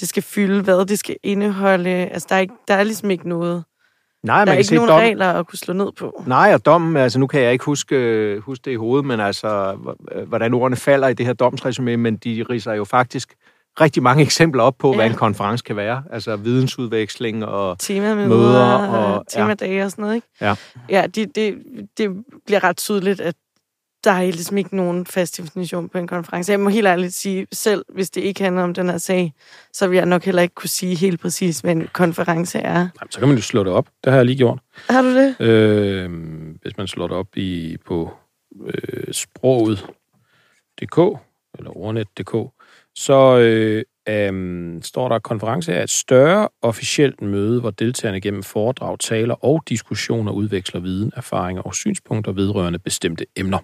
det 0.00 0.08
skal 0.08 0.22
fylde, 0.22 0.62
hvad 0.62 0.86
det 0.86 0.98
skal 0.98 1.16
indeholde. 1.22 1.90
Altså 1.90 2.26
der 2.28 2.36
er, 2.36 2.40
ikke, 2.40 2.54
der 2.68 2.74
er 2.74 2.84
ligesom 2.84 3.10
ikke 3.10 3.28
noget. 3.28 3.64
Nej, 4.22 4.36
Der 4.36 4.40
man 4.44 4.48
er 4.48 4.52
kan 4.52 4.58
ikke 4.58 4.68
se 4.68 4.74
nogen 4.74 4.88
dom, 4.90 4.98
regler 5.00 5.32
at 5.32 5.46
kunne 5.46 5.58
slå 5.58 5.74
ned 5.74 5.92
på. 5.98 6.22
Nej, 6.26 6.50
og 6.54 6.66
dommen, 6.66 6.96
altså 6.96 7.18
nu 7.18 7.26
kan 7.26 7.40
jeg 7.42 7.52
ikke 7.52 7.64
huske, 7.64 7.96
øh, 7.96 8.42
huske 8.42 8.62
det 8.64 8.70
i 8.70 8.74
hovedet, 8.74 9.06
men 9.06 9.20
altså, 9.20 9.76
hvordan 10.26 10.54
ordene 10.54 10.76
falder 10.76 11.08
i 11.08 11.14
det 11.14 11.26
her 11.26 11.34
domsresumé, 11.42 11.96
men 11.96 12.16
de 12.16 12.44
riser 12.50 12.72
jo 12.72 12.84
faktisk 12.84 13.34
rigtig 13.80 14.02
mange 14.02 14.22
eksempler 14.28 14.62
op 14.62 14.74
på, 14.78 14.90
ja. 14.90 14.94
hvad 14.96 15.04
Ja. 15.06 15.10
en 15.12 15.16
konference 15.18 15.64
kan 15.64 15.76
være. 15.76 16.02
Altså 16.12 16.36
vidensudveksling 16.36 17.44
og... 17.44 17.76
Møder 18.28 18.72
og, 18.72 19.14
og- 19.14 19.24
temadage 19.28 19.84
og 19.84 19.90
sådan 19.90 20.02
noget, 20.02 20.14
ikke? 20.14 20.26
Ja. 20.40 20.54
Ja, 20.90 21.06
det, 21.14 21.36
det, 21.36 21.54
det 21.98 22.10
bliver 22.46 22.64
ret 22.64 22.76
tydeligt, 22.76 23.20
at 23.20 23.34
der 24.06 24.12
er 24.12 24.22
ligesom 24.22 24.58
ikke 24.58 24.76
nogen 24.76 25.06
fast 25.06 25.36
definition 25.36 25.88
på 25.88 25.98
en 25.98 26.06
konference. 26.06 26.52
Jeg 26.52 26.60
må 26.60 26.68
helt 26.68 26.86
ærligt 26.86 27.14
sige, 27.14 27.46
selv 27.52 27.84
hvis 27.94 28.10
det 28.10 28.20
ikke 28.20 28.42
handler 28.42 28.62
om 28.62 28.74
den 28.74 28.88
her 28.88 28.98
sag, 28.98 29.32
så 29.72 29.88
vil 29.88 29.96
jeg 29.96 30.06
nok 30.06 30.24
heller 30.24 30.42
ikke 30.42 30.54
kunne 30.54 30.68
sige 30.68 30.94
helt 30.96 31.20
præcis, 31.20 31.60
hvad 31.60 31.72
en 31.72 31.88
konference 31.92 32.58
er. 32.58 32.78
Jamen, 32.78 33.10
så 33.10 33.18
kan 33.18 33.28
man 33.28 33.36
jo 33.36 33.42
slå 33.42 33.64
det 33.64 33.72
op. 33.72 33.88
Det 34.04 34.12
har 34.12 34.18
jeg 34.18 34.26
lige 34.26 34.36
gjort. 34.36 34.58
Har 34.90 35.02
du 35.02 35.08
det? 35.08 35.40
Øh, 35.40 36.10
hvis 36.62 36.76
man 36.76 36.86
slår 36.86 37.06
det 37.06 37.16
op 37.16 37.36
i, 37.36 37.76
på 37.86 38.12
øh, 38.66 39.12
sproget.dk, 39.12 40.98
eller 41.58 41.76
ordnet.dk, 41.76 42.52
så 42.94 43.38
øh, 43.38 43.84
øh, 44.08 44.82
står 44.82 45.08
der, 45.08 45.16
at 45.16 45.22
konference 45.22 45.72
er 45.72 45.82
et 45.82 45.90
større 45.90 46.48
officielt 46.62 47.22
møde, 47.22 47.60
hvor 47.60 47.70
deltagerne 47.70 48.20
gennem 48.20 48.42
foredrag, 48.42 48.98
taler 48.98 49.44
og 49.44 49.62
diskussioner 49.68 50.32
udveksler 50.32 50.80
viden, 50.80 51.12
erfaringer 51.16 51.62
og 51.62 51.74
synspunkter 51.74 52.32
vedrørende 52.32 52.78
bestemte 52.78 53.26
emner. 53.36 53.58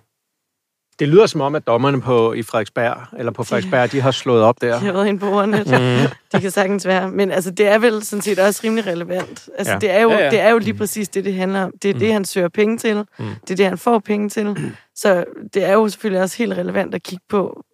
Det 1.03 1.11
lyder 1.11 1.27
som 1.27 1.41
om, 1.41 1.55
at 1.55 1.67
dommerne 1.67 2.01
på, 2.01 2.33
i 2.33 2.43
Frederiksberg, 2.43 3.19
eller 3.19 3.33
på 3.33 3.45
Frederiksberg, 3.45 3.93
de 3.93 4.01
har 4.01 4.11
slået 4.11 4.43
op 4.43 4.61
der. 4.61 4.67
Jeg 4.69 4.79
har 4.81 4.93
været 4.93 5.07
inde 5.07 5.21
på 5.21 5.27
ordnet. 5.27 5.67
Mm. 5.67 6.09
Det 6.33 6.41
kan 6.41 6.51
sagtens 6.51 6.87
være. 6.87 7.11
Men 7.11 7.31
altså, 7.31 7.51
det 7.51 7.67
er 7.69 7.79
vel 7.79 8.05
sådan 8.05 8.23
set 8.23 8.39
også 8.39 8.61
rimelig 8.65 8.87
relevant. 8.87 9.49
Altså, 9.59 9.73
Ja. 9.73 9.79
det, 9.79 9.91
er 9.91 10.01
jo, 10.01 10.11
Ja, 10.11 10.25
ja, 10.25 10.31
det 10.31 10.41
er 10.41 10.51
jo 10.51 10.59
lige 10.59 10.75
præcis 10.75 11.09
det, 11.09 11.25
det 11.25 11.35
handler 11.35 11.63
om. 11.63 11.73
Det 11.83 11.91
er 11.91 11.95
mm. 11.95 12.01
det, 12.01 12.13
han 12.13 12.25
søger 12.25 12.49
penge 12.49 12.79
til. 12.79 12.97
Mm. 13.19 13.25
Det 13.41 13.51
er 13.51 13.57
det, 13.57 13.67
han 13.67 13.79
får 13.79 13.99
penge 13.99 14.29
til. 14.29 14.73
Så 14.95 15.25
det 15.55 15.65
er 15.65 15.73
jo 15.73 15.89
selvfølgelig 15.89 16.23
også 16.23 16.39
helt 16.39 16.53
relevant 16.53 16.95
at 16.95 17.03
kigge 17.03 17.25
på, 17.29 17.65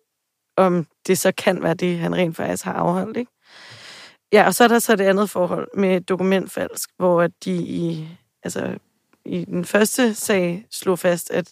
om 0.56 0.86
det 1.06 1.18
så 1.18 1.32
kan 1.32 1.62
være 1.62 1.74
det, 1.74 1.98
han 1.98 2.14
rent 2.16 2.36
faktisk 2.36 2.64
har 2.64 2.72
afholdt. 2.72 3.16
Ikke? 3.16 3.30
Ja, 4.32 4.46
og 4.46 4.54
så 4.54 4.64
er 4.64 4.68
der 4.68 4.78
så 4.78 4.96
det 4.96 5.04
andet 5.04 5.30
forhold 5.30 5.68
med 5.76 6.00
dokumentfalsk, 6.00 6.90
hvor 6.96 7.22
at 7.22 7.30
de 7.44 7.54
i, 7.54 8.08
altså, 8.42 8.74
i 9.24 9.44
den 9.44 9.64
første 9.64 10.14
sag 10.14 10.64
slog 10.70 10.98
fast, 10.98 11.30
at 11.30 11.48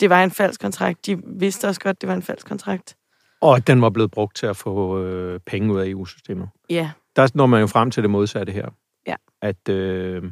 det 0.00 0.10
var 0.10 0.24
en 0.24 0.30
falsk 0.30 0.60
kontrakt. 0.60 1.06
De 1.06 1.22
vidste 1.26 1.68
også 1.68 1.80
godt, 1.80 2.00
det 2.00 2.08
var 2.08 2.14
en 2.14 2.22
falsk 2.22 2.46
kontrakt. 2.46 2.96
Og 3.40 3.56
at 3.56 3.66
den 3.66 3.82
var 3.82 3.90
blevet 3.90 4.10
brugt 4.10 4.36
til 4.36 4.46
at 4.46 4.56
få 4.56 5.02
øh, 5.02 5.40
penge 5.40 5.72
ud 5.72 5.80
af 5.80 5.88
EU-systemet. 5.88 6.48
Ja, 6.70 6.90
Der 7.16 7.28
når 7.34 7.46
man 7.46 7.60
jo 7.60 7.66
frem 7.66 7.90
til 7.90 8.02
det 8.02 8.10
modsatte 8.10 8.52
her. 8.52 8.68
Ja. 9.06 9.14
At, 9.42 9.68
øh, 9.68 10.22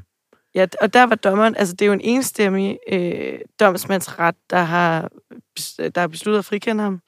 Ja, 0.55 0.66
og 0.81 0.94
der 0.94 1.03
var 1.03 1.14
dommeren, 1.14 1.57
altså 1.57 1.75
det 1.75 1.83
er 1.83 1.87
jo 1.87 1.92
en 1.92 2.01
enstemmig 2.01 2.79
øh, 2.92 3.38
domsmandsret, 3.61 4.35
der 4.51 4.59
har, 4.59 5.09
der 5.79 6.01
har 6.01 6.09
besluttet 6.09 6.38
at 6.38 6.44
frikende 6.44 6.85
ham. 6.85 7.01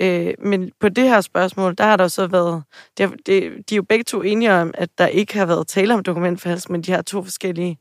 Øh, 0.00 0.34
men 0.38 0.70
på 0.80 0.88
det 0.88 1.04
her 1.04 1.20
spørgsmål, 1.20 1.74
der 1.78 1.84
har 1.84 1.96
der 1.96 2.08
så 2.08 2.26
været, 2.26 2.62
det, 2.98 3.10
det, 3.26 3.70
de 3.70 3.74
er 3.74 3.76
jo 3.76 3.82
begge 3.82 4.04
to 4.04 4.22
enige 4.22 4.52
om, 4.52 4.70
at 4.74 4.90
der 4.98 5.06
ikke 5.06 5.38
har 5.38 5.46
været 5.46 5.66
tale 5.66 5.94
om 5.94 6.02
dokumentfalsk, 6.02 6.70
men 6.70 6.82
de 6.82 6.92
har 6.92 7.02
to 7.02 7.22
forskellige, 7.22 7.78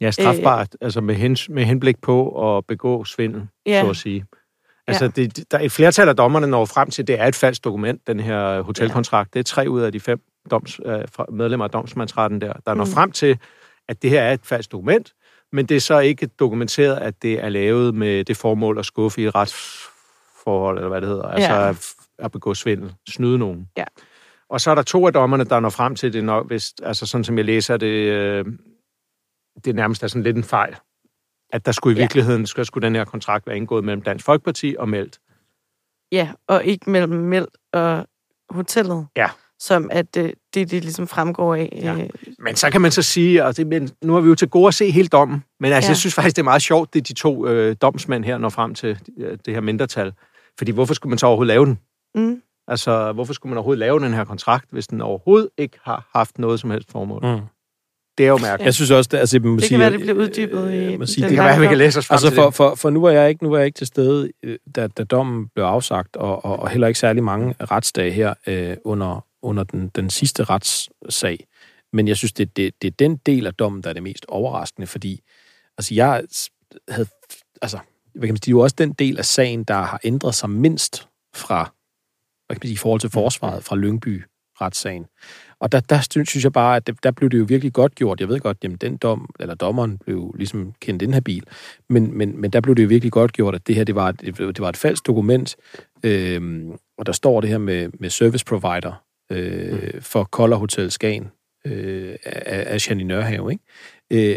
ja, 0.00 0.10
strafbart, 0.10 0.68
øh, 0.72 0.84
altså 0.86 1.00
med, 1.00 1.14
hens, 1.14 1.48
med 1.48 1.64
henblik 1.64 2.00
på 2.02 2.56
at 2.58 2.66
begå 2.66 3.04
svindel, 3.04 3.46
Ja. 3.66 3.80
så 3.84 3.90
at 3.90 3.96
sige. 3.96 4.24
Altså, 4.88 5.04
ja. 5.04 5.10
det, 5.10 5.44
der, 5.50 5.58
et 5.58 5.72
flertal 5.72 6.08
af 6.08 6.16
dommerne 6.16 6.46
når 6.46 6.64
frem 6.64 6.90
til, 6.90 7.02
at 7.02 7.08
det 7.08 7.20
er 7.20 7.26
et 7.26 7.34
falsk 7.34 7.64
dokument, 7.64 8.06
den 8.06 8.20
her 8.20 8.60
hotelkontrakt. 8.62 9.34
Det 9.34 9.38
er 9.40 9.44
tre 9.44 9.66
ud 9.68 9.80
af 9.80 9.92
de 9.92 10.00
fem 10.00 10.20
doms, 10.50 10.80
øh, 10.86 11.00
medlemmer 11.32 11.64
af 11.64 11.70
domsmandsretten 11.70 12.40
der, 12.40 12.52
der 12.66 12.74
når 12.74 12.84
Mm. 12.84 12.90
frem 12.90 13.12
til, 13.12 13.38
at 13.88 14.02
det 14.02 14.10
her 14.10 14.22
er 14.22 14.32
et 14.32 14.40
falsk 14.44 14.72
dokument, 14.72 15.12
men 15.52 15.66
det 15.66 15.76
er 15.76 15.80
så 15.80 15.98
ikke 15.98 16.26
dokumenteret, 16.26 16.96
at 16.96 17.22
det 17.22 17.44
er 17.44 17.48
lavet 17.48 17.94
med 17.94 18.24
det 18.24 18.36
formål 18.36 18.78
at 18.78 18.86
skuffe 18.86 19.20
i 19.22 19.24
et 19.26 19.34
retsforhold, 19.34 20.76
eller 20.78 20.88
hvad 20.88 21.00
det 21.00 21.08
hedder. 21.08 21.24
Altså 21.24 21.52
Ja. 21.52 21.68
at, 21.68 21.90
at 22.18 22.32
begå 22.32 22.54
svindel, 22.54 22.92
snyde 23.08 23.38
nogen. 23.38 23.68
Ja. 23.76 23.84
Og 24.50 24.60
så 24.60 24.70
er 24.70 24.74
der 24.74 24.82
to 24.82 25.06
af 25.06 25.12
dommerne, 25.12 25.44
der 25.44 25.60
når 25.60 25.70
frem 25.70 25.94
til 25.94 26.12
det, 26.12 26.24
nok, 26.24 26.46
hvis, 26.46 26.72
altså 26.82 27.06
sådan 27.06 27.24
som 27.24 27.36
jeg 27.38 27.44
læser 27.44 27.76
det, 27.76 27.86
øh, 27.86 28.44
det 29.64 29.74
nærmest 29.74 30.02
er 30.02 30.06
sådan 30.06 30.22
lidt 30.22 30.36
en 30.36 30.44
fejl. 30.44 30.76
At 31.52 31.66
der 31.66 31.72
skulle 31.72 31.96
i 31.96 31.98
Ja. 31.98 32.02
virkeligheden, 32.02 32.46
skulle, 32.46 32.66
skulle 32.66 32.86
den 32.86 32.94
her 32.94 33.04
kontrakt 33.04 33.46
være 33.46 33.56
indgået 33.56 33.84
mellem 33.84 34.02
Dansk 34.02 34.24
Folkeparti 34.24 34.76
og 34.78 34.88
Meldt. 34.88 35.18
ja, 36.12 36.32
og 36.48 36.64
ikke 36.64 36.90
mellem 36.90 37.12
Meldt 37.18 37.56
og 37.72 38.06
hotellet. 38.50 39.06
Ja. 39.16 39.28
Som 39.58 39.88
at 39.92 40.16
øh, 40.16 40.24
det, 40.24 40.70
det 40.70 40.82
ligesom 40.82 41.06
fremgår 41.08 41.54
af. 41.54 41.78
Ja. 41.82 41.94
Øh, 41.94 42.08
Men 42.38 42.56
så 42.56 42.70
kan 42.70 42.80
man 42.80 42.90
så 42.90 43.02
sige, 43.02 43.44
og 43.44 43.56
det, 43.56 43.66
men 43.66 43.90
nu 44.02 44.16
er 44.16 44.20
vi 44.20 44.28
jo 44.28 44.34
til 44.34 44.48
gode 44.48 44.68
at 44.68 44.74
se 44.74 44.90
hele 44.90 45.08
dommen, 45.08 45.44
men 45.60 45.72
altså, 45.72 45.86
ja. 45.86 45.88
Ja. 45.88 45.90
jeg 45.90 45.96
synes 45.96 46.14
faktisk, 46.14 46.36
det 46.36 46.42
er 46.42 46.44
meget 46.44 46.62
sjovt, 46.62 46.94
det 46.94 47.08
de 47.08 47.12
to 47.14 47.46
øh, 47.46 47.76
domsmænd 47.82 48.24
her 48.24 48.38
når 48.38 48.48
frem 48.48 48.74
til 48.74 48.98
øh, 49.18 49.38
det 49.44 49.54
her 49.54 49.60
mindretal. 49.60 50.12
Fordi 50.58 50.72
hvorfor 50.72 50.94
skulle 50.94 51.10
man 51.10 51.18
så 51.18 51.26
overhovedet 51.26 51.48
lave 51.48 51.66
den? 51.66 51.78
mm, 52.14 52.42
Altså, 52.68 53.12
hvorfor 53.12 53.32
skulle 53.32 53.50
man 53.50 53.58
overhovedet 53.58 53.78
lave 53.78 54.00
den 54.00 54.14
her 54.14 54.24
kontrakt, 54.24 54.66
hvis 54.70 54.86
den 54.86 55.00
overhovedet 55.00 55.48
ikke 55.58 55.78
har 55.82 56.08
haft 56.12 56.38
noget 56.38 56.60
som 56.60 56.70
helst 56.70 56.90
formål? 56.92 57.20
Mm. 57.26 57.40
Det 58.18 58.26
er 58.26 58.30
jo 58.30 58.38
mærkeligt. 58.38 58.66
Jeg 58.66 58.74
synes 58.74 58.90
også, 58.90 59.08
det, 59.12 59.18
altså, 59.18 59.38
man 59.38 59.48
må 59.48 59.56
det 59.56 59.64
sige, 59.64 59.70
kan 59.70 59.80
være, 59.80 59.92
det 59.92 60.00
bliver 60.00 60.14
uddybet 60.14 60.72
i 60.72 60.76
jeg 60.76 60.98
må 60.98 61.06
sige, 61.06 61.22
den 61.22 61.30
Det 61.30 61.36
kan 61.36 61.44
være, 61.44 61.60
vi 61.60 61.66
kan 61.66 61.78
læse 61.78 61.98
os 61.98 62.06
frem 62.06 62.14
Altså 62.14 62.34
for, 62.34 62.44
det. 62.44 62.54
for, 62.54 62.74
for 62.74 62.90
nu 62.90 63.00
var 63.00 63.10
jeg 63.10 63.28
ikke 63.28 63.44
nu 63.44 63.50
var 63.50 63.56
jeg 63.56 63.66
ikke 63.66 63.76
til 63.76 63.86
stede, 63.86 64.30
øh, 64.42 64.58
da, 64.76 64.86
da 64.86 65.04
dommen 65.04 65.48
blev 65.54 65.64
afsagt, 65.64 66.16
og, 66.16 66.44
og, 66.44 66.58
og 66.58 66.68
heller 66.70 66.86
ikke 66.86 67.00
særlig 67.00 67.22
mange 67.24 67.54
retsdage 67.60 68.10
her 68.10 68.34
øh, 68.46 68.76
under, 68.84 69.24
under 69.42 69.64
den, 69.64 69.88
den 69.88 70.10
sidste 70.10 70.44
retssag. 70.44 71.46
Men 71.92 72.08
jeg 72.08 72.16
synes, 72.16 72.32
det, 72.32 72.56
det, 72.56 72.82
det 72.82 72.88
er 72.88 72.94
den 72.98 73.16
del 73.16 73.46
af 73.46 73.54
dommen, 73.54 73.82
der 73.82 73.88
er 73.88 73.94
det 73.94 74.02
mest 74.02 74.26
overraskende, 74.28 74.86
fordi 74.86 75.20
altså, 75.78 75.94
jeg 75.94 76.22
havde, 76.88 77.08
altså, 77.62 77.78
hvad 78.14 78.28
kan 78.28 78.32
man 78.32 78.36
sige, 78.36 78.40
det 78.40 78.48
er 78.48 78.50
jo 78.50 78.60
også 78.60 78.76
den 78.78 78.92
del 78.92 79.18
af 79.18 79.24
sagen, 79.24 79.64
der 79.64 79.74
har 79.74 80.00
ændret 80.04 80.34
sig 80.34 80.50
mindst 80.50 81.08
fra, 81.34 81.72
hvad 82.46 82.56
kan 82.56 82.60
man 82.62 82.68
sige, 82.68 82.74
i 82.74 82.76
forhold 82.76 83.00
til 83.00 83.10
forsvaret 83.10 83.64
fra 83.64 83.76
Lyngby 83.76 84.24
retssagen. 84.60 85.06
Og 85.60 85.72
der, 85.72 85.80
der 85.80 86.00
synes 86.26 86.44
jeg 86.44 86.52
bare, 86.52 86.76
at 86.76 86.86
det, 86.86 86.96
der 87.02 87.10
blev 87.10 87.30
det 87.30 87.38
jo 87.38 87.44
virkelig 87.48 87.72
godt 87.72 87.94
gjort. 87.94 88.20
Jeg 88.20 88.28
ved 88.28 88.40
godt, 88.40 88.58
at 88.64 88.80
den 88.80 88.96
dom, 88.96 89.30
eller 89.40 89.54
dommeren 89.54 89.98
blev 89.98 90.34
ligesom 90.38 90.72
kendt 90.80 91.02
inhabil, 91.02 91.42
men, 91.88 92.18
men, 92.18 92.40
men 92.40 92.50
der 92.50 92.60
blev 92.60 92.74
det 92.76 92.82
jo 92.82 92.88
virkelig 92.88 93.12
godt 93.12 93.32
gjort, 93.32 93.54
at 93.54 93.66
det 93.66 93.74
her, 93.74 93.84
det 93.84 93.94
var, 93.94 94.08
et- 94.08 94.20
det 94.38 94.60
var 94.60 94.68
et 94.68 94.76
falsk 94.76 95.06
dokument, 95.06 95.56
øhm, 96.02 96.72
og 96.98 97.06
der 97.06 97.12
står 97.12 97.40
det 97.40 97.50
her 97.50 97.58
med, 97.58 97.88
med 98.00 98.10
service 98.10 98.44
provider 98.44 99.02
øh, 99.32 100.00
for 100.02 100.24
Koller 100.24 100.56
Hotel 100.56 100.90
Skagen 100.90 101.30
øh, 101.66 102.16
af, 102.24 102.74
af 102.74 102.88
Janine 102.88 103.08
Nørhave, 103.08 103.52
ikke? 103.52 103.64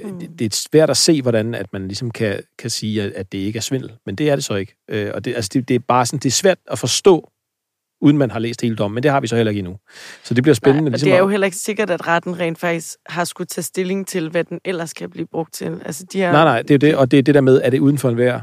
Øh, 0.03 0.11
mm. 0.11 0.19
det, 0.19 0.39
det 0.39 0.45
er 0.45 0.55
svært 0.71 0.89
at 0.89 0.97
se, 0.97 1.21
hvordan 1.21 1.55
at 1.55 1.73
man 1.73 1.87
ligesom 1.87 2.11
kan, 2.11 2.39
kan 2.59 2.69
sige, 2.69 3.03
at, 3.03 3.11
at 3.11 3.31
det 3.31 3.37
ikke 3.37 3.57
er 3.57 3.61
svindel. 3.61 3.91
Men 4.05 4.15
det 4.15 4.29
er 4.29 4.35
det 4.35 4.43
så 4.43 4.55
ikke. 4.55 4.75
Øh, 4.89 5.11
og 5.13 5.25
det, 5.25 5.35
altså, 5.35 5.49
det, 5.53 5.67
det 5.67 5.75
er 5.75 5.79
bare 5.87 6.05
sådan, 6.05 6.19
det 6.19 6.29
er 6.29 6.31
svært 6.31 6.57
at 6.71 6.79
forstå, 6.79 7.29
uden 8.01 8.17
man 8.17 8.31
har 8.31 8.39
læst 8.39 8.61
hele 8.61 8.75
dommen, 8.75 8.95
men 8.95 9.03
det 9.03 9.11
har 9.11 9.19
vi 9.19 9.27
så 9.27 9.35
heller 9.35 9.49
ikke 9.49 9.59
endnu. 9.59 9.77
Så 10.23 10.33
det 10.33 10.43
bliver 10.43 10.53
spændende. 10.55 10.81
Nej, 10.83 10.87
og 10.87 10.91
ligesom 10.91 11.07
det 11.07 11.15
er 11.15 11.19
jo 11.19 11.27
heller 11.27 11.45
ikke 11.45 11.57
sikkert, 11.57 11.89
at 11.89 12.07
retten 12.07 12.39
rent 12.39 12.59
faktisk 12.59 12.97
har 13.05 13.23
skulle 13.23 13.47
tage 13.47 13.63
stilling 13.63 14.07
til, 14.07 14.29
hvad 14.29 14.43
den 14.43 14.59
ellers 14.65 14.93
kan 14.93 15.09
blive 15.09 15.27
brugt 15.31 15.53
til. 15.53 15.81
Altså, 15.85 16.05
de 16.13 16.21
har, 16.21 16.31
Nej, 16.31 16.43
nej, 16.43 16.61
det 16.61 16.71
er 16.71 16.75
jo 16.75 16.91
det, 16.91 16.95
og 16.97 17.11
det 17.11 17.19
er 17.19 17.23
det 17.23 17.35
der 17.35 17.41
med, 17.41 17.61
at 17.61 17.71
det 17.71 17.79
uden 17.79 17.97
for 17.97 18.09
enhver 18.09 18.41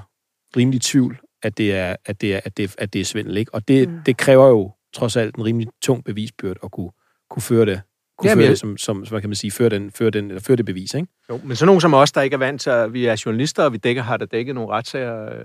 rimelig 0.56 0.80
tvivl, 0.82 1.18
at 1.42 1.58
det 1.58 1.74
er, 1.74 1.96
at 2.06 2.20
det 2.20 2.34
er, 2.34 2.40
at 2.44 2.56
det 2.56 2.64
er, 2.64 2.74
at 2.78 2.92
det 2.92 3.00
er 3.00 3.04
svindel, 3.04 3.36
ikke? 3.36 3.54
Og 3.54 3.68
det, 3.68 3.88
Mm. 3.88 3.98
det 4.06 4.16
kræver 4.16 4.46
jo 4.48 4.72
trods 4.94 5.16
alt 5.16 5.34
en 5.36 5.44
rimelig 5.44 5.68
tung 5.82 6.04
bevisbyrd 6.04 6.56
at 6.64 6.70
kunne, 6.72 6.90
kunne 7.30 7.42
føre 7.42 7.66
det, 7.66 7.80
kunne 8.18 8.30
Jamen, 8.30 8.42
føre 8.42 8.50
det 8.50 8.58
som, 8.58 8.76
som, 8.76 8.98
hvad 8.98 9.20
kan 9.20 9.30
man 9.30 9.36
sige, 9.36 9.50
føre, 9.50 9.68
den, 9.68 9.90
føre, 9.90 10.10
den, 10.10 10.26
eller 10.28 10.40
føre 10.40 10.56
det 10.56 10.64
bevis, 10.66 10.94
ikke? 10.94 11.06
Jo, 11.30 11.40
men 11.44 11.56
sådan 11.56 11.66
nogen 11.66 11.80
som 11.80 11.94
os, 11.94 12.12
der 12.12 12.20
ikke 12.22 12.34
er 12.34 12.38
vant 12.38 12.60
til, 12.60 12.70
at 12.70 12.92
vi 12.92 13.06
er 13.06 13.22
journalister, 13.26 13.64
og 13.64 13.72
vi 13.72 13.78
dækker, 13.78 14.02
har 14.02 14.16
da 14.16 14.24
dækket 14.24 14.54
nogle 14.54 14.70
retssager 14.70 15.24
øh, 15.24 15.38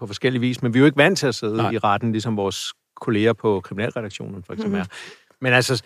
på 0.00 0.06
forskellige 0.06 0.40
vis, 0.40 0.62
men 0.62 0.74
vi 0.74 0.78
er 0.78 0.80
jo 0.80 0.86
ikke 0.86 0.96
vant 0.98 1.18
til 1.18 1.26
at 1.26 1.34
sidde. 1.34 1.56
Nej. 1.56 1.70
i 1.70 1.78
retten, 1.78 2.12
ligesom 2.12 2.36
vores 2.36 2.72
kolleger 3.00 3.32
på 3.32 3.60
kriminalredaktionen 3.60 4.42
for 4.42 4.52
eksempel 4.52 4.80
er. 4.80 4.84
Men 5.40 5.52
altså, 5.52 5.82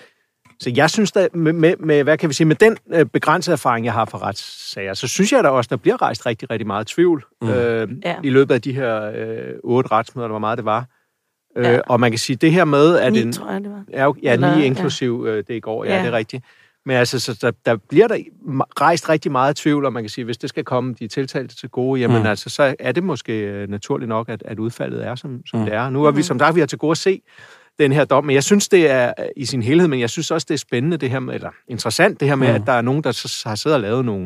så 0.61 0.72
jeg 0.77 0.90
synes 0.90 1.12
da, 1.12 1.29
med, 1.35 1.53
med, 1.53 1.77
med, 1.77 2.03
hvad 2.05 2.18
kan 2.18 2.29
vi 2.29 2.35
sige, 2.35 2.46
med 2.46 2.57
den 2.57 2.77
øh, 2.92 3.07
begrænsede 3.07 3.53
erfaring, 3.53 3.87
jeg 3.87 3.92
har 3.92 4.05
fra 4.05 4.18
retssager, 4.18 4.94
så 4.94 5.09
synes 5.09 5.33
jeg 5.33 5.44
da 5.44 5.48
også, 5.48 5.68
der 5.68 5.77
bliver 5.77 6.03
rejst 6.03 6.27
rigtig, 6.27 6.51
rigtig 6.51 6.66
meget 6.66 6.87
tvivl 6.87 7.25
Mm. 7.42 7.48
mm. 7.48 7.55
øh, 7.55 7.88
Ja. 8.05 8.11
ja. 8.11 8.16
i 8.22 8.31
løbet 8.31 8.55
af 8.55 8.62
de 8.62 8.72
her 8.72 9.12
øh, 9.16 9.55
otte 9.64 9.90
retsmøder, 9.92 10.27
eller 10.27 10.33
hvor 10.33 10.38
meget 10.38 10.59
det 10.59 10.64
var. 10.64 10.87
Øh, 11.57 11.64
Ja. 11.64 11.81
Og 11.88 12.01
man 12.01 12.11
kan 12.11 12.18
sige, 12.18 12.37
det 12.37 12.53
her 12.53 12.64
med, 12.64 12.96
at 12.98 13.12
Ni, 13.12 13.22
en, 13.22 13.33
tror 13.33 13.51
jeg, 13.53 13.61
det 13.61 13.70
var. 13.70 13.85
Ja, 13.90 14.11
ja 14.22 14.33
Eller- 14.33 14.48
lige 14.48 14.59
ja. 14.61 14.64
inklusiv 14.66 15.25
øh, 15.29 15.37
det 15.48 15.55
i 15.55 15.61
går, 15.61 15.85
ja, 15.85 15.94
Ja. 15.96 16.01
det 16.03 16.09
er 16.09 16.12
rigtigt. 16.12 16.44
Men 16.87 16.97
altså, 16.97 17.21
så 17.21 17.38
der, 17.42 17.51
der 17.66 17.77
bliver 17.88 18.09
der 18.09 18.16
rejst 18.81 19.09
rigtig 19.09 19.33
meget 19.33 19.57
tvivl, 19.57 19.85
og 19.85 19.92
man 19.92 20.03
kan 20.03 20.11
sige, 20.11 20.25
hvis 20.25 20.38
det 20.38 20.49
skal 20.49 20.64
komme 20.64 20.95
de 20.99 21.09
tiltalte 21.09 21.57
til 21.57 21.68
gode, 21.68 22.01
jamen 22.01 22.21
Mm. 22.23 22.27
altså, 22.27 22.51
så 22.51 22.75
er 22.79 22.92
det 22.92 23.03
måske 23.05 23.33
øh, 23.40 23.68
naturligt 23.68 24.09
nok, 24.09 24.29
at, 24.29 24.42
at 24.47 24.59
udfaldet 24.59 25.07
er, 25.07 25.14
som, 25.14 25.40
som 25.47 25.59
Mm. 25.61 25.64
det 25.66 25.75
er. 25.75 25.90
Nu 25.90 26.05
er 26.05 26.11
vi, 26.11 26.14
Mhm. 26.16 26.23
som 26.23 26.38
sagt, 26.38 26.55
vi 26.55 26.61
har 26.61 26.66
til 26.66 26.79
gode 26.79 26.90
at 26.90 26.99
se 26.99 27.23
den 27.79 27.92
her 27.92 28.05
dom, 28.05 28.25
men 28.25 28.35
jeg 28.35 28.45
synes, 28.45 28.68
det 28.68 28.90
er 28.90 29.12
øh, 29.18 29.25
i 29.37 29.45
sin 29.45 29.62
helhed, 29.62 29.88
men 29.88 30.01
jeg 30.01 30.11
synes 30.11 30.31
også, 30.31 30.45
det 30.49 30.55
er 30.55 30.59
spændende, 30.59 30.97
det 30.97 31.11
her 31.11 31.21
med, 31.21 31.35
eller 31.35 31.51
interessant, 31.68 32.21
det 32.21 32.29
her 32.29 32.35
med, 32.37 32.49
Mm. 32.49 32.55
at 32.55 32.62
der 32.66 32.73
er 32.73 32.83
nogen, 32.83 33.05
der 33.05 33.12
så, 33.12 33.42
har 33.49 33.55
siddet 33.55 33.75
og 33.75 33.81
lavet 33.81 34.05
nogle, 34.05 34.23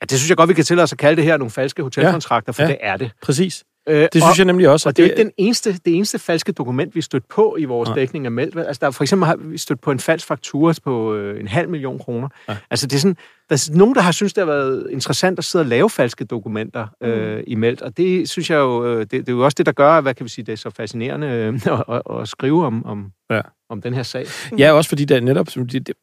ja, 0.00 0.04
det 0.10 0.18
synes 0.18 0.28
jeg 0.28 0.36
godt, 0.36 0.48
vi 0.48 0.54
kan 0.54 0.64
tillade 0.64 0.84
os 0.84 0.92
at 0.92 0.98
kalde 0.98 1.16
det 1.16 1.24
her 1.24 1.36
nogle 1.36 1.50
falske 1.50 1.82
hotelkontrakter, 1.82 2.52
for 2.52 2.62
ja. 2.62 2.68
det 2.68 2.76
er 2.80 2.96
det. 2.96 3.10
Præcis. 3.22 3.64
Øh, 3.88 3.94
Det 4.02 4.08
synes 4.12 4.24
og, 4.24 4.38
jeg 4.38 4.44
nemlig 4.46 4.68
også. 4.68 4.88
og 4.88 4.96
det 4.96 5.02
er 5.02 5.06
jo 5.06 5.10
ikke 5.12 5.22
den 5.22 5.32
eneste, 5.36 5.72
det 5.72 5.94
eneste 5.96 6.18
falske 6.18 6.52
dokument, 6.52 6.94
vi 6.94 7.00
stødt 7.00 7.28
på 7.28 7.56
i 7.58 7.64
vores 7.64 7.88
Nej. 7.88 7.98
dækning 7.98 8.26
af 8.26 8.32
Meldt. 8.32 8.58
Altså, 8.58 8.80
der, 8.80 8.86
er- 8.86 8.90
for 8.90 9.04
eksempel 9.04 9.26
har 9.26 9.36
vi 9.36 9.58
stødt 9.58 9.80
på 9.80 9.90
en 9.90 9.98
falsk 9.98 10.26
faktura 10.26 10.74
på 10.84 11.14
øh, 11.14 11.40
en 11.40 11.48
halv 11.48 11.68
million 11.68 11.98
kroner. 11.98 12.28
Ja. 12.48 12.56
Altså, 12.70 12.86
det 12.86 12.94
er 12.96 13.00
sådan, 13.00 13.16
der 13.50 13.54
er 13.72 13.76
nogen, 13.76 13.94
der 13.94 14.00
har 14.00 14.12
synes 14.12 14.32
det 14.32 14.40
har 14.46 14.52
været 14.52 14.86
interessant 14.90 15.38
at 15.38 15.44
sidde 15.44 15.62
og 15.62 15.66
lave 15.66 15.90
falske 15.90 16.24
dokumenter 16.24 16.86
øh, 17.02 17.42
i 17.46 17.54
Meldt, 17.54 17.82
og 17.82 17.96
det 17.96 18.28
synes 18.28 18.50
jeg 18.50 18.56
jo, 18.56 18.86
øh, 18.86 19.00
det, 19.00 19.10
det 19.10 19.28
er 19.28 19.32
jo 19.32 19.44
også 19.44 19.54
det, 19.58 19.66
der 19.66 19.72
gør, 19.72 20.00
hvad 20.00 20.14
kan 20.14 20.24
vi 20.24 20.30
sige, 20.30 20.44
det 20.44 20.52
er 20.52 20.56
så 20.56 20.70
fascinerende 20.70 21.26
øh, 21.26 21.54
at, 21.72 21.84
at, 21.88 22.20
at 22.20 22.28
skrive 22.28 22.66
om, 22.66 22.86
om, 22.86 23.06
Ja. 23.30 23.40
om 23.70 23.82
den 23.82 23.94
her 23.94 24.02
sag. 24.02 24.26
Ja, 24.58 24.72
også 24.72 24.88
fordi 24.88 25.04
der 25.04 25.20
netop, 25.20 25.48
som, 25.50 25.66
det, 25.68 25.86
det, 25.86 25.94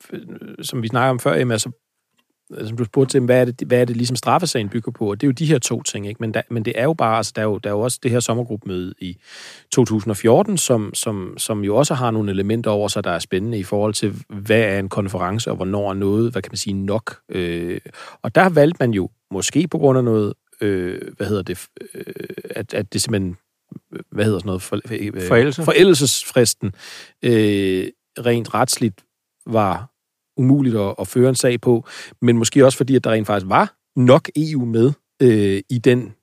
som 0.62 0.82
vi 0.84 0.88
snakker 0.88 1.10
om 1.10 1.20
før, 1.20 1.34
jamen, 1.36 1.52
altså, 1.52 1.72
som 2.68 2.78
du 2.78 2.84
spurgte 2.84 3.14
til, 3.14 3.22
hvad 3.22 3.42
er, 3.42 3.46
det, 3.46 3.68
hvad 3.68 3.82
er 3.82 3.86
det 3.86 3.98
ligesom 3.98 4.16
straffesagen 4.16 4.70
bygger 4.70 4.92
på? 4.92 5.10
Og 5.10 5.22
det 5.22 5.28
er 5.28 5.30
jo 5.30 5.32
de 5.32 5.46
her 5.46 5.60
to 5.60 5.82
ting, 5.84 6.08
ikke? 6.08 6.18
Men, 6.20 6.34
der, 6.34 6.42
men 6.50 6.66
det 6.66 6.74
er 6.76 6.84
jo 6.84 6.94
bare, 6.94 7.18
altså, 7.18 7.34
der 7.36 7.42
er 7.42 7.46
jo, 7.46 7.58
der 7.58 7.70
er 7.70 7.74
jo 7.74 7.80
også 7.80 8.00
det 8.04 8.12
her 8.12 8.20
sommergruppemøde 8.20 8.94
i 9.00 9.18
2014, 9.72 10.58
som, 10.58 10.94
som, 10.94 11.34
som 11.38 11.64
jo 11.64 11.76
også 11.76 11.94
har 11.94 12.12
nogle 12.12 12.32
elementer 12.32 12.72
over 12.72 12.88
sig, 12.88 13.04
der 13.04 13.12
er 13.12 13.20
spændende 13.20 13.60
i 13.60 13.64
forhold 13.64 13.94
til, 13.94 14.16
hvad 14.30 14.62
er 14.62 14.80
en 14.80 14.90
konference, 14.90 15.50
og 15.50 15.56
hvornår 15.56 15.90
er 15.90 15.94
noget, 15.94 16.32
hvad 16.32 16.42
kan 16.42 16.52
man 16.52 16.58
sige, 16.58 16.74
nok. 16.74 17.20
Øh, 17.30 17.80
og 18.22 18.36
der 18.36 18.50
valgte 18.50 18.78
man 18.80 18.92
jo, 18.92 19.10
måske 19.32 19.68
på 19.68 19.78
grund 19.78 19.98
af 19.98 20.04
noget, 20.04 20.34
øh, 20.62 21.02
hvad 21.18 21.28
hedder 21.28 21.44
det, 21.44 21.68
øh, 21.94 22.04
at, 22.50 22.74
at 22.74 22.94
det 22.94 23.02
simpelthen, 23.02 23.38
hvad 24.12 24.26
hedder 24.26 24.40
sådan 24.40 24.48
noget? 24.48 24.62
For, 24.62 24.80
øh, 24.92 25.28
Forældelse. 25.28 25.64
Forældelsesfristen 25.64 26.72
øh, 27.24 27.88
rent 28.26 28.54
retsligt 28.54 29.06
var 29.46 29.88
umuligt 30.39 30.75
at, 30.75 30.95
at 30.99 31.08
føre 31.08 31.30
en 31.30 31.36
sag 31.36 31.62
på, 31.62 31.86
men 32.21 32.38
måske 32.38 32.65
også 32.65 32.78
fordi, 32.78 32.95
at 32.95 33.04
der 33.04 33.12
rent 33.12 33.28
faktisk 33.28 33.49
var 33.49 33.75
nok 33.95 34.30
EU 34.36 34.65
med 34.65 34.91
øh, 35.21 35.62
i 35.69 35.78
den 35.78 36.13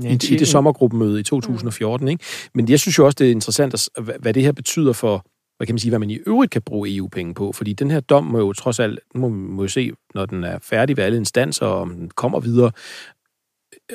i, 0.00 0.12
i 0.12 0.16
det 0.16 0.48
sommergruppemøde 0.48 1.20
i 1.20 1.22
2014. 1.22 2.08
Ikke? 2.08 2.24
Men 2.54 2.68
jeg 2.68 2.80
synes 2.80 2.98
jo 2.98 3.04
også, 3.04 3.16
det 3.18 3.26
er 3.26 3.30
interessant, 3.30 3.74
at, 3.74 4.04
hvad, 4.20 4.34
det 4.34 4.42
her 4.42 4.52
betyder 4.52 4.92
for, 4.92 5.26
hvad 5.56 5.66
kan 5.66 5.74
man 5.74 5.78
sige, 5.78 5.90
hvad 5.90 5.98
man 5.98 6.10
i 6.10 6.18
øvrigt 6.26 6.50
kan 6.50 6.62
bruge 6.62 6.96
EU-penge 6.96 7.34
på. 7.34 7.52
Fordi 7.52 7.72
den 7.72 7.90
her 7.90 8.00
dom 8.00 8.24
må 8.24 8.38
jo 8.38 8.52
trods 8.52 8.80
alt, 8.80 8.98
må 9.14 9.28
vi 9.28 9.34
må 9.34 9.62
jo 9.62 9.68
se, 9.68 9.92
når 10.14 10.26
den 10.26 10.44
er 10.44 10.58
færdig 10.62 10.96
ved 10.96 11.04
alle 11.04 11.18
instanser, 11.18 11.66
og 11.66 11.80
om 11.80 11.94
den 11.94 12.10
kommer 12.10 12.40
videre, 12.40 12.70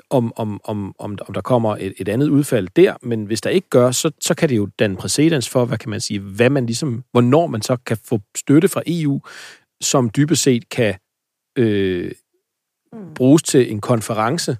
om, 0.10 0.33
om, 0.36 0.62
om, 0.63 0.95
om, 0.99 1.17
om 1.27 1.33
der 1.33 1.41
kommer 1.41 1.75
et, 1.75 1.93
et 1.97 2.10
andet 2.10 2.29
udfald 2.29 2.67
der, 2.75 2.95
men 3.01 3.25
hvis 3.25 3.41
der 3.41 3.49
ikke 3.49 3.69
gør, 3.69 3.91
så, 3.91 4.12
så 4.21 4.36
kan 4.36 4.49
det 4.49 4.57
jo 4.57 4.69
danne 4.79 4.97
præcedens 4.97 5.49
for, 5.49 5.65
hvad 5.65 5.77
kan 5.77 5.89
man 5.89 6.01
sige, 6.01 6.19
hvad 6.19 6.49
man 6.49 6.65
ligesom, 6.65 7.03
hvornår 7.12 7.47
man 7.47 7.62
så 7.62 7.77
kan 7.86 7.97
få 8.05 8.19
støtte 8.38 8.67
fra 8.67 8.81
EU, 8.88 9.21
som 9.81 10.10
dybest 10.10 10.43
set 10.43 10.69
kan 10.69 10.95
øh, 11.57 12.12
bruges 13.15 13.43
til 13.43 13.71
en 13.71 13.81
konference 13.81 14.57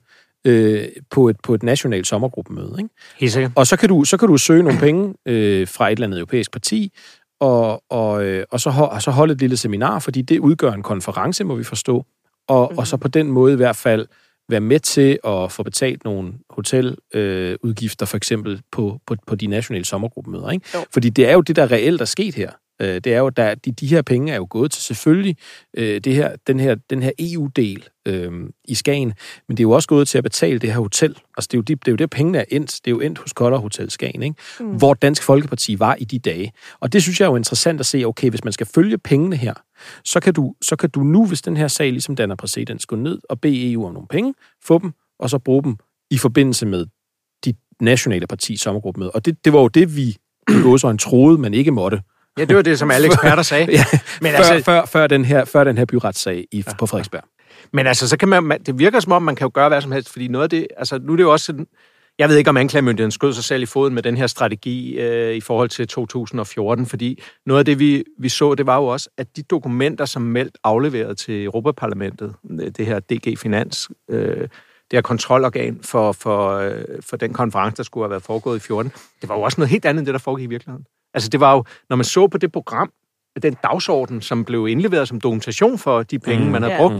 øh, 0.48 0.88
på, 1.10 1.30
et, 1.30 1.38
på 1.44 1.54
et 1.54 1.64
nationalt 1.64 2.08
sommergruppemøde. 2.08 2.76
Ikke? 2.78 2.90
Helt 3.18 3.32
sikkert. 3.32 3.52
Og 3.56 3.68
så 3.68 3.78
kan 3.78 3.90
du, 3.90 4.04
så 4.04 4.18
kan 4.18 4.28
du 4.28 4.38
søge 4.38 4.64
nogle 4.64 4.80
penge 4.80 5.14
øh, 5.26 5.68
fra 5.68 5.88
et 5.88 5.92
eller 5.92 6.08
andet 6.08 6.20
europæisk 6.20 6.52
parti, 6.52 6.94
og, 7.40 7.84
og, 7.90 8.26
øh, 8.26 8.46
og, 8.52 8.60
så, 8.60 8.70
ho- 8.70 8.94
og 8.94 9.02
så 9.02 9.12
holde 9.12 9.34
et 9.34 9.40
lille 9.40 9.58
seminar, 9.58 10.00
fordi 10.00 10.22
det 10.22 10.40
udgør 10.40 10.72
en 10.72 10.84
konference, 10.84 11.44
må 11.44 11.56
vi 11.56 11.64
forstå. 11.64 12.06
Og, 12.48 12.70
mm. 12.72 12.78
og 12.78 12.88
så 12.88 12.98
på 12.98 13.08
den 13.08 13.28
måde 13.28 13.54
i 13.54 13.56
hvert 13.56 13.76
fald 13.76 14.08
være 14.50 14.62
med 14.62 14.80
til 14.80 15.20
at 15.28 15.52
få 15.52 15.64
betalt 15.64 16.04
nogle 16.04 16.34
hoteludgifter, 16.50 18.04
øh, 18.04 18.08
for 18.08 18.18
eksempel 18.18 18.62
på, 18.72 19.00
på, 19.08 19.16
på 19.28 19.36
de 19.36 19.48
nationale 19.48 19.86
sommergruppemøder. 19.86 20.50
Ikke? 20.50 20.66
Jo. 20.74 20.80
Fordi 20.94 21.10
det 21.10 21.30
er 21.30 21.34
jo 21.34 21.42
det, 21.42 21.56
der 21.56 21.72
reelt 21.72 22.02
er 22.02 22.06
sket 22.06 22.36
her. 22.36 22.52
Øh, 22.82 22.96
det 22.96 23.08
er 23.08 23.18
jo, 23.20 23.30
der, 23.30 23.56
de, 23.56 23.72
de 23.72 23.88
her 23.88 24.02
penge 24.02 24.32
er 24.32 24.36
jo 24.36 24.48
gået 24.50 24.72
til 24.72 24.84
selvfølgelig 24.84 25.38
øh, 25.78 26.02
det 26.02 26.16
her, 26.16 26.36
den 26.48 26.60
her, 26.60 26.76
den 26.90 27.04
her 27.04 27.12
EU-del 27.20 27.88
øh, 28.08 28.32
i 28.66 28.76
Skagen, 28.76 29.14
men 29.48 29.58
det 29.58 29.60
er 29.60 29.68
jo 29.68 29.72
også 29.72 29.88
gået 29.88 30.08
til 30.08 30.18
at 30.18 30.24
betale 30.24 30.60
det 30.60 30.74
her 30.74 30.80
hotel. 30.80 31.18
Altså, 31.38 31.48
det 31.52 31.54
er 31.54 31.58
jo, 31.58 31.62
de, 31.62 31.76
det 31.76 31.88
er 31.88 31.92
jo 31.92 31.96
det, 31.96 32.10
pengene 32.10 32.38
er 32.38 32.46
endt. 32.50 32.80
Det 32.86 32.92
er 32.92 32.96
jo 32.96 33.00
endt 33.00 33.20
hos 33.20 33.34
Kotter 33.34 33.58
Hotel 33.58 33.92
Skagen, 33.92 34.24
ikke? 34.24 34.36
Mm. 34.60 34.66
hvor 34.66 34.94
Dansk 34.94 35.24
Folkeparti 35.24 35.80
var 35.80 35.96
i 36.00 36.06
de 36.06 36.20
dage. 36.20 36.52
Og 36.80 36.94
det 36.94 37.04
synes 37.04 37.20
jeg 37.20 37.26
er 37.26 37.30
jo 37.30 37.36
interessant 37.36 37.80
at 37.80 37.86
se, 37.86 38.06
okay, 38.06 38.30
hvis 38.30 38.44
man 38.44 38.54
skal 38.54 38.68
følge 38.76 38.98
pengene 38.98 39.36
her, 39.36 39.54
så 40.04 40.20
kan 40.20 40.34
du, 40.34 40.56
så 40.62 40.76
kan 40.76 40.90
du 40.90 41.00
nu, 41.04 41.26
hvis 41.26 41.42
den 41.42 41.58
her 41.58 41.68
sag 41.68 41.92
ligesom 41.92 42.16
danner 42.16 42.36
præcedens, 42.36 42.86
gå 42.86 42.96
ned 42.96 43.20
og 43.30 43.42
bede 43.42 43.72
EU 43.72 43.86
om 43.86 43.94
nogle 43.94 44.08
penge, 44.08 44.34
få 44.64 44.80
dem, 44.80 44.94
og 45.20 45.30
så 45.30 45.40
bruge 45.40 45.64
dem 45.64 45.78
i 46.12 46.18
forbindelse 46.18 46.66
med 46.66 46.86
de 47.46 47.54
nationale 47.82 48.28
partis 48.28 48.62
sommergruppemøde. 48.62 49.12
Og 49.12 49.26
det, 49.26 49.46
det 49.46 49.54
var 49.54 49.60
jo 49.60 49.68
det, 49.68 49.96
vi 49.96 50.18
en 50.84 50.98
troede, 51.08 51.38
man 51.38 51.54
ikke 51.54 51.72
måtte. 51.72 52.02
Ja, 52.38 52.46
det 52.46 52.56
var 52.56 52.62
det, 52.62 52.80
som 52.80 52.92
alle 52.96 53.06
eksperter 53.08 53.44
sagde. 53.44 53.72
Ja, 53.72 53.84
Men 54.22 54.32
før, 54.32 54.38
altså- 54.38 54.64
før, 54.66 54.86
før, 54.86 55.08
den 55.08 55.26
her, 55.26 55.46
før 55.46 55.64
den 55.64 55.78
her 55.78 55.86
byretssag 55.86 56.46
i, 56.52 56.64
ja. 56.68 56.74
på 56.80 56.86
Frederiksberg. 56.86 57.24
Men 57.74 57.88
altså, 57.88 58.08
så 58.08 58.18
kan 58.18 58.30
man, 58.30 58.44
man, 58.44 58.64
det 58.64 58.80
virker 58.80 59.00
som 59.00 59.12
om, 59.12 59.24
man 59.24 59.36
kan 59.36 59.46
jo 59.46 59.52
gøre 59.54 59.70
hvad 59.70 59.82
som 59.82 59.92
helst, 59.92 60.12
fordi 60.12 60.28
noget 60.28 60.44
af 60.44 60.50
det, 60.50 60.68
altså 60.78 61.00
nu 61.00 61.12
er 61.12 61.16
det 61.16 61.24
jo 61.24 61.32
også 61.32 61.46
sådan, 61.46 61.68
jeg 62.20 62.30
ved 62.30 62.36
ikke, 62.38 62.50
om 62.50 62.58
anklagemyndigheden 62.58 63.12
skød 63.12 63.34
sig 63.34 63.44
selv 63.44 63.64
i 63.64 63.66
foden 63.66 63.94
med 63.94 64.04
den 64.04 64.18
her 64.18 64.28
strategi 64.28 65.00
øh, 65.00 65.36
i 65.36 65.42
forhold 65.42 65.70
til 65.70 65.88
2014, 65.88 66.86
fordi 66.86 67.24
noget 67.46 67.60
af 67.60 67.66
det, 67.66 67.80
vi, 67.80 68.04
vi 68.20 68.30
så, 68.30 68.56
det 68.56 68.66
var 68.66 68.76
jo 68.78 68.86
også, 68.86 69.10
at 69.18 69.38
de 69.38 69.44
dokumenter, 69.44 70.06
som 70.06 70.22
meldt 70.22 70.58
afleveret 70.64 71.18
til 71.18 71.44
Europaparlamentet, 71.44 72.34
øh, 72.52 72.72
det 72.78 72.86
her 72.86 73.00
DG 73.00 73.38
Finans, 73.40 73.90
øh, 74.10 74.38
det 74.92 74.98
her 74.98 75.02
kontrolorgan 75.02 75.80
for, 75.84 76.12
for, 76.12 76.50
øh, 76.52 76.84
for 77.02 77.18
den 77.18 77.34
konference, 77.34 77.78
der 77.78 77.84
skulle 77.84 78.04
have 78.04 78.10
været 78.12 78.24
foregået 78.24 78.58
i 78.58 78.60
14, 78.60 78.92
det 79.22 79.30
var 79.30 79.36
jo 79.36 79.42
også 79.42 79.62
noget 79.62 79.70
helt 79.70 79.86
andet 79.86 80.00
end 80.02 80.06
det, 80.06 80.14
der 80.14 80.20
foregik 80.20 80.44
i 80.44 80.50
virkeligheden. 80.50 80.86
Altså 81.14 81.30
det 81.30 81.40
var 81.40 81.54
jo, 81.54 81.64
når 81.90 81.96
man 81.96 82.04
så 82.06 82.28
på 82.28 82.38
det 82.38 82.52
program, 82.52 82.92
den 83.44 83.58
dagsorden, 83.64 84.22
som 84.22 84.46
blev 84.46 84.68
indleveret 84.68 85.08
som 85.08 85.22
dokumentation 85.22 85.78
for 85.78 86.04
de 86.04 86.20
penge, 86.20 86.46
mm, 86.46 86.52
man 86.52 86.62
havde 86.62 86.74
Ja. 86.76 86.80
brugt, 86.82 86.96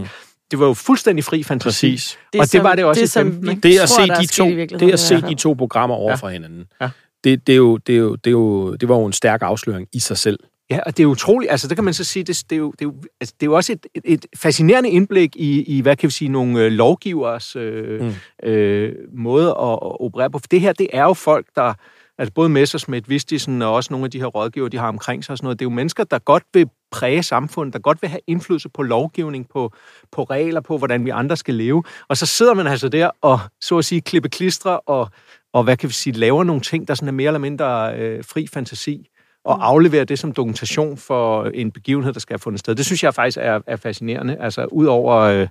det 0.50 0.58
var 0.58 0.66
jo 0.66 0.74
fuldstændig 0.74 1.24
fri 1.24 1.42
fantasi. 1.42 1.90
Præcis. 1.90 2.18
Og 2.38 2.52
det 2.52 2.62
var 2.62 2.74
det 2.74 2.84
også 2.84 3.00
i 3.00 3.02
det, 3.02 3.10
som 3.10 3.26
15, 3.26 3.42
vi 3.46 3.50
ikke? 3.50 3.60
Det 3.68 3.78
at 3.78 3.88
tror, 3.88 4.02
se 4.02 4.08
der 4.08 4.14
er 4.14 4.20
de 4.20 4.26
to, 4.26 4.44
i 4.44 4.48
det 4.48 4.56
virkeligheden 4.56 4.92
at 4.92 5.00
i 5.00 5.02
se 5.02 5.20
de 5.20 5.34
to 5.34 5.52
programmer 5.54 5.96
over 5.96 6.10
Ja. 6.10 6.14
for 6.16 6.28
hinanden, 6.28 6.64
Ja. 6.80 6.88
det, 7.24 7.46
det, 7.46 7.52
er 7.52 7.56
jo, 7.56 7.76
det, 7.76 7.94
er 7.94 7.98
jo, 7.98 8.14
det, 8.14 8.26
er 8.26 8.30
jo, 8.30 8.74
det 8.74 8.88
var 8.88 8.96
jo 8.96 9.06
en 9.06 9.12
stærk 9.12 9.42
afsløring 9.42 9.88
i 9.92 9.98
sig 9.98 10.18
selv. 10.18 10.38
Ja, 10.70 10.78
og 10.86 10.96
det 10.96 11.02
er 11.02 11.06
utroligt, 11.06 11.50
altså 11.50 11.68
det 11.68 11.76
kan 11.76 11.84
man 11.84 11.94
så 11.94 12.04
sige, 12.04 12.22
det, 12.24 12.42
det, 12.50 12.56
er, 12.56 12.60
jo, 12.60 12.70
det, 12.70 12.80
er, 12.80 12.84
jo, 12.88 12.94
altså, 13.20 13.34
det 13.40 13.46
er 13.46 13.50
jo 13.50 13.56
også 13.56 13.72
et, 13.72 13.86
et, 14.04 14.26
fascinerende 14.36 14.90
indblik 14.90 15.36
i, 15.36 15.62
i, 15.62 15.80
hvad 15.80 15.96
kan 15.96 16.06
vi 16.06 16.12
sige, 16.12 16.28
nogle 16.28 16.60
øh, 16.64 16.72
lovgivers 16.72 17.56
øh, 17.56 18.00
Mm. 18.00 18.06
mm. 18.42 18.48
øh, 18.48 18.94
måde 19.12 19.46
at, 19.48 19.52
at 19.72 20.00
operere 20.00 20.30
på. 20.30 20.38
For 20.38 20.46
det 20.50 20.60
her, 20.60 20.72
det 20.72 20.86
er 20.92 21.02
jo 21.02 21.14
folk, 21.14 21.46
der, 21.56 21.74
altså 22.18 22.32
både 22.32 22.48
Messersmith, 22.48 23.08
Vistisen 23.08 23.62
og 23.62 23.74
også 23.74 23.92
nogle 23.92 24.04
af 24.04 24.10
de 24.10 24.18
her 24.18 24.26
rådgiver, 24.26 24.68
de 24.68 24.76
har 24.76 24.88
omkring 24.88 25.24
sig 25.24 25.32
og 25.32 25.38
sådan 25.38 25.46
noget, 25.46 25.58
det 25.58 25.64
er 25.64 25.70
jo 25.70 25.74
mennesker, 25.74 26.04
der 26.04 26.18
godt 26.18 26.42
vil 26.54 26.68
præge 26.90 27.22
samfundet, 27.22 27.72
der 27.72 27.78
godt 27.78 28.02
vil 28.02 28.10
have 28.10 28.20
indflydelse 28.26 28.68
på 28.68 28.82
lovgivning, 28.82 29.48
på, 29.48 29.72
på 30.12 30.22
regler, 30.22 30.60
på 30.60 30.78
hvordan 30.78 31.04
vi 31.04 31.10
andre 31.10 31.36
skal 31.36 31.54
leve. 31.54 31.84
Og 32.08 32.16
så 32.16 32.26
sidder 32.26 32.54
man 32.54 32.66
altså 32.66 32.88
der 32.88 33.10
og, 33.22 33.38
så 33.60 33.78
at 33.78 33.84
sige, 33.84 34.00
klippe 34.00 34.28
klistre 34.28 34.80
og, 34.80 35.10
og 35.52 35.64
hvad 35.64 35.76
kan 35.76 35.88
vi 35.88 35.94
sige, 35.94 36.12
laver 36.12 36.44
nogle 36.44 36.62
ting, 36.62 36.88
der 36.88 36.94
sådan 36.94 37.08
er 37.08 37.12
mere 37.12 37.26
eller 37.26 37.38
mindre 37.38 37.98
øh, 37.98 38.24
fri 38.24 38.46
fantasi 38.46 39.08
og 39.44 39.66
aflevere 39.66 40.04
det 40.04 40.18
som 40.18 40.32
dokumentation 40.32 40.96
for 40.96 41.44
en 41.44 41.72
begivenhed, 41.72 42.12
der 42.12 42.20
skal 42.20 42.34
have 42.34 42.38
fundet 42.38 42.60
sted. 42.60 42.74
Det 42.74 42.86
synes 42.86 43.02
jeg 43.02 43.14
faktisk 43.14 43.38
er, 43.40 43.60
er 43.66 43.76
fascinerende. 43.76 44.36
Altså, 44.40 44.64
udover, 44.64 45.16
øh, 45.16 45.48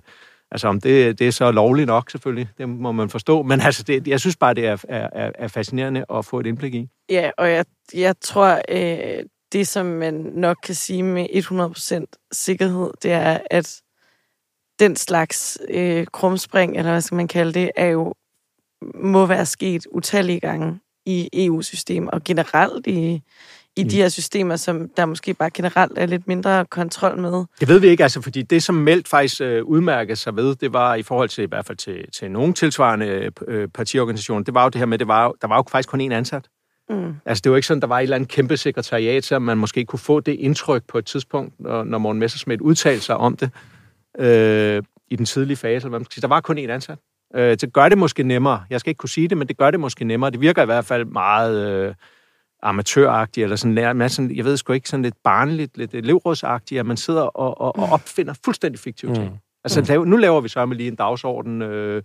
Altså 0.50 0.68
om 0.68 0.80
det, 0.80 1.18
det 1.18 1.28
er 1.28 1.32
så 1.32 1.50
lovligt 1.50 1.86
nok, 1.86 2.10
selvfølgelig, 2.10 2.48
det 2.58 2.68
må 2.68 2.92
man 2.92 3.10
forstå. 3.10 3.42
Men 3.42 3.60
altså, 3.60 3.82
det, 3.82 4.08
jeg 4.08 4.20
synes 4.20 4.36
bare, 4.36 4.54
det 4.54 4.66
er, 4.66 4.76
er, 4.88 5.30
er 5.34 5.48
fascinerende 5.48 6.04
at 6.14 6.24
få 6.24 6.40
et 6.40 6.46
indblik 6.46 6.74
i. 6.74 6.88
Ja, 7.10 7.30
og 7.38 7.50
jeg, 7.50 7.64
jeg 7.94 8.14
tror, 8.20 8.60
øh, 8.68 9.24
det 9.52 9.68
som 9.68 9.86
man 9.86 10.14
nok 10.14 10.56
kan 10.62 10.74
sige 10.74 11.02
med 11.02 11.26
100% 11.34 12.28
sikkerhed, 12.32 12.90
det 13.02 13.12
er, 13.12 13.38
at 13.50 13.82
den 14.78 14.96
slags 14.96 15.58
øh, 15.70 16.06
krumspring, 16.06 16.76
eller 16.76 16.90
hvad 16.90 17.00
skal 17.00 17.16
man 17.16 17.28
kalde 17.28 17.52
det, 17.52 17.70
er 17.76 17.86
jo 17.86 18.14
må 18.94 19.26
være 19.26 19.46
sket 19.46 19.86
utallige 19.90 20.40
gange 20.40 20.80
i 21.06 21.28
EU-systemet, 21.32 22.10
og 22.10 22.24
generelt 22.24 22.86
i, 22.86 23.22
i 23.78 23.82
Mm. 23.84 23.88
de 23.90 23.96
her 23.96 24.08
systemer, 24.08 24.56
som 24.56 24.88
der 24.96 25.06
måske 25.06 25.34
bare 25.34 25.50
generelt 25.50 25.92
er 25.98 26.06
lidt 26.06 26.28
mindre 26.28 26.64
kontrol 26.64 27.18
med. 27.18 27.44
Det 27.60 27.68
ved 27.68 27.78
vi 27.78 27.86
ikke, 27.88 28.02
altså, 28.02 28.20
fordi 28.22 28.42
det, 28.42 28.62
som 28.62 28.74
Meldt 28.74 29.08
faktisk 29.08 29.40
øh, 29.40 29.64
udmærkede 29.64 30.16
sig 30.16 30.36
ved, 30.36 30.54
det 30.54 30.72
var 30.72 30.94
i 30.94 31.02
forhold 31.02 31.28
til 31.28 31.44
i 31.44 31.46
hvert 31.46 31.66
fald 31.66 31.78
til, 31.78 32.04
til 32.12 32.30
nogle 32.30 32.52
tilsvarende 32.54 33.30
øh, 33.48 33.68
partiorganisationer, 33.68 34.44
det 34.44 34.54
var 34.54 34.62
jo 34.62 34.68
det 34.68 34.78
her 34.78 34.86
med, 34.86 34.98
det 34.98 35.08
var, 35.08 35.32
der 35.42 35.48
var 35.48 35.56
jo 35.56 35.64
faktisk 35.70 35.88
kun 35.88 36.00
én 36.00 36.14
ansat. 36.14 36.44
Mm. 36.90 37.14
Altså, 37.26 37.42
det 37.42 37.50
var 37.52 37.56
ikke 37.56 37.66
sådan, 37.66 37.80
der 37.80 37.86
var 37.86 37.98
et 37.98 38.02
eller 38.02 38.16
andet 38.16 38.28
kæmpe 38.28 38.56
sekretariat, 38.56 39.24
så 39.24 39.38
man 39.38 39.58
måske 39.58 39.84
kunne 39.84 39.98
få 39.98 40.20
det 40.20 40.32
indtryk 40.32 40.82
på 40.88 40.98
et 40.98 41.06
tidspunkt, 41.06 41.54
når, 41.60 41.84
når 41.84 41.98
Morten 41.98 42.20
Messersmith 42.20 42.62
udtalte 42.62 43.04
sig 43.04 43.16
om 43.16 43.36
det 43.36 43.50
øh, 44.18 44.82
i 45.10 45.16
den 45.16 45.26
tidlige 45.26 45.56
fase. 45.56 45.88
Hvad 45.88 46.00
man 46.00 46.06
sige. 46.10 46.22
Der 46.22 46.28
var 46.28 46.40
kun 46.40 46.58
én 46.58 46.70
ansat. 46.70 46.98
Øh, 47.34 47.56
det 47.56 47.72
gør 47.72 47.88
det 47.88 47.98
måske 47.98 48.22
nemmere. 48.22 48.64
Jeg 48.70 48.80
skal 48.80 48.90
ikke 48.90 48.98
kunne 48.98 49.08
sige 49.08 49.28
det, 49.28 49.38
men 49.38 49.48
det 49.48 49.56
gør 49.56 49.70
det 49.70 49.80
måske 49.80 50.04
nemmere. 50.04 50.30
Det 50.30 50.40
virker 50.40 50.62
i 50.62 50.64
hvert 50.64 50.84
fald 50.84 51.04
meget 51.04 51.68
øh, 51.68 51.94
amatøragtigt, 52.62 53.44
eller 53.44 53.56
sådan, 53.56 53.78
nær- 54.02 54.08
sådan, 54.08 54.36
jeg 54.36 54.44
ved 54.44 54.56
sgu 54.56 54.72
ikke, 54.72 54.88
sådan 54.88 55.02
lidt 55.02 55.14
barnligt, 55.24 55.78
lidt 55.78 55.94
elevrådsagtigt, 55.94 56.78
at 56.80 56.86
man 56.86 56.96
sidder 56.96 57.22
og, 57.22 57.60
og, 57.60 57.76
og 57.78 57.88
opfinder 57.92 58.34
fuldstændig 58.44 58.78
fiktive 58.80 59.14
ting. 59.14 59.30
Mm. 59.30 59.38
Altså, 59.64 59.80
lave, 59.88 60.06
nu 60.06 60.16
laver 60.16 60.40
vi 60.40 60.48
så 60.48 60.66
med 60.66 60.76
lige 60.76 60.88
en 60.88 60.96
dagsorden. 60.96 61.62
Øh, 61.62 62.02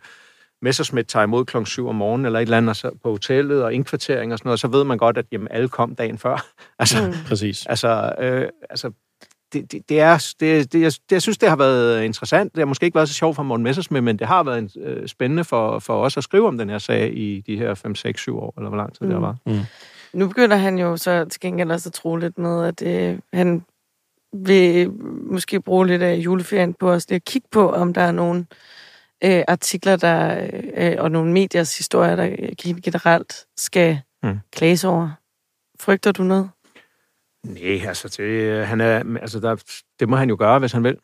Messersmith 0.62 1.06
tager 1.06 1.24
imod 1.24 1.45
klokken 1.45 1.66
7 1.66 1.88
om 1.88 1.95
morgenen, 1.95 2.26
eller 2.26 2.39
et 2.39 2.43
eller 2.43 2.58
andet 2.58 2.84
på 3.04 3.10
hotellet, 3.10 3.64
og 3.64 3.74
indkvartering 3.74 4.34
og 4.34 4.39
sådan 4.39 4.47
noget, 4.47 4.56
og 4.56 4.60
så 4.60 4.68
ved 4.68 4.84
man 4.84 4.97
godt, 4.97 5.18
at 5.18 5.26
jamen, 5.32 5.47
alle 5.51 5.70
kom 5.70 5.95
dagen 5.95 6.18
før. 6.18 6.45
altså, 6.80 7.08
Mm. 7.08 7.14
Præcis. 7.28 7.66
altså, 7.66 8.14
øh, 8.20 8.47
altså 8.70 8.91
det, 9.54 9.72
det, 9.72 9.89
det 9.89 9.99
er, 9.99 10.34
det, 10.39 10.74
det, 10.74 10.82
jeg, 10.82 10.91
det, 10.91 11.12
jeg 11.12 11.22
synes, 11.22 11.38
det 11.38 11.49
har 11.49 11.56
været 11.56 12.04
interessant. 12.04 12.54
Det 12.56 12.62
har 12.62 12.66
måske 12.66 12.86
ikke 12.86 12.95
været 12.95 13.10
så 13.10 13.14
sjovt 13.16 13.36
for 13.36 13.43
Morten 13.43 13.64
Messersmith, 13.64 14.04
men 14.04 14.20
det 14.20 14.28
har 14.28 14.43
været 14.43 14.78
øh, 14.78 15.08
spændende 15.08 15.43
for, 15.43 15.80
for 15.80 16.04
os 16.04 16.18
at 16.18 16.24
skrive 16.24 16.47
om 16.47 16.58
den 16.58 16.70
her 16.70 16.78
sag 16.78 17.18
i 17.18 17.43
de 17.47 17.58
her 17.58 17.74
5, 17.74 17.95
6, 17.95 18.22
7 18.22 18.38
år, 18.38 18.54
eller 18.58 18.70
hvor 18.70 18.78
lang 18.78 18.93
tid 18.93 19.06
mm. 19.08 19.22
det 19.22 19.38
Mm. 19.45 19.60
Nu 20.14 20.28
begynder 20.28 20.57
han 20.57 20.78
jo 20.78 20.97
så 20.97 21.26
til 21.26 21.41
gengæld 21.41 21.72
også 21.72 21.89
at 21.89 21.93
tro 21.93 22.16
lidt 22.16 22.38
med, 22.38 22.66
at 22.66 22.82
øh, 22.82 23.20
han 23.34 23.66
vil 24.34 24.91
måske 25.32 25.61
bruge 25.61 25.88
lidt 25.88 26.01
af 26.01 26.16
juleferien 26.16 26.74
på 26.74 26.91
os 26.91 27.09
lige 27.09 27.16
at 27.16 27.26
kigge 27.26 27.47
på, 27.51 27.72
om 27.72 27.93
der 27.93 28.01
er 28.01 28.11
nogle 28.11 28.45
øh, 29.24 29.43
artikler 29.47 29.95
der, 29.95 30.47
øh, 30.78 30.95
og 30.99 31.11
nogle 31.11 31.32
mediers 31.32 31.78
historier, 31.78 32.16
der 32.16 32.26
øh, 32.26 32.82
generelt 32.84 33.45
skal 33.57 34.01
Mm. 34.24 34.30
mm. 34.30 34.39
klages 34.51 34.84
over. 34.84 35.09
Frygter 35.80 36.11
du 36.11 36.24
noget? 36.24 36.49
Nej, 37.45 37.88
altså, 37.88 38.07
det, 38.18 38.68
han 38.68 38.82
er, 38.82 39.18
altså 39.22 39.39
der, 39.39 39.55
det 39.99 40.09
må 40.09 40.16
han 40.16 40.30
jo 40.30 40.36
gøre, 40.39 40.59
hvis 40.59 40.72
han 40.72 40.84
vil. 40.84 40.97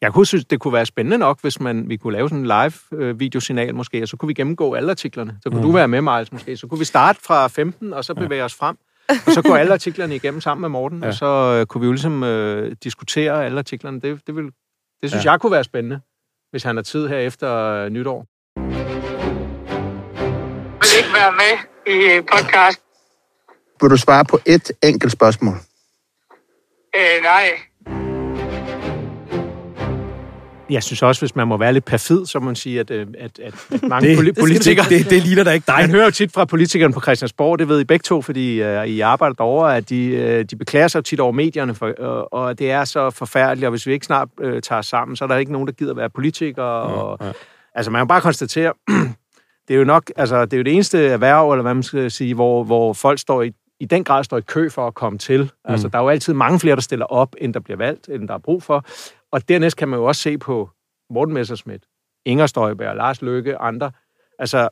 Jeg 0.00 0.12
kunne 0.12 0.26
synes, 0.26 0.44
det 0.44 0.60
kunne 0.60 0.72
være 0.72 0.86
spændende 0.86 1.18
nok, 1.18 1.40
hvis 1.40 1.60
man, 1.60 1.88
vi 1.88 1.96
kunne 1.96 2.12
lave 2.12 2.28
sådan 2.28 2.38
en 2.38 2.46
live 2.46 3.02
øh, 3.02 3.20
videosignal 3.20 3.74
måske, 3.74 4.02
og 4.02 4.08
så 4.08 4.16
kunne 4.16 4.26
vi 4.26 4.34
gennemgå 4.34 4.74
alle 4.74 4.90
artiklerne. 4.90 5.38
Så 5.42 5.50
kunne 5.50 5.60
mm. 5.60 5.66
du 5.66 5.72
være 5.72 5.88
med, 5.88 6.00
Miles, 6.00 6.32
måske. 6.32 6.56
Så 6.56 6.66
kunne 6.66 6.78
vi 6.78 6.84
starte 6.84 7.20
fra 7.26 7.46
15, 7.46 7.92
og 7.92 8.04
så 8.04 8.14
bevæge 8.14 8.44
os 8.44 8.54
frem. 8.54 8.76
Og 9.08 9.32
så 9.32 9.42
går 9.42 9.56
alle 9.56 9.72
artiklerne 9.72 10.14
igennem 10.14 10.40
sammen 10.40 10.60
med 10.60 10.68
Morten, 10.68 10.98
ja. 10.98 11.04
Ja. 11.04 11.08
og 11.08 11.14
så 11.14 11.26
øh, 11.60 11.66
kunne 11.66 11.80
vi 11.80 11.86
jo 11.86 11.92
ligesom 11.92 12.22
øh, 12.22 12.76
diskutere 12.84 13.44
alle 13.44 13.58
artiklerne. 13.58 14.00
Det, 14.00 14.26
det, 14.26 14.36
vil, 14.36 14.44
det 14.44 15.10
synes 15.10 15.24
ja. 15.24 15.28
Ja. 15.28 15.32
jeg 15.32 15.40
kunne 15.40 15.52
være 15.52 15.64
spændende, 15.64 16.00
hvis 16.50 16.62
han 16.62 16.76
har 16.76 16.82
tid 16.82 17.08
her 17.08 17.18
efter 17.18 17.54
øh, 17.54 17.90
nytår. 17.90 18.26
vil 20.80 20.98
ikke 20.98 21.14
være 21.14 21.32
med 21.32 21.54
i 21.94 22.20
podcast. 22.20 22.82
Vil 23.80 23.90
du 23.90 23.96
svare 23.96 24.24
på 24.24 24.38
et 24.46 24.72
enkelt 24.82 25.12
spørgsmål? 25.12 25.54
Øh, 26.96 27.22
nej. 27.22 27.65
Jeg 30.70 30.82
synes 30.82 31.02
også, 31.02 31.20
hvis 31.20 31.36
man 31.36 31.48
må 31.48 31.56
være 31.56 31.72
lidt 31.72 31.84
perfid, 31.84 32.26
så 32.26 32.40
må 32.40 32.46
man 32.46 32.56
sige, 32.56 32.80
at, 32.80 32.90
øh, 32.90 33.06
at, 33.18 33.38
at, 33.38 33.54
at 33.72 33.82
mange 33.88 34.08
Det, 34.08 34.18
poli- 34.18 34.40
politikere... 34.40 34.88
det, 34.88 35.04
det, 35.04 35.10
det 35.10 35.22
ligner 35.22 35.44
da 35.44 35.50
ikke 35.50 35.64
dig. 35.66 35.76
Man 35.80 35.90
hører 35.90 36.04
jo 36.04 36.10
tit 36.10 36.32
fra 36.32 36.44
politikerne 36.44 36.94
på 36.94 37.00
Christiansborg, 37.00 37.58
det 37.58 37.68
ved 37.68 37.80
I 37.80 37.84
begge 37.84 38.02
to, 38.02 38.22
fordi 38.22 38.62
uh, 38.62 38.86
I 38.86 39.00
arbejder 39.00 39.34
derovre, 39.34 39.76
at 39.76 39.88
de, 39.90 40.12
uh, 40.12 40.44
de 40.50 40.56
beklager 40.56 40.88
sig 40.88 41.04
tit 41.04 41.20
over 41.20 41.32
medierne, 41.32 41.74
for, 41.74 41.86
uh, 41.86 42.40
og 42.40 42.58
det 42.58 42.70
er 42.70 42.84
så 42.84 43.10
forfærdeligt, 43.10 43.64
og 43.64 43.70
hvis 43.70 43.86
vi 43.86 43.92
ikke 43.92 44.06
snart 44.06 44.28
uh, 44.44 44.60
tager 44.62 44.78
os 44.78 44.86
sammen, 44.86 45.16
så 45.16 45.24
er 45.24 45.28
der 45.28 45.36
ikke 45.36 45.52
nogen, 45.52 45.66
der 45.66 45.72
gider 45.72 45.94
være 45.94 46.10
politikere. 46.10 46.82
Og, 46.82 47.18
ja. 47.26 47.32
Altså, 47.74 47.90
man 47.90 48.00
kan 48.00 48.08
bare 48.08 48.20
konstatere, 48.20 48.72
det 49.68 49.74
er 49.74 49.78
jo 49.78 49.84
nok, 49.84 50.12
altså, 50.16 50.44
det 50.44 50.52
er 50.52 50.56
jo 50.56 50.62
det 50.62 50.72
eneste 50.72 51.06
erhverv, 51.06 51.52
eller 51.52 51.62
hvad 51.62 51.74
man 51.74 51.82
skal 51.82 52.10
sige, 52.10 52.34
hvor, 52.34 52.64
hvor 52.64 52.92
folk 52.92 53.18
står 53.18 53.42
i, 53.42 53.52
i 53.80 53.84
den 53.84 54.04
grad 54.04 54.24
står 54.24 54.38
i 54.38 54.40
kø 54.40 54.68
for 54.68 54.86
at 54.86 54.94
komme 54.94 55.18
til. 55.18 55.42
Mm. 55.42 55.48
Altså, 55.64 55.88
der 55.88 55.98
er 55.98 56.02
jo 56.02 56.08
altid 56.08 56.34
mange 56.34 56.60
flere, 56.60 56.76
der 56.76 56.82
stiller 56.82 57.06
op, 57.06 57.34
end 57.40 57.54
der 57.54 57.60
bliver 57.60 57.76
valgt, 57.76 58.08
end 58.08 58.28
der 58.28 58.34
er 58.34 58.38
brug 58.38 58.62
for. 58.62 58.84
Og 59.32 59.48
dernæst 59.48 59.76
kan 59.76 59.88
man 59.88 59.98
jo 59.98 60.04
også 60.04 60.22
se 60.22 60.38
på 60.38 60.70
Morten 61.10 61.34
Messerschmidt, 61.34 61.84
Inger 62.24 62.46
Støjberg, 62.46 62.96
Lars 62.96 63.22
Løkke, 63.22 63.56
andre. 63.56 63.92
Altså, 64.38 64.68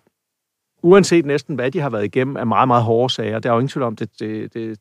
uanset 0.82 1.26
næsten 1.26 1.55
hvad 1.55 1.70
de 1.70 1.80
har 1.80 1.90
været 1.90 2.05
igennem, 2.05 2.36
er 2.36 2.44
meget, 2.44 2.68
meget 2.68 2.82
hårde 2.82 3.14
sager. 3.14 3.38
Der 3.38 3.48
er 3.48 3.55
jo 3.55 3.59
ingen 3.59 3.68
tvivl 3.68 3.82
om, 3.84 3.96
det, 3.96 4.20
det, 4.20 4.55
det 4.55 4.78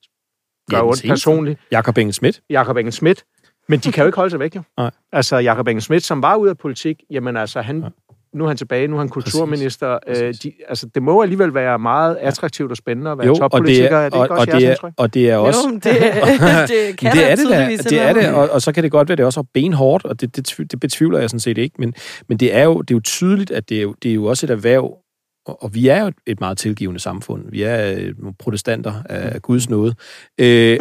gør 0.70 0.78
Ja, 0.78 0.86
ondt 0.86 1.04
personligt. 1.08 1.60
Jakob 1.72 1.98
Engel 1.98 2.14
Schmidt. 2.14 2.42
Jakob 2.50 2.78
Engel 2.78 2.94
Schmidt. 2.94 3.26
Men 3.68 3.80
de 3.80 3.92
kan 3.92 4.02
jo 4.02 4.06
ikke 4.06 4.16
holde 4.16 4.30
sig 4.30 4.40
væk, 4.40 4.56
jo. 4.56 4.62
Nej. 4.78 4.92
Altså, 5.12 5.38
Jakob 5.38 5.68
Engel 5.68 5.82
Schmidt, 5.82 6.04
som 6.04 6.22
var 6.22 6.36
ude 6.36 6.50
af 6.50 6.58
politik, 6.58 7.04
jamen 7.10 7.38
altså, 7.38 7.62
han, 7.62 7.86
nu 8.34 8.44
er 8.44 8.48
han 8.48 8.58
tilbage, 8.58 8.88
nu 8.88 8.96
er 8.96 9.00
han 9.00 9.10
kulturminister. 9.10 10.00
Øh, 10.08 10.16
Præcis. 10.16 10.40
de, 10.40 10.54
altså, 10.70 10.88
det 10.96 11.04
må 11.04 11.22
alligevel 11.22 11.54
være 11.54 11.80
meget 11.80 12.16
attraktivt 12.16 12.72
og 12.72 12.78
spændende 12.78 13.12
at 13.12 13.18
være 13.18 13.28
Jo, 13.28 13.32
og 13.32 13.36
det 13.36 13.42
toppolitiker. 13.42 13.98
er, 13.98 14.06
er 14.06 14.10
det 14.10 14.14
og, 14.14 14.26
ikke 14.26 14.34
og, 14.34 14.40
også 14.40 14.52
det 14.52 14.64
jeres 14.64 14.80
er, 14.84 14.92
og 14.98 15.14
det 15.14 15.30
er 15.30 15.38
også... 15.38 15.60
Jo, 15.70 15.74
det, 15.74 15.84
det 15.84 16.98
kan 16.98 17.12
det 17.12 17.32
er 17.32 17.36
det, 17.36 17.50
der, 17.50 17.78
det 17.90 18.00
er 18.00 18.14
det, 18.14 18.34
og, 18.34 18.50
og 18.50 18.62
så 18.62 18.72
kan 18.72 18.84
det 18.84 18.92
godt 18.92 19.10
være, 19.10 19.16
det 19.16 19.26
også 19.26 19.40
er 19.40 19.46
benhårdt, 19.54 20.06
og 20.06 20.22
det, 20.22 20.36
det, 20.36 20.72
det 20.72 20.80
betvivler 20.80 21.20
jeg 21.20 21.30
sådan 21.30 21.40
set 21.40 21.58
ikke, 21.58 21.76
men, 21.80 21.94
men 22.28 22.38
det, 22.38 22.56
er 22.56 22.64
jo, 22.64 22.82
det 22.82 22.92
er 22.94 22.96
jo 22.96 23.02
tydeligt, 23.02 23.52
at 23.52 23.70
det 23.70 23.78
er 23.78 23.82
jo, 23.82 23.96
det 24.04 24.12
er 24.12 24.16
jo 24.16 24.26
også 24.26 24.46
et 24.46 24.50
erhverv, 24.50 24.98
og, 25.46 25.64
og 25.64 25.74
vi 25.74 25.88
er 25.88 26.02
jo 26.02 26.08
et, 26.08 26.16
et 26.26 26.40
meget 26.40 26.58
tilgivende 26.58 27.00
samfund. 27.00 27.46
Vi 27.50 27.64
er 27.64 27.96
øh, 27.98 28.14
protestanter 28.40 28.94
af 29.06 29.42
Guds 29.42 29.70
nåde. 29.70 29.96
Øh, 30.38 30.80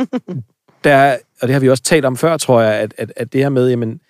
der, 0.84 1.16
og 1.40 1.48
det 1.48 1.50
har 1.50 1.60
vi 1.60 1.68
også 1.68 1.82
talt 1.82 2.04
om 2.04 2.16
før, 2.16 2.36
tror 2.36 2.60
jeg, 2.60 2.74
at, 2.74 2.94
at, 2.98 3.12
at 3.16 3.32
det 3.32 3.40
her 3.40 3.48
med, 3.48 3.68
jamen, 3.68 4.00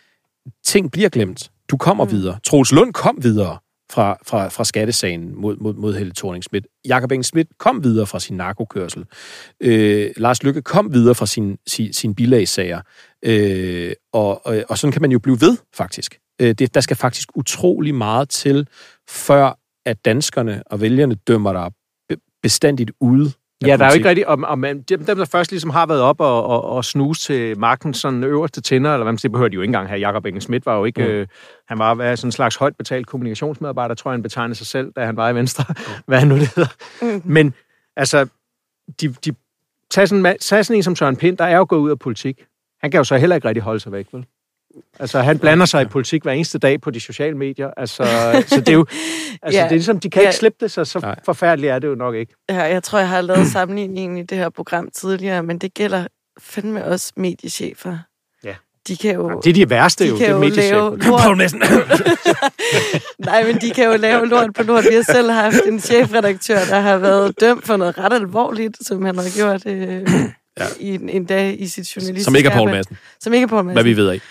ting 0.65 0.93
bliver 0.93 1.09
glemt. 1.09 1.51
Du 1.73 1.77
kommer 1.77 2.05
mm. 2.05 2.11
videre. 2.11 2.39
Troels 2.45 2.73
Lund 2.73 2.93
kom 2.93 3.19
videre 3.23 3.59
fra, 3.93 4.19
fra, 4.27 4.49
fra 4.49 4.65
skattesagen 4.65 5.41
mod, 5.41 5.57
mod, 5.57 5.75
mod 5.75 5.95
Helle 5.95 6.13
thorning 6.17 6.45
Schmidt. 6.45 6.67
Jakob 6.89 7.13
Engel 7.13 7.25
Schmidt 7.25 7.49
kom 7.59 7.85
videre 7.85 8.07
fra 8.07 8.21
sin 8.21 8.37
narkokørsel. 8.37 9.05
Øh, 9.61 10.11
Lars 10.17 10.43
Lykke 10.43 10.63
kom 10.63 10.95
videre 10.95 11.15
fra 11.15 11.27
sin, 11.27 11.59
sin, 11.67 11.93
sin 11.93 12.15
bilagssager. 12.15 12.81
Øh, 13.25 13.93
og, 14.13 14.47
og, 14.47 14.65
og 14.69 14.79
sådan 14.79 14.93
kan 14.93 15.03
man 15.03 15.13
jo 15.13 15.19
blive 15.19 15.41
ved, 15.41 15.57
faktisk. 15.75 16.19
Øh, 16.41 16.55
det, 16.55 16.75
der 16.75 16.81
skal 16.81 16.97
faktisk 16.97 17.29
utrolig 17.35 17.95
meget 17.95 18.29
til, 18.29 18.69
før 19.09 19.59
at 19.87 20.05
danskerne 20.05 20.63
og 20.67 20.81
vælgerne 20.81 21.15
dømmer 21.15 21.53
dig 21.53 21.71
be- 22.09 22.23
bestandigt 22.43 22.91
ude. 23.01 23.33
Ja, 23.69 23.77
der 23.77 23.85
er 23.85 23.89
jo 23.89 23.91
politik. 23.91 23.97
ikke 23.99 24.09
rigtigt, 24.09 24.27
om, 24.27 24.45
om 24.45 24.59
man- 24.59 24.83
dem, 24.83 25.05
der 25.05 25.25
først 25.25 25.51
ligesom 25.51 25.71
har 25.71 25.87
været 25.87 26.01
op 26.01 26.21
og, 26.21 26.47
og, 26.47 26.65
og 26.65 26.85
snuse 26.85 27.21
til 27.23 27.59
magtens 27.59 27.99
sådan 27.99 28.25
øverste 28.25 28.61
tænder, 28.61 28.91
eller 28.93 29.05
hvad 29.05 29.13
man 29.13 29.19
siger, 29.19 29.33
behøver 29.33 29.49
de 29.49 29.55
jo 29.55 29.61
ikke 29.61 29.69
engang 29.69 29.89
have. 29.89 30.01
Jakob 30.01 30.27
Engel 30.27 30.43
Schmidt 30.43 30.67
var 30.67 30.77
jo 30.79 30.85
ikke, 30.85 31.03
Mm. 31.03 31.09
øh, 31.09 31.27
han 31.69 31.79
var 31.79 31.95
hvad, 31.95 32.17
sådan 32.17 32.29
en 32.29 32.33
slags 32.33 32.57
højt 32.57 32.77
betalt 32.77 33.07
kommunikationsmedarbejder, 33.07 33.95
tror 33.95 34.11
jeg, 34.11 34.15
han 34.15 34.23
betegnede 34.23 34.55
sig 34.55 34.67
selv, 34.67 34.93
da 34.97 35.05
han 35.07 35.17
var 35.17 35.29
i 35.31 35.35
Venstre, 35.35 35.65
hvad 36.07 36.19
han 36.19 36.29
nu 36.29 36.35
det 36.35 36.49
hedder. 36.57 36.69
Mm. 37.03 37.23
Men 37.25 37.55
altså, 37.97 38.27
de, 39.01 39.09
de, 39.25 39.35
tag, 39.91 40.09
sådan, 40.09 40.37
tag 40.41 40.65
sådan 40.65 40.77
en 40.77 40.83
som 40.83 40.97
Søren 40.97 41.17
Pind, 41.17 41.37
der 41.37 41.45
er 41.45 41.57
jo 41.57 41.67
gået 41.69 41.81
ud 41.81 41.91
af 41.91 41.99
politik. 41.99 42.45
Han 42.81 42.91
kan 42.91 42.99
jo 42.99 43.05
så 43.05 43.17
heller 43.17 43.37
ikke 43.37 43.49
rigtig 43.49 43.63
holde 43.63 43.81
sig 43.81 43.93
væk, 43.93 44.07
vel? 44.13 44.25
Altså, 45.01 45.21
han 45.21 45.39
blander 45.39 45.67
sig 45.67 45.83
i 45.83 45.85
politik 45.85 46.23
hver 46.23 46.33
eneste 46.33 46.59
dag 46.59 46.81
på 46.81 46.91
de 46.91 47.01
sociale 47.01 47.37
medier. 47.37 47.71
Altså, 47.77 48.05
så 48.47 48.61
det 48.61 48.69
er 48.69 48.73
jo... 48.73 48.87
Altså, 49.43 49.59
Ja. 49.61 49.65
det 49.65 49.71
er 49.71 49.77
ligesom, 49.77 50.01
de 50.01 50.11
kan 50.11 50.23
Ja. 50.23 50.29
ikke 50.29 50.37
slippe 50.39 50.57
det, 50.61 50.71
så, 50.71 50.85
så 50.85 50.99
Nej. 51.01 51.15
forfærdeligt 51.25 51.71
er 51.73 51.79
det 51.79 51.89
jo 51.89 51.95
nok 51.95 52.15
ikke. 52.15 52.35
Ja, 52.51 52.63
jeg 52.63 52.83
tror, 52.83 52.99
jeg 52.99 53.09
har 53.09 53.21
lavet 53.21 53.47
sammenligningen 53.47 54.19
i 54.19 54.23
det 54.23 54.39
her 54.39 54.49
program 54.49 54.89
tidligere, 54.95 55.43
men 55.43 55.59
det 55.59 55.75
gælder 55.75 56.07
fandme 56.41 56.85
også 56.85 57.13
mediechefer. 57.17 57.99
Ja. 58.45 58.55
De 58.89 58.97
kan 58.97 59.15
jo... 59.15 59.41
Det 59.45 59.51
er 59.51 59.55
de 59.55 59.71
værste 59.71 60.05
de 60.05 60.09
jo, 60.09 60.17
kan 60.17 60.25
det 60.25 60.31
er 60.31 60.35
jo 60.35 60.39
mediechefer. 60.41 60.77
lave 60.77 60.99
lort. 60.99 61.53
Nej, 63.27 63.45
men 63.47 63.57
de 63.61 63.71
kan 63.71 63.85
jo 63.85 63.97
lave 63.97 64.27
lort 64.29 64.51
på 64.55 64.63
lort. 64.63 64.85
Vi 64.91 64.95
har 64.95 65.03
selv 65.13 65.31
haft 65.31 65.61
en 65.67 65.81
chefredaktør, 65.81 66.59
der 66.71 66.81
har 66.81 66.99
været 66.99 67.41
dømt 67.41 67.67
for 67.67 67.77
noget 67.77 67.99
ret 67.99 68.13
alvorligt, 68.13 68.77
som 68.87 69.05
han 69.05 69.17
har 69.17 69.37
gjort 69.37 69.67
øh, 69.67 70.03
ja. 70.61 70.65
i, 70.81 70.95
en, 70.95 71.09
en 71.09 71.25
dag 71.25 71.57
i 71.61 71.67
sit 71.67 71.97
journalistiske 71.97 72.25
Som 72.25 72.37
ikke 72.37 72.49
er 72.49 72.53
Poul 72.55 72.69
arbejde. 72.69 72.79
Madsen, 72.79 72.99
Som 73.21 73.33
ikke 73.33 73.45
er 73.45 73.49
Poul 73.49 73.65
Madsen. 73.65 73.75
hvad 73.77 73.85
vi 73.85 73.97
ved 73.97 74.13
ikke. 74.13 74.27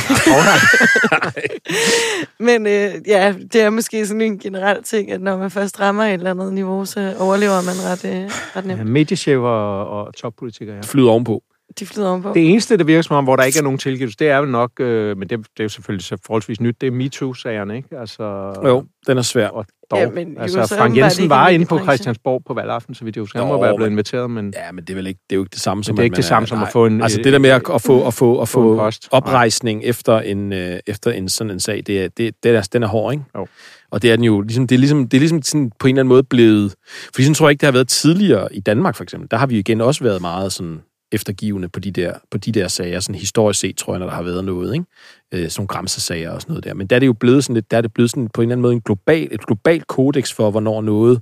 Men 2.46 2.66
øh, 2.66 2.90
ja, 3.06 3.34
det 3.52 3.60
er 3.60 3.70
måske 3.70 4.06
sådan 4.06 4.20
en 4.20 4.38
generel 4.38 4.82
ting, 4.82 5.12
at 5.12 5.20
når 5.20 5.36
man 5.36 5.50
først 5.50 5.80
rammer 5.80 6.04
et 6.04 6.12
eller 6.12 6.30
andet 6.30 6.52
niveau, 6.52 6.84
så 6.84 7.14
overlever 7.18 7.62
man 7.62 7.74
ret, 7.84 8.04
øh, 8.04 8.30
ret 8.56 8.66
nemt. 8.66 8.78
Ja, 8.78 8.84
mediechefer 8.84 9.48
og, 9.48 10.04
og 10.04 10.14
toppolitikere, 10.14 10.76
ja. 10.76 10.82
Flyder 10.82 11.10
ovenpå. 11.10 11.42
De 11.80 11.86
flyder 11.86 12.08
ovenpå. 12.08 12.32
Det 12.34 12.50
eneste, 12.50 12.76
der 12.76 12.84
virker 12.84 13.02
som 13.02 13.16
om, 13.16 13.24
hvor 13.24 13.36
der 13.36 13.42
ikke 13.42 13.58
er 13.58 13.62
nogen 13.62 13.78
tilgivelse, 13.78 14.16
det 14.18 14.28
er 14.28 14.36
jo 14.38 14.44
nok, 14.44 14.70
øh, 14.80 15.16
men 15.18 15.28
det, 15.28 15.38
det 15.38 15.46
er 15.58 15.64
jo 15.64 15.68
selvfølgelig 15.68 16.04
så 16.04 16.16
forholdsvis 16.26 16.60
nyt, 16.60 16.76
det 16.80 16.86
er 16.86 16.90
MeToo-sagerne, 16.90 17.76
ikke? 17.76 17.88
Altså, 18.00 18.22
Jo, 18.64 18.84
den 19.06 19.18
er 19.18 19.22
svær. 19.22 19.48
Og 19.48 19.66
dog, 19.90 19.98
Ja, 19.98 20.10
men 20.10 20.36
altså, 20.40 20.58
jo, 20.60 20.66
så 20.66 20.76
Frank 20.76 20.96
Jensen 20.96 21.28
var 21.30 21.48
inde 21.48 21.66
på. 21.66 21.78
Christiansborg 21.78 22.42
på 22.46 22.54
valgaften, 22.54 22.94
så 22.94 23.04
vidt 23.04 23.16
jeg 23.16 23.20
husker. 23.22 23.38
Han 23.38 23.48
må 23.48 23.60
være 23.60 23.76
blevet 23.76 23.90
men- 23.90 23.94
inviteret, 23.94 24.30
men 24.30 24.52
Ja, 24.56 24.72
men 24.72 24.84
det 24.84 24.90
er 24.90 24.94
vel 24.94 25.06
ikke, 25.06 25.20
det 25.30 25.34
er 25.34 25.36
jo 25.36 25.42
ikke 25.42 25.52
det 25.52 25.60
samme 25.60 25.84
som, 25.84 25.96
det 25.96 26.00
er 26.00 26.02
at 26.02 26.04
ikke 26.04 26.12
man 26.12 26.16
det 26.16 26.24
samme 26.24 26.46
som 26.46 26.58
nej. 26.58 26.66
at 26.66 26.72
få 26.72 26.86
en... 26.86 27.02
Altså 27.02 27.18
øh, 27.20 27.24
det 27.24 27.32
der 27.32 27.38
med 27.38 27.50
at, 27.50 27.62
at 27.74 27.82
få, 27.82 28.06
at 28.06 28.14
få, 28.14 28.40
at 28.40 28.48
få 28.48 28.76
post. 28.76 29.08
oprejsning 29.10 29.84
efter 29.84 30.20
en, 30.20 30.52
øh, 30.52 30.78
efter 30.86 31.10
en 31.10 31.28
sådan 31.28 31.50
en 31.50 31.60
sag, 31.60 31.82
det 31.86 32.04
er, 32.04 32.08
det, 32.08 32.34
det 32.42 32.56
er, 32.56 32.68
den 32.72 32.82
er 32.82 32.86
hård, 32.86 33.12
ikke? 33.12 33.24
Jo. 33.38 33.46
Og 33.90 34.02
det 34.02 34.12
er 34.12 34.16
den 34.16 34.24
jo, 34.24 34.40
ligesom, 34.40 34.66
det 34.66 34.74
er 34.74 34.78
ligesom, 34.78 35.08
det 35.08 35.16
er 35.16 35.20
ligesom 35.20 35.42
sådan 35.42 35.70
på 35.78 35.86
en 35.86 35.94
eller 35.94 36.00
anden 36.00 36.08
måde 36.08 36.22
blevet, 36.22 36.74
fordi 37.14 37.22
sådan 37.22 37.34
tror 37.34 37.46
jeg 37.46 37.50
ikke, 37.50 37.60
det 37.60 37.66
har 37.66 37.72
været 37.72 37.88
tidligere 37.88 38.54
i 38.54 38.60
Danmark 38.60 38.96
for 38.96 39.02
eksempel. 39.02 39.30
Der 39.30 39.36
har 39.36 39.46
vi 39.46 39.58
igen 39.58 39.80
også 39.80 40.04
været 40.04 40.20
meget 40.20 40.52
sådan 40.52 40.80
eftergivende 41.12 41.68
på 41.68 41.80
de 41.80 41.90
der, 41.90 42.14
på 42.30 42.38
de 42.38 42.52
der 42.52 42.68
sager, 42.68 43.00
sådan 43.00 43.14
historisk 43.14 43.60
set, 43.60 43.76
tror 43.76 43.92
jeg, 43.92 43.98
når 43.98 44.06
der 44.06 44.14
har 44.14 44.22
været 44.22 44.44
noget, 44.44 44.74
ikke? 44.74 44.86
Øh, 45.32 45.50
sådan 45.50 45.60
nogle 45.60 45.68
græmsesager 45.68 46.30
og 46.30 46.40
sådan 46.40 46.52
noget 46.52 46.64
der. 46.64 46.74
Men 46.74 46.86
der 46.86 46.96
er 46.96 47.00
det 47.00 47.06
jo 47.06 47.12
blevet 47.12 47.44
sådan 47.44 47.54
lidt, 47.54 47.70
der 47.70 47.76
er 47.76 47.80
det 47.80 47.92
blevet 47.92 48.10
sådan 48.10 48.28
på 48.28 48.40
en 48.40 48.44
eller 48.44 48.54
anden 48.54 48.62
måde 48.62 48.74
en 48.74 48.80
global, 48.80 49.28
et 49.30 49.46
globalt 49.46 49.86
kodex 49.86 50.32
for, 50.32 50.50
hvornår 50.50 50.80
noget, 50.80 51.20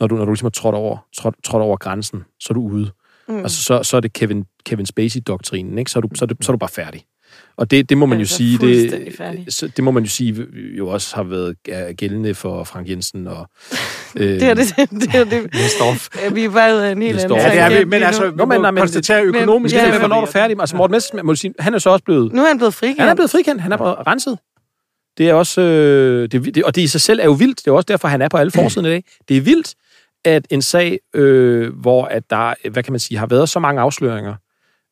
når 0.00 0.06
du, 0.06 0.16
når 0.16 0.24
du 0.24 0.30
ligesom 0.30 0.46
har 0.46 0.50
trådt 0.50 0.74
over, 0.74 1.06
trådt, 1.16 1.34
trådt 1.44 1.62
over 1.62 1.76
grænsen, 1.76 2.24
så 2.40 2.46
er 2.50 2.54
du 2.54 2.62
ude. 2.62 2.90
Mm. 3.28 3.38
Altså, 3.38 3.62
så, 3.62 3.82
så 3.82 3.96
er 3.96 4.00
det 4.00 4.12
Kevin, 4.12 4.44
Kevin 4.64 4.86
Spacey-doktrinen, 4.86 5.78
ikke? 5.78 5.90
Så 5.90 5.98
er, 5.98 6.00
du, 6.00 6.08
så, 6.14 6.24
er 6.24 6.26
det, 6.26 6.36
så 6.44 6.52
er 6.52 6.54
du 6.54 6.58
bare 6.58 6.70
færdig. 6.70 7.04
Og 7.60 7.70
det, 7.70 7.88
det 7.88 7.98
må 7.98 8.06
man 8.06 8.18
jo 8.18 8.22
Altså, 8.22 8.36
sige, 8.36 8.58
det, 8.58 9.54
så 9.54 9.68
det 9.76 9.84
må 9.84 9.90
man 9.90 10.02
jo 10.02 10.08
sige 10.08 10.46
jo 10.78 10.88
også 10.88 11.16
har 11.16 11.22
været 11.22 11.56
er 11.68 11.92
gældende 11.92 12.34
for 12.34 12.64
Frank 12.64 12.88
Jensen 12.88 13.26
og... 13.26 13.46
Øh, 14.16 14.28
Det 14.28 14.42
er 14.42 14.54
det, 14.54 14.74
det, 14.90 15.14
er 15.14 15.24
det. 15.24 15.54
Nestorff. 15.54 16.08
Ja, 16.24 16.28
vi 16.30 16.44
er 16.44 16.50
bare 16.50 16.88
af 16.88 16.92
en 16.92 17.02
helt 17.02 17.16
Det 17.16 17.24
anden 17.24 17.38
Ja, 17.38 17.50
det 17.50 17.58
er 17.58 17.78
vi, 17.78 17.84
men 17.84 18.02
altså, 18.02 18.32
Nå, 18.36 18.44
men- 18.44 18.60
nej, 18.60 18.70
men- 18.70 18.80
konstatere 18.80 19.24
men- 19.24 19.34
økonomisk... 19.34 19.74
ja, 19.74 19.84
Ja, 19.84 19.90
men- 19.90 19.98
hvornår 19.98 20.16
er 20.16 20.20
du 20.26 20.32
færdig? 20.32 20.56
Altså, 20.60 20.76
Morten 20.76 20.92
Messerschmidt, 20.92 21.24
må 21.26 21.34
sige, 21.34 21.54
han 21.58 21.74
er 21.74 21.78
så 21.78 21.90
også 21.90 22.04
blevet... 22.04 22.32
Nu 22.32 22.42
er 22.42 22.48
han 22.48 22.56
blevet 22.58 22.74
frikendt. 22.74 23.00
Han 23.00 23.08
er 23.08 23.14
blevet 23.14 23.30
frikendt, 23.30 23.60
han 23.62 23.72
er 23.72 23.76
blevet 23.76 23.96
renset. 24.06 24.38
Det 25.18 25.28
er 25.28 25.34
også... 25.34 25.60
Øh, 25.60 26.28
det, 26.32 26.54
det, 26.54 26.64
og 26.64 26.74
det 26.74 26.82
i 26.82 26.86
sig 26.86 27.00
selv 27.00 27.20
er 27.20 27.24
jo 27.24 27.32
vildt. 27.32 27.58
Det 27.58 27.66
er 27.66 27.72
også 27.72 27.86
derfor, 27.88 28.08
han 28.08 28.22
er 28.22 28.28
på 28.28 28.36
alle 28.36 28.50
forsiden 28.50 28.86
i 28.86 28.88
dag. 28.88 29.04
Det 29.28 29.36
er 29.36 29.40
vildt, 29.40 29.74
at 30.24 30.46
en 30.50 30.62
sag, 30.62 30.98
øh, 31.14 31.72
hvor 31.74 32.04
at 32.04 32.22
der, 32.30 32.54
hvad 32.70 32.82
kan 32.82 32.92
man 32.92 33.00
sige, 33.00 33.18
har 33.18 33.26
været 33.26 33.48
så 33.48 33.58
mange 33.60 33.80
afsløringer, 33.80 34.34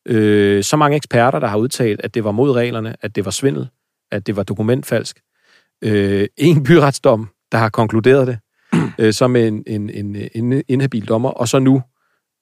øh, 0.09 0.65
så 0.65 0.77
mange 0.77 0.97
eksperter, 0.97 1.39
der 1.39 1.47
har 1.47 1.57
udtalt, 1.59 2.01
at 2.05 2.15
det 2.15 2.25
var 2.25 2.31
mod 2.33 2.53
reglerne, 2.53 2.97
at 3.03 3.17
det 3.17 3.25
var 3.25 3.31
svindel, 3.31 3.69
at 4.13 4.27
det 4.27 4.37
var 4.37 4.43
dokumentfalsk. 4.43 5.21
Øh, 5.85 6.27
en 6.37 6.65
byretsdom, 6.65 7.29
der 7.53 7.59
har 7.59 7.69
konkluderet 7.69 8.27
det, 8.27 8.39
øh, 8.99 9.13
som 9.13 9.37
en, 9.37 9.63
en, 9.67 9.91
en, 9.91 10.17
en 10.35 10.63
inhabil 10.69 11.09
dommer, 11.09 11.31
og 11.31 11.49
så 11.49 11.59
nu 11.59 11.83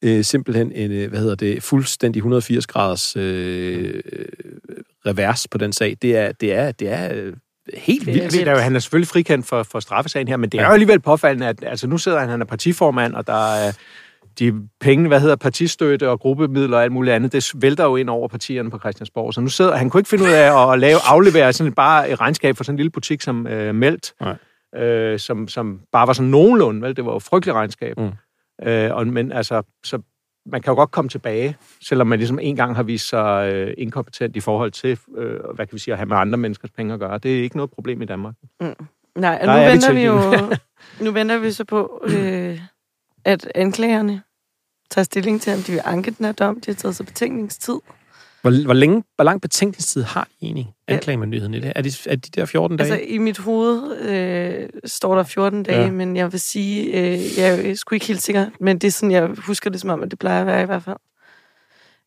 øh, 0.05 0.25
simpelthen 0.25 0.73
en, 0.73 0.93
øh, 0.93 1.09
hvad 1.11 1.21
hedder 1.21 1.35
det, 1.35 1.63
fuldstændig 1.63 2.19
180 2.21 2.67
graders 2.67 3.17
øh, 3.17 4.03
revers 5.07 5.49
på 5.49 5.59
den 5.59 5.73
sag. 5.73 5.97
Det 6.03 6.17
er, 6.17 6.33
det 6.33 6.53
er, 6.55 6.73
det 6.73 6.89
er 6.89 7.15
øh, 7.15 7.33
helt 7.75 8.01
Det 8.07 8.15
vildt. 8.15 8.23
Altså, 8.25 8.41
der 8.41 8.47
er 8.47 8.51
jo, 8.51 8.59
han 8.59 8.77
er 8.77 8.81
selvfølgelig 8.81 9.09
frikendt 9.09 9.47
for, 9.47 9.63
for 9.63 9.81
straffesagen 9.81 10.29
her, 10.29 10.37
men 10.37 10.51
det 10.51 10.59
er 10.59 10.63
Ja. 10.63 10.69
jo 10.69 10.73
alligevel 10.75 11.01
påfaldende, 11.01 11.47
at 11.49 11.65
altså, 11.67 11.87
nu 11.87 11.99
sidder 11.99 12.19
han, 12.21 12.29
han 12.29 12.41
er 12.41 12.45
partiformand, 12.45 13.15
og 13.15 13.27
der 13.27 13.55
er 13.55 13.73
de 14.39 14.69
penge, 14.81 15.09
hvad 15.09 15.21
hedder 15.21 15.37
partistøtte 15.37 16.11
og 16.11 16.21
gruppemidler 16.21 16.77
og 16.77 16.83
alt 16.83 16.93
muligt 16.93 17.15
andet, 17.15 17.33
det 17.33 17.53
vælter 17.55 17.85
jo 17.85 17.97
ind 17.97 18.11
over 18.11 18.29
partierne 18.29 18.71
på 18.71 18.79
Christiansborg. 18.79 19.35
Så 19.35 19.41
nu 19.41 19.49
sidder 19.49 19.77
han 19.77 19.91
kunne 19.91 20.01
ikke 20.01 20.09
finde 20.09 20.25
ud 20.25 20.31
af 20.31 20.73
at, 20.73 20.79
lave 20.79 20.99
aflevere 21.05 21.53
sådan 21.53 21.73
bare 21.73 22.11
et 22.11 22.21
regnskab 22.21 22.57
for 22.57 22.65
sådan 22.65 22.75
en 22.75 22.77
lille 22.77 22.91
butik 22.91 23.21
som 23.21 23.47
øh, 23.47 23.75
Meldt, 23.75 24.15
Nej. 24.21 24.83
øh, 24.85 25.19
som, 25.19 25.49
som 25.49 25.81
bare 25.93 26.07
var 26.07 26.13
sådan 26.13 26.31
nogenlunde, 26.31 26.83
vel? 26.83 26.97
Det 26.97 27.05
var 27.05 27.11
jo 27.11 27.17
et 27.17 27.23
frygteligt 27.23 27.55
regnskab. 27.55 27.99
Mm. 27.99 28.13
Øh, 28.69 28.95
og, 28.95 29.07
men 29.07 29.33
altså, 29.33 29.63
så 29.85 29.99
man 30.47 30.63
kan 30.63 30.71
jo 30.71 30.75
godt 30.75 30.91
komme 30.91 31.09
tilbage, 31.09 31.57
selvom 31.83 32.07
man 32.07 32.19
ligesom 32.19 32.39
en 32.39 32.57
gang 32.57 32.77
har 32.77 32.83
vist 32.83 33.09
sig 33.09 33.53
øh, 33.53 33.75
inkompetent 33.79 34.37
i 34.37 34.41
forhold 34.41 34.71
til, 34.71 34.99
øh, 35.17 35.41
hvad 35.55 35.67
kan 35.67 35.73
vi 35.73 35.79
sige, 35.79 35.95
at 35.95 35.99
have 35.99 36.09
med 36.09 36.17
andre 36.17 36.39
menneskers 36.39 36.71
penge 36.71 36.95
at 36.95 37.01
gøre. 37.01 37.19
Det 37.19 37.39
er 37.39 37.43
ikke 37.43 37.57
noget 37.57 37.71
problem 37.71 38.03
i 38.03 38.05
Danmark. 38.05 38.35
Nej, 39.17 39.39
og 39.41 39.47
nu 39.47 39.53
er 39.53 39.67
vi 39.67 39.73
venter 39.73 39.93
vi 39.93 40.05
jo 40.05 40.21
nu 41.05 41.11
venter 41.11 41.39
vi 41.39 41.53
så 41.53 41.65
på, 41.65 42.03
øh, 42.17 42.61
at 43.27 43.53
anklagerne 43.55 44.23
tager 44.91 45.05
stilling 45.05 45.41
til, 45.41 45.53
om 45.53 45.61
de 45.63 45.73
vil 45.73 45.81
anke 45.85 46.11
den 46.11 46.27
her 46.27 46.33
dom. 46.33 46.61
De 46.61 46.71
har 46.71 46.75
taget 46.75 46.97
sig 46.97 47.07
betænkningstid. 47.07 47.75
Hvor, 48.43 48.65
hvor, 48.65 48.75
længe, 48.75 49.05
hvor 49.17 49.25
lang 49.25 49.41
betænkningstid 49.41 50.03
har 50.03 50.29
egentlig 50.43 50.75
anklagemyndigheden 50.89 51.55
i 51.55 51.61
det? 51.61 51.73
Er 51.77 51.83
de, 51.83 51.93
er 52.07 52.17
de 52.17 52.31
der 52.31 52.45
14 52.45 52.77
dage? 52.77 52.93
Altså, 52.93 53.07
i 53.09 53.19
mit 53.19 53.39
hoved 53.39 54.01
øh, 54.01 54.69
står 54.85 55.15
der 55.17 55.23
14 55.23 55.63
dage, 55.63 55.81
ja. 55.83 55.91
men 55.91 56.17
jeg 56.17 56.33
vil 56.33 56.41
sige, 56.41 56.85
øh, 56.85 57.39
jeg 57.39 57.71
er 57.71 57.75
sgu 57.75 57.95
ikke 57.95 58.07
helt 58.07 58.23
sikker, 58.23 58.51
men 58.61 58.79
det 58.79 58.87
er 58.87 58.93
sådan, 58.93 59.11
jeg 59.11 59.29
husker 59.39 59.71
det 59.71 59.81
som 59.81 59.91
om, 59.91 60.03
at 60.03 60.11
det 60.11 60.19
plejer 60.19 60.41
at 60.41 60.47
være 60.47 60.63
i 60.63 60.67
hvert 60.67 60.83
fald. 60.83 60.97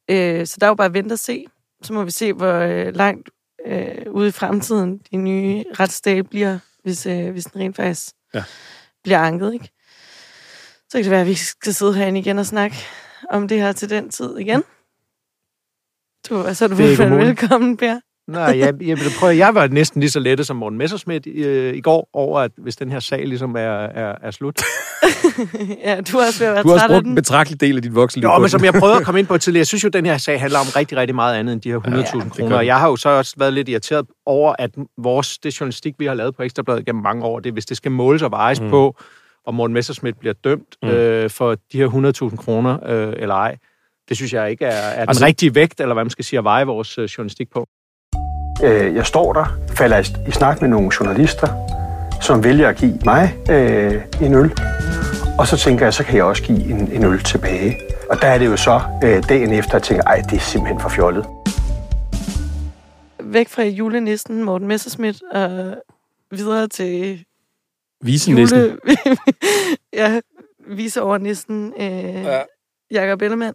Øh, 0.10 0.48
så 0.48 0.58
der 0.60 0.68
er 0.68 0.70
jo 0.70 0.76
bare 0.76 0.86
at 0.88 0.94
vente 0.94 1.14
og 1.14 1.20
se. 1.20 1.46
Så 1.84 1.94
må 1.94 2.04
vi 2.04 2.12
se, 2.12 2.34
hvor 2.34 2.54
øh, 2.54 2.96
langt 2.96 3.30
øh, 3.66 4.12
ude 4.12 4.28
i 4.28 4.32
fremtiden 4.32 5.02
de 5.12 5.18
nye 5.18 5.64
retsdage 5.80 6.24
bliver, 6.24 6.60
hvis, 6.84 7.06
øh, 7.06 7.32
hvis 7.32 7.46
den 7.46 7.62
rent 7.62 7.76
faktisk 7.76 8.10
Ja. 8.34 8.44
bliver 9.04 9.20
anket, 9.20 9.54
ikke? 9.54 9.70
Så 10.90 10.98
kan 10.98 11.04
det 11.04 11.12
være, 11.12 11.22
at 11.22 11.28
vi 11.28 11.36
skal 11.36 11.74
sidde 11.74 11.94
herinde 11.94 12.20
igen 12.20 12.40
og 12.40 12.46
snakke 12.46 12.78
om 13.30 13.48
det 13.48 13.62
her 13.62 13.72
til 13.72 13.90
den 13.90 14.10
tid 14.10 14.38
igen. 14.38 14.64
Du, 16.30 16.46
så 16.54 16.66
er 16.66 16.68
du 16.68 16.76
velkommen, 16.76 17.78
Per. 17.78 18.00
Nej, 18.28 18.60
jeg, 18.60 18.74
jeg, 18.82 18.98
vil 18.98 19.12
prøve, 19.20 19.38
jeg 19.38 19.56
var 19.56 19.68
næsten 19.68 20.00
lige 20.00 20.10
så 20.10 20.20
lettet 20.20 20.48
som 20.48 20.56
Morten 20.56 20.78
Messersmith 20.78 21.28
i, 21.28 21.32
øh, 21.32 21.76
i 21.76 21.82
går 21.82 22.10
over, 22.14 22.40
at 22.40 22.52
hvis 22.58 22.76
den 22.76 22.92
her 22.92 23.00
sag 23.00 23.28
ligesom 23.28 23.56
er, 23.56 23.60
er, 23.60 24.16
er 24.22 24.32
slut. 24.32 24.62
ja, 25.86 26.02
du 26.02 26.18
har 26.18 26.28
også 26.28 26.40
ved 26.40 26.48
at 26.48 26.54
være 26.54 26.64
du 26.64 26.68
har 26.68 26.74
også 26.74 26.88
brugt 26.88 27.06
en 27.06 27.16
betragtelig 27.16 27.62
del 27.62 27.76
af 27.76 27.82
dit 27.82 27.96
voksenliv. 27.96 28.30
Jo, 28.30 28.38
men 28.38 28.50
som 28.50 28.64
jeg 28.64 28.74
prøvede 28.74 28.98
at 28.98 29.06
komme 29.06 29.20
ind 29.20 29.28
på 29.28 29.38
tidligere, 29.38 29.60
jeg 29.60 29.68
synes 29.68 29.84
jo, 29.84 29.88
at 29.88 29.94
den 29.94 30.06
her 30.06 30.18
sag 30.18 30.40
handler 30.40 30.60
om 30.60 30.66
rigtig, 30.76 30.98
rigtig 30.98 31.16
meget 31.16 31.36
andet 31.36 31.54
end 31.54 31.62
de 31.62 31.70
her 31.70 31.80
100.000 31.80 32.24
Ja, 32.24 32.30
kroner. 32.30 32.58
Og 32.58 32.66
jeg 32.66 32.80
har 32.80 32.88
jo 32.88 32.96
så 32.96 33.10
også 33.10 33.34
været 33.38 33.54
lidt 33.54 33.70
irriteret 33.70 34.06
over, 34.26 34.56
at 34.60 34.72
vores, 34.98 35.38
det 35.38 35.60
journalistik, 35.60 35.96
vi 36.00 36.06
har 36.06 36.14
lavet 36.14 36.36
på 36.36 36.44
Ekstrabladet 36.44 36.86
gennem 36.86 37.04
mange 37.04 37.24
år, 37.24 37.40
det, 37.40 37.54
hvis 37.54 37.66
det 37.66 37.78
skal 37.78 37.92
måles 37.92 38.22
og 38.22 38.32
vejes 38.32 38.62
mm. 38.62 38.70
på, 38.70 38.98
om 39.46 39.54
Morten 39.56 39.74
Messersmith 39.74 40.18
bliver 40.20 40.34
dømt 40.44 40.76
Mm. 40.84 40.90
øh, 40.90 41.30
for 41.30 41.56
de 41.72 41.78
her 41.78 41.88
100.000 42.32 42.36
kroner 42.38 42.78
øh, 42.86 43.14
eller 43.18 43.36
ej, 43.36 43.58
det 44.10 44.18
synes 44.18 44.34
jeg 44.34 44.52
ikke 44.52 44.66
er, 44.66 44.70
er 44.70 44.92
den 44.92 45.00
Altså- 45.00 45.10
altså, 45.10 45.26
rigtige 45.26 45.56
vægt, 45.56 45.82
eller 45.82 45.94
hvad 45.94 46.04
man 46.04 46.10
skal 46.10 46.26
sige, 46.26 46.38
at 46.38 46.44
veje 46.44 46.66
vores 46.66 46.98
øh, 46.98 47.06
journalistik 47.06 47.50
på. 47.54 47.68
Øh, 48.64 48.96
jeg 48.96 49.06
står 49.06 49.34
der, 49.34 49.46
falder 49.76 49.98
i, 49.98 50.28
i 50.28 50.32
snak 50.32 50.62
med 50.62 50.70
nogle 50.70 50.92
journalister, 51.00 51.48
som 52.22 52.44
vælger 52.44 52.70
at 52.70 52.78
give 52.78 53.00
mig 53.06 53.36
øh, 53.52 54.02
en 54.22 54.34
øl. 54.34 54.52
Og 55.40 55.48
så 55.48 55.58
tænker 55.58 55.86
jeg, 55.86 55.94
så 55.94 56.04
kan 56.04 56.16
jeg 56.16 56.24
også 56.24 56.44
give 56.44 56.64
en, 56.64 56.92
en 56.92 57.04
øl 57.04 57.20
tilbage. 57.24 57.76
Og 58.10 58.22
der 58.22 58.28
er 58.28 58.38
det 58.38 58.46
jo 58.46 58.58
så 58.58 58.82
øh, 59.04 59.24
dagen 59.30 59.52
efter, 59.54 59.70
at 59.72 59.74
jeg 59.74 59.84
tænker, 59.84 60.04
ej, 60.04 60.22
det 60.30 60.34
er 60.34 60.40
simpelthen 60.40 60.80
for 60.80 60.90
fjollet. 60.90 61.26
væk 63.24 63.50
fra 63.50 63.64
julenissen 63.64 64.44
Morten 64.44 64.68
Messerschmidt 64.68 65.22
og 65.32 65.76
videre 66.32 66.68
til 66.68 67.24
Visenæsten. 68.04 68.60
jule... 68.60 68.78
ja, 69.94 70.20
vise 70.68 71.02
over 71.02 71.18
nissen 71.18 71.74
øh, 71.80 71.84
ja. 72.24 72.42
Jakob 72.92 73.22
Ellemann. 73.22 73.54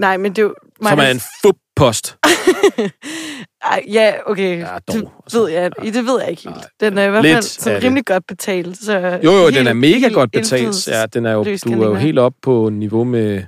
Nej, 0.00 0.16
men 0.16 0.30
det 0.32 0.38
er 0.38 0.42
jo... 0.42 0.54
Som 0.88 0.98
er 0.98 1.10
en 1.10 1.20
fup-post. 1.44 2.16
Ej, 3.64 3.84
ja, 3.92 4.12
okay. 4.26 4.58
Ja, 4.58 4.72
Ja, 4.72 4.78
dog, 4.78 4.94
det, 4.94 5.34
ved 5.34 5.48
jeg, 5.48 5.70
det 5.82 6.06
ved 6.06 6.20
jeg 6.20 6.30
ikke 6.30 6.42
helt. 6.42 6.56
Nej. 6.56 6.64
Den 6.80 6.98
er 6.98 7.06
i 7.06 7.10
hvert 7.10 7.24
fald 7.24 7.42
sådan 7.42 7.76
det. 7.76 7.84
rimelig 7.84 8.06
godt 8.06 8.26
betalt. 8.26 8.76
Så 8.76 9.20
Jo, 9.24 9.32
jo, 9.32 9.42
helt- 9.44 9.54
den 9.56 9.66
er 9.66 9.72
mega 9.72 10.08
godt 10.08 10.32
betalt. 10.32 10.88
Ja, 10.88 11.06
den 11.06 11.26
er 11.26 11.32
jo, 11.32 11.44
du 11.44 11.82
er 11.82 11.86
jo 11.86 11.94
helt 11.94 12.18
op 12.18 12.34
på 12.42 12.68
niveau 12.68 13.04
med 13.04 13.42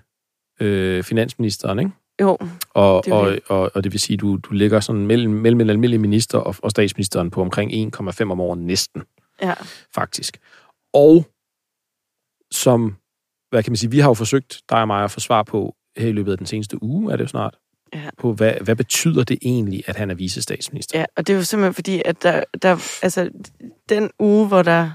øh, 0.60 1.02
finansministeren, 1.02 1.78
ikke? 1.78 1.90
Jo, 2.20 2.38
Og, 2.74 3.04
Det 3.04 3.12
og, 3.12 3.38
og, 3.48 3.70
og 3.74 3.84
det 3.84 3.92
vil 3.92 4.00
sige, 4.00 4.16
du, 4.16 4.36
du 4.36 4.54
ligger 4.54 4.80
sådan 4.80 5.06
mellem, 5.06 5.32
mellem 5.32 5.60
en 5.60 5.70
almindelig 5.70 6.00
minister 6.00 6.38
og, 6.38 6.54
og 6.62 6.70
statsministeren 6.70 7.30
på 7.30 7.40
omkring 7.40 7.94
1,5 7.96 8.22
om 8.30 8.40
året 8.40 8.58
næsten, 8.58 9.02
ja. 9.42 9.54
faktisk. 9.94 10.38
Og 10.92 11.26
som, 12.50 12.96
hvad 13.50 13.62
kan 13.62 13.70
man 13.72 13.76
sige, 13.76 13.90
vi 13.90 13.98
har 13.98 14.08
jo 14.10 14.14
forsøgt, 14.14 14.60
dig 14.70 14.80
og 14.80 14.86
mig, 14.86 15.04
at 15.04 15.10
få 15.10 15.20
svar 15.20 15.42
på 15.42 15.74
her 15.96 16.08
i 16.08 16.12
løbet 16.12 16.32
af 16.32 16.38
den 16.38 16.46
seneste 16.46 16.82
uge, 16.82 17.12
er 17.12 17.16
det 17.16 17.24
jo 17.24 17.28
snart, 17.28 17.56
Ja. 17.94 18.10
på 18.18 18.32
hvad, 18.32 18.54
hvad 18.60 18.76
betyder 18.76 19.24
det 19.24 19.38
egentlig, 19.42 19.82
at 19.86 19.96
han 19.96 20.10
er 20.10 20.14
vicestatsminister? 20.14 20.98
Ja, 20.98 21.04
og 21.16 21.26
det 21.26 21.32
er 21.32 21.36
jo 21.36 21.44
simpelthen 21.44 21.74
fordi, 21.74 22.02
at 22.04 22.22
der, 22.22 22.44
der, 22.62 22.98
altså, 23.02 23.30
den 23.88 24.10
uge, 24.18 24.48
hvor 24.48 24.62
der 24.62 24.90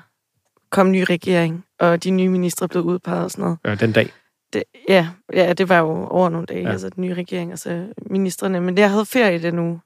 kom 0.69 0.91
ny 0.91 1.03
regering, 1.09 1.65
og 1.79 2.03
de 2.03 2.11
nye 2.11 2.29
ministre 2.29 2.67
blev 2.67 2.83
udpeget 2.83 3.23
og 3.23 3.31
sådan 3.31 3.43
noget, 3.43 3.57
Ja, 3.65 3.75
den 3.75 3.91
dag. 3.91 4.09
det, 4.53 4.63
ja, 4.89 5.09
ja, 5.33 5.53
det 5.53 5.69
var 5.69 5.79
jo 5.79 6.05
over 6.07 6.29
nogle 6.29 6.45
dage, 6.45 6.61
Ja. 6.61 6.71
altså 6.71 6.89
den 6.89 7.01
nye 7.01 7.13
regering, 7.13 7.51
altså 7.51 7.93
ministerne. 8.09 8.61
Men 8.61 8.77
jeg 8.77 8.89
havde 8.91 9.05
ferie 9.05 9.41
den 9.41 9.59
uge. 9.59 9.79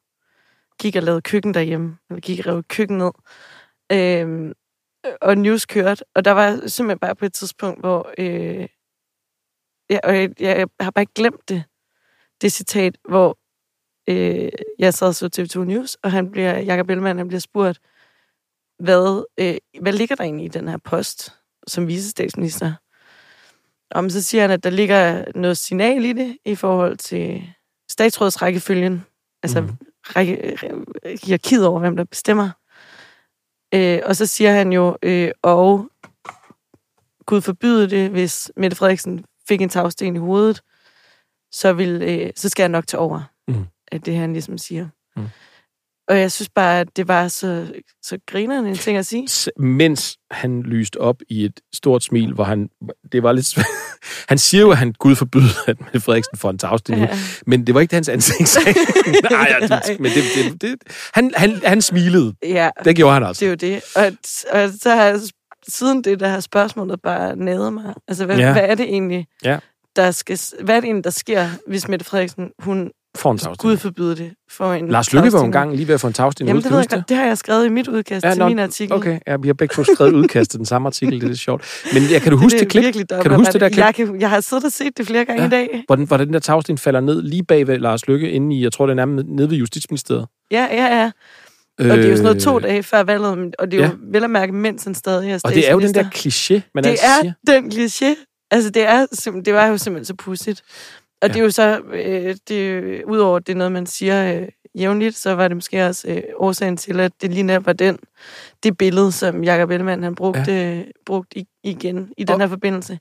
Gik 0.82 0.96
og 0.96 1.04
lavede 1.04 1.22
køkken 1.22 1.54
derhjemme, 1.54 1.98
eller 2.10 2.22
gik 2.22 2.40
og 2.40 2.46
rev 2.54 2.64
køkken 2.64 2.98
ned. 2.98 3.12
Øhm, 3.92 4.54
og 5.22 5.38
news 5.38 5.66
kørte, 5.66 6.06
og 6.16 6.26
der 6.26 6.32
var 6.32 6.68
simpelthen 6.68 7.00
bare 7.00 7.16
på 7.16 7.26
et 7.26 7.34
tidspunkt, 7.34 7.80
hvor... 7.80 8.14
Øh, 8.18 8.68
ja, 9.90 10.00
og 10.04 10.16
jeg, 10.16 10.30
jeg 10.40 10.68
har 10.80 10.92
bare 10.92 11.02
ikke 11.02 11.14
glemt 11.14 11.50
det, 11.50 11.64
det 12.42 12.54
citat, 12.54 12.98
hvor 13.10 13.38
øh, 14.10 14.52
jeg 14.80 14.94
sad 14.94 15.14
så 15.14 15.30
TV2 15.38 15.64
News, 15.64 15.96
og 15.96 16.12
han 16.12 16.32
bliver, 16.32 16.60
Jacob 16.60 16.90
Ellemann, 16.90 17.18
han 17.18 17.28
bliver 17.28 17.40
spurgt, 17.40 17.80
hvad, 18.80 19.26
øh, 19.40 19.82
hvad 19.82 19.94
ligger 19.94 20.16
der 20.16 20.24
egentlig 20.24 20.46
i 20.46 20.50
den 20.50 20.68
her 20.68 20.78
post 20.78 21.34
som 21.68 21.88
visestatsminister? 21.88 22.74
Om 23.92 24.10
så 24.10 24.24
siger 24.24 24.42
han, 24.42 24.52
at 24.52 24.64
der 24.64 24.70
ligger 24.70 25.26
noget 25.36 25.58
signal 25.58 26.06
i 26.06 26.14
det 26.14 26.38
i 26.46 26.56
forhold 26.56 26.98
til 26.98 27.44
statsrådsrækkefølgen. 27.90 29.06
Altså 29.44 29.62
mm. 29.62 29.70
række, 30.04 30.58
øh, 30.66 31.20
hierarkiet 31.24 31.68
over, 31.68 31.80
hvem 31.80 31.96
der 31.96 32.04
bestemmer. 32.04 32.50
Øh, 33.74 34.00
og 34.06 34.16
så 34.16 34.26
siger 34.26 34.52
han 34.52 34.74
jo, 34.74 34.98
øh, 35.04 35.32
og 35.42 35.90
Gud 37.26 37.42
forbyde 37.42 37.90
det, 37.90 38.10
hvis 38.10 38.52
Mette 38.58 38.78
Frederiksen 38.78 39.26
fik 39.48 39.62
en 39.62 39.70
tagsten 39.70 40.16
i 40.16 40.20
hovedet, 40.20 40.62
så, 41.52 41.74
vil, 41.74 42.02
øh, 42.02 42.32
så 42.36 42.50
skal 42.50 42.64
jeg 42.64 42.70
nok 42.70 42.88
tage 42.88 43.02
over. 43.02 43.22
Mhm. 43.48 43.66
At 43.88 44.06
det 44.06 44.16
han 44.16 44.34
ligesom 44.34 44.58
siger. 44.58 44.88
Mhm. 45.16 45.28
Og 46.08 46.20
jeg 46.20 46.32
synes 46.32 46.50
bare, 46.50 46.80
at 46.80 46.88
det 46.96 47.08
var 47.08 47.28
så, 47.28 47.68
så 48.02 48.18
grinerende 48.26 48.70
en 48.70 48.76
ting 48.76 48.98
at 48.98 49.06
sige. 49.06 49.52
Mens 49.58 50.18
han 50.32 50.62
lyste 50.64 51.02
op 51.02 51.16
i 51.30 51.46
et 51.46 51.60
stort 51.74 52.04
smil, 52.04 52.34
hvor 52.34 52.44
han... 52.44 52.70
Det 53.12 53.24
var 53.24 53.32
lidt. 53.32 53.58
Han 54.30 54.38
siger 54.38 54.62
jo, 54.62 54.72
at 54.72 54.78
han 54.78 54.94
Gud 55.00 55.16
forbyder, 55.16 55.64
at 55.68 55.82
Mette 55.82 56.00
Frederiksen 56.00 56.38
får 56.38 56.50
en 56.50 56.58
tagsten. 56.58 56.98
Ja. 56.98 57.10
Men 57.48 57.68
det 57.68 57.76
var 57.76 57.82
ikke 57.82 57.94
hans 57.94 58.10
ansigtssag. 58.10 58.64
Nej, 59.32 59.56
ja, 59.62 59.68
det, 59.88 60.00
men 60.00 60.12
det, 60.12 60.24
det, 60.36 60.62
det, 60.62 60.76
han, 61.14 61.32
han, 61.36 61.62
han 61.66 61.82
smilede. 61.82 62.34
Ja, 62.44 62.70
Det 62.86 62.96
gjorde 62.96 63.14
han 63.14 63.24
altså. 63.24 63.46
det 63.46 63.64
er 63.64 63.70
jo 63.70 63.76
det. 63.76 63.84
Og, 63.96 64.18
og 64.62 64.70
så 64.82 64.90
har 64.90 65.04
jeg, 65.04 65.20
siden 65.68 66.04
det, 66.04 66.20
der 66.20 66.28
har 66.28 66.40
spørgsmålet 66.40 67.02
bare 67.02 67.36
nadet 67.36 67.74
mig. 67.74 67.94
Altså, 68.08 68.26
hvad, 68.26 68.38
ja. 68.38 68.52
hvad 68.52 68.64
er 68.64 68.76
det 68.76 68.86
egentlig, 68.86 69.28
Ja. 69.44 69.60
der 69.96 70.12
skal, 70.12 70.40
hvad 70.64 70.76
er 70.76 70.80
det 70.80 70.88
egentlig, 70.88 71.04
der 71.04 71.10
sker, 71.10 71.50
hvis 71.68 71.88
Mette 71.88 72.06
Frederiksen, 72.06 72.50
hun 72.60 72.92
For 73.18 73.32
en 73.32 73.38
tagsten. 73.38 73.70
Gud 73.70 73.78
forbyder 73.78 74.16
det, 74.16 74.34
for 74.50 74.74
en 74.74 74.88
Lars 74.88 75.14
Lykke 75.14 75.34
var 75.34 75.40
jo 75.40 75.46
engang 75.46 75.76
lige 75.76 75.88
ved 75.88 75.94
at 75.96 76.02
få 76.02 76.08
en 76.08 76.14
tagsten. 76.14 76.48
Jamen, 76.48 76.64
det 76.64 76.72
ved 76.72 76.78
jeg 76.78 76.88
godt. 76.90 77.10
Det 77.10 77.18
har 77.18 77.26
jeg 77.26 77.38
skrevet 77.38 77.66
i 77.66 77.70
mit 77.70 77.88
udkast 77.88 78.26
ja, 78.26 78.30
til 78.32 78.40
nå, 78.40 78.48
min 78.48 78.60
artikel. 78.60 78.96
Okay, 78.96 79.20
ja, 79.28 79.38
vi 79.38 79.48
har 79.48 79.54
begge 79.54 79.74
to 79.76 79.84
skrevet 79.84 80.14
udkast 80.14 80.52
til 80.52 80.58
den 80.58 80.66
samme 80.66 80.88
artikel. 80.88 81.14
Det 81.20 81.24
er 81.24 81.28
lidt 81.28 81.40
sjovt. 81.40 81.66
Men 81.94 82.04
jeg, 82.12 82.22
kan 82.22 82.32
du 82.32 82.38
huske 82.38 82.60
det, 82.60 82.66
er 82.66 82.70
klip? 82.70 82.84
virkelig 82.84 83.08
Kan 83.08 83.32
du 83.32 83.36
huske 83.38 83.54
det 83.54 83.62
der 83.62 83.70
klip? 83.70 83.78
Jeg, 83.84 83.96
kan, 83.96 84.22
jeg 84.22 84.30
har 84.30 84.40
siddet 84.42 84.66
og 84.66 84.72
set 84.72 84.98
det 84.98 85.08
flere 85.08 85.26
gange 85.26 85.42
Ja. 85.42 85.48
i 85.48 85.52
dag. 85.52 85.84
Hvor 85.88 85.96
den, 85.96 86.06
hvor 86.08 86.18
den 86.18 86.34
der 86.34 86.40
tagsten 86.40 86.78
falder 86.78 87.00
ned 87.00 87.22
lige 87.22 87.44
bag 87.44 87.68
ved 87.68 87.78
Lars 87.80 88.08
Lykke, 88.08 88.32
inde 88.32 88.56
i, 88.56 88.64
jeg 88.64 88.72
tror, 88.74 88.86
det 88.86 88.92
er 88.92 88.96
nærmest 88.96 89.28
nede 89.30 89.50
ved 89.50 89.58
Justitsministeriet. 89.58 90.26
Ja, 90.52 90.68
ja, 90.72 90.98
ja. 91.02 91.12
Og 91.80 91.86
det 91.86 91.92
er 91.92 92.10
jo 92.10 92.16
sådan 92.16 92.24
noget 92.24 92.42
to 92.42 92.58
Øh, 92.58 92.64
dage 92.64 92.84
før 92.84 93.04
valget, 93.04 93.56
og 93.60 93.72
det 93.72 93.80
er 93.80 93.84
jo 93.84 93.90
ja. 93.90 93.98
vel 94.12 94.24
at 94.24 94.30
mærke, 94.30 94.54
mens 94.54 94.84
han 94.84 94.96
stadig 94.96 95.32
er 95.32 95.40
Og 95.44 95.54
det 95.54 95.68
er 95.70 95.72
jo 95.72 95.80
den 95.80 95.94
der 95.94 96.04
kliché, 96.04 96.62
man 96.76 96.84
det 96.84 96.92
er 96.92 96.96
siger. 97.22 97.34
den 97.48 97.72
kliché. 97.72 98.30
Altså, 98.52 98.70
det, 98.70 98.84
er, 98.88 99.06
det 99.46 99.54
var 99.54 99.68
jo 99.68 99.78
simpelthen 99.78 100.06
så 100.06 100.14
pudsigt. 100.16 100.64
Og 101.24 101.28
Ja. 101.30 101.34
det 101.34 101.40
er 101.40 101.44
jo 101.44 101.52
så, 101.52 101.82
øh, 101.94 102.36
det, 102.48 103.04
udover 103.04 103.40
det 103.40 103.54
er 103.54 103.58
noget, 103.58 103.72
man 103.72 103.86
siger 103.86 104.42
øh, 104.42 104.48
jævnligt, 104.76 105.16
så 105.16 105.36
var 105.36 105.48
det 105.48 105.58
måske 105.58 105.86
også 105.86 106.08
øh, 106.10 106.24
årsagen 106.36 106.78
til, 106.78 107.00
at 107.00 107.12
det 107.22 107.32
lige 107.32 107.44
netop 107.44 107.66
var 107.66 107.74
den, 107.74 108.00
det 108.64 108.78
billede, 108.78 109.12
som 109.12 109.44
Jacob 109.44 109.70
Ellemann 109.70 110.04
han 110.04 110.16
brugte, 110.16 110.52
ja. 110.54 110.76
øh, 110.78 110.84
brugte 111.06 111.40
i, 111.40 111.48
igen 111.64 112.14
i 112.18 112.24
den 112.24 112.34
Og- 112.34 112.40
her 112.42 112.48
forbindelse. 112.48 113.00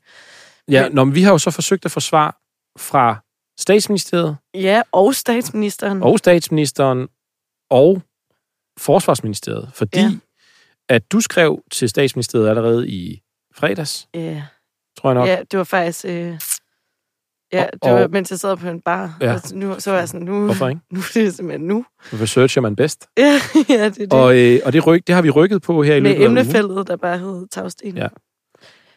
Ja, 0.71 0.83
Men- 0.89 0.93
når 0.95 1.05
vi 1.05 1.23
har 1.23 1.33
jo 1.33 1.39
så 1.39 1.51
forsøgt 1.51 1.85
at 1.85 1.91
få 1.91 2.01
svar 2.01 2.39
fra 2.79 3.17
statsministeriet 3.59 4.37
Ja, 4.55 4.83
og 4.93 5.15
statsministeren. 5.15 6.03
og 6.03 6.19
statsministeren 6.19 7.09
og 7.71 8.03
forsvarsministeriet, 8.79 9.71
fordi. 9.75 9.99
Ja. 10.01 10.11
at 10.89 11.13
du 11.13 11.21
skrev 11.21 11.63
til 11.73 11.89
statsministeriet 11.89 12.49
allerede 12.49 12.89
i 12.89 13.23
fredags, 13.55 14.09
Ja, 14.15 14.43
tror 14.99 15.11
jeg 15.11 15.15
nok. 15.15 15.29
ja, 15.29 15.39
det 15.51 15.59
var 15.59 15.65
faktisk... 15.65 16.05
Øh, 16.09 16.41
ja, 17.53 17.65
Og- 17.65 17.71
det 17.83 17.93
var, 17.93 18.03
og- 18.05 18.11
mens 18.11 18.31
jeg 18.31 18.39
sad 18.39 18.57
på 18.57 18.69
en 18.69 18.81
bar. 18.81 19.17
Ja. 19.21 19.35
Og 19.35 19.41
nu, 19.55 19.75
så 19.79 19.91
var 19.91 19.99
jeg 19.99 20.09
sådan, 20.09 20.27
nu, 20.27 20.45
Hvorfor 20.45 20.69
ikke? 20.69 20.81
nu 20.93 20.99
er 21.01 21.11
det 21.15 21.35
simpelthen 21.35 21.67
nu. 21.69 21.85
Researcher 22.13 22.63
man 22.63 22.77
bedst. 22.77 23.07
Ja, 23.19 23.23
ja 23.69 23.85
det 23.85 23.85
er 23.85 23.89
det. 23.89 24.13
Og, 24.13 24.39
øh, 24.39 24.61
og 24.65 24.73
det, 24.73 24.87
ryk, 24.87 25.07
det 25.07 25.15
har 25.15 25.23
vi 25.23 25.31
rykket 25.31 25.63
på 25.63 25.83
her 25.83 25.95
i 25.95 26.01
løbet 26.01 26.23
af 26.23 26.27
emnefældet, 26.27 26.87
der 26.89 26.97
bare 26.97 27.19
hed 27.19 27.47
Tagsten. 27.51 27.97
Ja. 27.97 28.09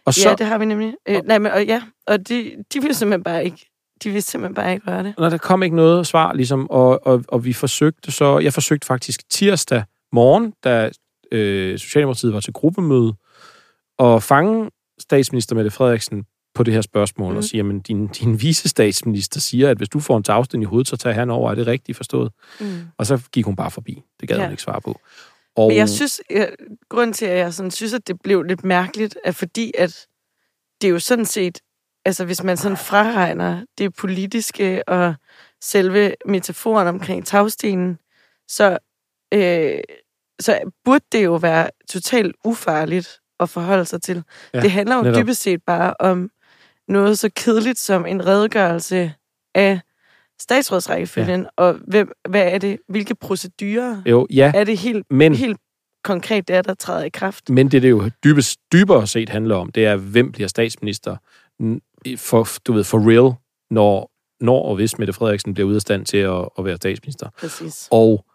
Og 0.05 0.13
så, 0.13 0.29
Ja, 0.29 0.35
det 0.35 0.45
har 0.45 0.57
vi 0.57 0.65
nemlig. 0.65 0.93
Øh, 1.09 1.21
nej, 1.25 1.39
men 1.39 1.51
og, 1.51 1.65
ja, 1.65 1.81
og 2.07 2.27
de, 2.29 2.51
de 2.73 2.81
vil 2.81 2.95
simpelthen 2.95 3.23
bare 3.23 3.45
ikke, 3.45 3.71
de 4.03 4.09
vil 4.09 4.23
simpelthen 4.23 4.55
bare 4.55 4.73
ikke 4.73 4.91
røre 4.91 5.03
det. 5.03 5.13
når 5.17 5.29
der 5.29 5.37
kom 5.37 5.63
ikke 5.63 5.75
noget 5.75 6.07
svar, 6.07 6.33
ligesom, 6.33 6.69
og, 6.69 7.07
og, 7.07 7.23
og 7.27 7.45
vi 7.45 7.53
forsøgte 7.53 8.11
så, 8.11 8.39
jeg 8.39 8.53
forsøgte 8.53 8.87
faktisk 8.87 9.29
tirsdag 9.29 9.83
morgen, 10.11 10.53
da 10.63 10.89
øh, 11.31 11.79
Socialdemokratiet 11.79 12.33
var 12.33 12.39
til 12.39 12.53
gruppemøde, 12.53 13.13
at 13.99 14.23
fange 14.23 14.69
statsminister 14.99 15.55
Mette 15.55 15.71
Frederiksen 15.71 16.25
på 16.55 16.63
det 16.63 16.73
her 16.73 16.81
spørgsmål, 16.81 17.31
mm. 17.31 17.37
Og 17.37 17.43
sige, 17.43 17.57
jamen, 17.57 17.79
din, 17.79 18.07
din 18.07 18.41
vice 18.41 18.69
statsminister 18.69 19.39
siger, 19.39 19.69
at 19.69 19.77
hvis 19.77 19.89
du 19.89 19.99
får 19.99 20.17
en 20.17 20.23
tagsten 20.23 20.61
i 20.61 20.65
hovedet, 20.65 20.87
så 20.87 20.97
tager 20.97 21.13
han 21.13 21.29
over. 21.29 21.51
Er 21.51 21.55
det 21.55 21.67
rigtigt 21.67 21.95
forstået? 21.95 22.31
Mm. 22.59 22.81
Og 22.97 23.05
så 23.05 23.21
gik 23.31 23.45
hun 23.45 23.55
bare 23.55 23.71
forbi. 23.71 24.01
Det 24.19 24.29
gad 24.29 24.37
ja. 24.37 24.43
Hun 24.43 24.51
ikke 24.51 24.63
svare 24.63 24.81
på. 24.81 24.99
Og, 25.55 25.67
Men 25.67 25.77
jeg 25.77 25.89
synes, 25.89 26.21
jeg, 26.29 26.49
grunden 26.89 27.13
til, 27.13 27.25
at 27.25 27.37
jeg 27.37 27.53
sådan, 27.53 27.71
synes, 27.71 27.93
at 27.93 28.07
det 28.07 28.21
blev 28.23 28.43
lidt 28.43 28.63
mærkeligt, 28.63 29.17
er 29.25 29.31
fordi, 29.31 29.71
at 29.77 30.07
det 30.81 30.87
er 30.87 30.91
jo 30.91 30.99
sådan 30.99 31.25
set, 31.25 31.59
altså 32.05 32.25
hvis 32.25 32.43
man 32.43 32.57
sådan 32.57 32.77
fraregner 32.77 33.65
det 33.77 33.95
politiske 33.95 34.89
og 34.89 35.15
selve 35.61 36.15
metaforen 36.25 36.87
omkring 36.87 37.25
tagstenen, 37.25 37.97
så, 38.47 38.77
øh, 39.33 39.79
så 40.39 40.59
burde 40.85 41.05
det 41.11 41.23
jo 41.23 41.35
være 41.35 41.69
totalt 41.89 42.35
ufarligt 42.45 43.19
at 43.39 43.49
forholde 43.49 43.85
sig 43.85 44.01
til. 44.01 44.23
Ja, 44.53 44.61
det 44.61 44.71
handler 44.71 44.95
jo 44.95 45.01
netop. 45.01 45.21
dybest 45.21 45.41
set 45.41 45.63
bare 45.63 45.93
om 45.99 46.29
noget 46.87 47.19
så 47.19 47.29
kedeligt 47.35 47.79
som 47.79 48.05
en 48.05 48.25
redegørelse 48.25 49.13
af 49.55 49.79
statsrådsrækkefølgen, 50.41 51.41
ja. 51.41 51.47
og 51.57 51.79
hvem, 51.87 52.11
hvad 52.29 52.43
er 52.53 52.57
det, 52.57 52.79
hvilke 52.89 53.15
procedurer 53.15 54.01
jo, 54.05 54.27
ja, 54.33 54.51
er 54.55 54.63
det 54.63 54.77
helt, 54.77 55.05
men, 55.09 55.35
helt 55.35 55.57
konkret, 56.03 56.47
det 56.47 56.55
er, 56.55 56.61
der 56.61 56.73
træder 56.73 57.03
i 57.03 57.09
kraft. 57.09 57.49
men 57.49 57.71
det, 57.71 57.81
det 57.81 57.89
jo 57.89 58.09
dybest, 58.23 58.59
dybere 58.73 59.07
set 59.07 59.29
handler 59.29 59.55
om, 59.55 59.71
det 59.71 59.85
er, 59.85 59.95
hvem 59.95 60.31
bliver 60.31 60.47
statsminister 60.47 61.17
for, 62.17 62.47
du 62.67 62.73
ved, 62.73 62.83
for 62.83 63.09
real, 63.09 63.33
når, 63.69 64.11
når 64.43 64.61
og 64.61 64.75
hvis 64.75 64.97
Mette 64.97 65.13
Frederiksen 65.13 65.53
bliver 65.53 65.67
ude 65.67 65.75
af 65.75 65.81
stand 65.81 66.05
til 66.05 66.17
at, 66.17 66.49
at 66.57 66.65
være 66.65 66.75
statsminister. 66.75 67.29
Præcis. 67.39 67.87
Og 67.91 68.25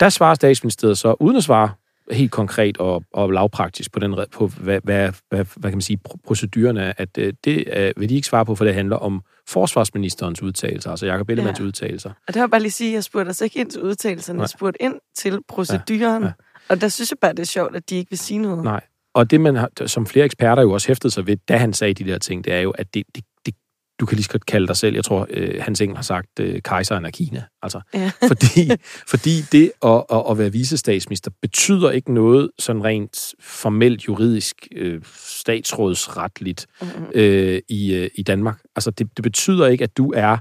der 0.00 0.08
svarer 0.08 0.34
statsministeriet 0.34 0.98
så, 0.98 1.16
uden 1.20 1.36
at 1.36 1.44
svare 1.44 1.70
helt 2.10 2.30
konkret 2.30 2.78
og, 2.78 3.04
og 3.12 3.32
lavpraktisk 3.32 3.92
på, 3.92 3.98
den, 3.98 4.18
red- 4.18 4.26
på 4.32 4.46
hvad, 4.46 4.80
hvad, 4.84 5.12
hvad, 5.28 5.44
hvad 5.56 5.70
kan 5.70 5.76
man 5.76 5.80
sige, 5.80 5.98
pro- 6.08 6.16
procedurerne 6.26 6.80
er, 6.80 6.92
at 6.96 7.18
øh, 7.18 7.32
det 7.44 7.64
øh, 7.76 7.92
vil 7.96 8.08
de 8.08 8.14
ikke 8.14 8.28
svare 8.28 8.46
på, 8.46 8.54
for 8.54 8.64
det 8.64 8.74
handler 8.74 8.96
om 8.96 9.22
forsvarsministerens 9.48 10.42
udtalelser, 10.42 10.90
altså 10.90 11.06
Jacob 11.06 11.30
Ellemanns 11.30 11.60
ja. 11.60 11.64
Udtalelser. 11.64 12.10
Og 12.28 12.34
der 12.34 12.40
var 12.40 12.46
bare 12.46 12.60
lige 12.60 12.70
sige, 12.70 12.90
at 12.90 12.94
jeg 12.94 13.04
spurgte 13.04 13.28
altså 13.28 13.44
ikke 13.44 13.60
ind 13.60 13.70
til 13.70 13.82
udtalelserne, 13.82 14.40
jeg 14.40 14.48
spurgte 14.48 14.82
ind 14.82 14.94
til 15.16 15.38
proceduren. 15.48 16.22
Ja. 16.22 16.28
ja. 16.28 16.32
Og 16.68 16.80
der 16.80 16.88
synes 16.88 17.10
jeg 17.10 17.18
bare, 17.20 17.32
det 17.32 17.38
er 17.38 17.44
sjovt, 17.44 17.76
at 17.76 17.90
de 17.90 17.96
ikke 17.96 18.10
vil 18.10 18.18
sige 18.18 18.38
noget. 18.38 18.64
Nej. 18.64 18.80
Og 19.14 19.30
det, 19.30 19.40
man 19.40 19.56
har, 19.56 19.70
som 19.86 20.06
flere 20.06 20.24
eksperter 20.24 20.62
jo 20.62 20.72
også 20.72 20.88
hæftede 20.88 21.12
sig 21.12 21.26
ved, 21.26 21.36
da 21.48 21.56
han 21.56 21.72
sagde 21.72 21.94
de 21.94 22.04
der 22.04 22.18
ting, 22.18 22.44
det 22.44 22.52
er 22.52 22.60
jo, 22.60 22.70
at 22.70 22.94
det, 22.94 23.04
det, 23.14 23.24
det 23.46 23.54
du 24.00 24.06
kan 24.06 24.16
lige 24.16 24.24
så 24.24 24.30
godt 24.30 24.46
kalde 24.46 24.66
dig 24.66 24.76
selv, 24.76 24.94
jeg 24.94 25.04
tror, 25.04 25.26
øh, 25.30 25.54
Hans 25.60 25.80
Engel 25.80 25.96
har 25.96 26.02
sagt, 26.02 26.40
øh, 26.40 26.62
kejseren 26.62 27.04
af 27.04 27.12
Kina. 27.12 27.44
Altså, 27.62 27.80
Ja. 27.94 28.10
fordi, 28.28 28.70
fordi 29.08 29.40
det 29.52 29.72
at, 29.84 30.04
at, 30.12 30.22
at 30.30 30.38
være 30.38 30.52
visestatsminister 30.52 31.30
betyder 31.42 31.90
ikke 31.90 32.14
noget 32.14 32.50
sådan 32.58 32.84
rent 32.84 33.34
formelt 33.40 34.08
juridisk, 34.08 34.68
øh, 34.76 35.00
statsrådsretligt 35.14 36.66
Mm-hmm. 36.82 37.06
øh, 37.14 37.60
i, 37.68 37.94
øh, 37.94 38.10
i 38.14 38.22
Danmark. 38.22 38.58
Altså, 38.76 38.90
det, 38.90 39.16
det 39.16 39.22
betyder 39.22 39.66
ikke, 39.66 39.84
at 39.84 39.96
du 39.96 40.12
er 40.16 40.36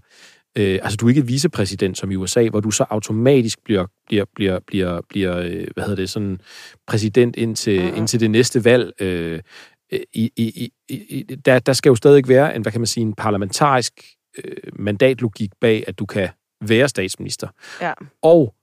øh, 0.58 0.80
altså, 0.84 0.98
du 0.98 1.06
er 1.06 1.10
ikke 1.10 1.26
vicepræsident 1.26 1.98
som 1.98 2.12
i 2.12 2.16
USA, 2.16 2.50
hvor 2.50 2.60
du 2.60 2.72
så 2.72 2.86
automatisk 2.90 3.60
bliver, 3.66 3.86
bliver, 4.08 4.26
bliver, 4.36 4.60
bliver, 4.68 5.02
bliver 5.10 5.38
øh, 5.38 5.68
hvad 5.74 5.84
hedder 5.84 5.96
det, 5.96 6.10
sådan 6.10 6.40
præsident 6.88 7.36
indtil, 7.36 7.82
mm. 7.82 7.98
indtil 7.98 8.20
det 8.20 8.32
næste 8.32 8.66
valg. 8.66 8.92
Øh, 9.02 9.40
i, 9.92 10.32
i, 10.36 10.72
i, 10.90 10.96
i, 10.96 11.24
der, 11.24 11.60
der 11.60 11.74
skal 11.74 11.90
jo 11.90 11.96
stadig 11.96 12.28
være 12.28 12.56
en, 12.56 12.62
hvad 12.62 12.72
kan 12.72 12.82
man 12.82 12.88
sige, 12.88 13.02
en 13.02 13.14
parlamentarisk 13.14 13.94
øh, 14.44 14.56
mandatlogik 14.74 15.52
bag, 15.62 15.84
at 15.88 16.00
du 16.00 16.06
kan 16.06 16.30
være 16.62 16.90
statsminister. 16.90 17.48
Ja. 17.82 17.94
Og 18.22 18.54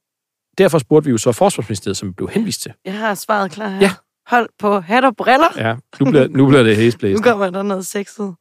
derfor 0.59 0.79
spurgte 0.79 1.05
vi 1.05 1.11
jo 1.11 1.19
så 1.19 1.33
Forsvarsministeriet, 1.33 1.97
som 1.97 2.15
blev 2.15 2.29
henvist 2.29 2.63
til. 2.63 2.73
Jeg 2.85 2.99
har 2.99 3.15
svaret 3.15 3.51
klar 3.51 3.69
her. 3.69 3.81
Ja. 3.81 3.91
Hold 4.27 4.49
på 4.59 4.81
hat 4.81 5.05
og 5.05 5.17
briller. 5.17 5.49
Ja, 5.57 5.77
nu 6.01 6.11
bliver, 6.11 6.29
nu 6.29 6.47
bliver 6.47 6.63
det 6.63 6.77
Nu 6.77 6.83
hæsblæsende. 6.83 7.23
kommer 7.23 7.51
der 7.51 7.63
noget 7.63 7.87
sexet. 7.87 8.35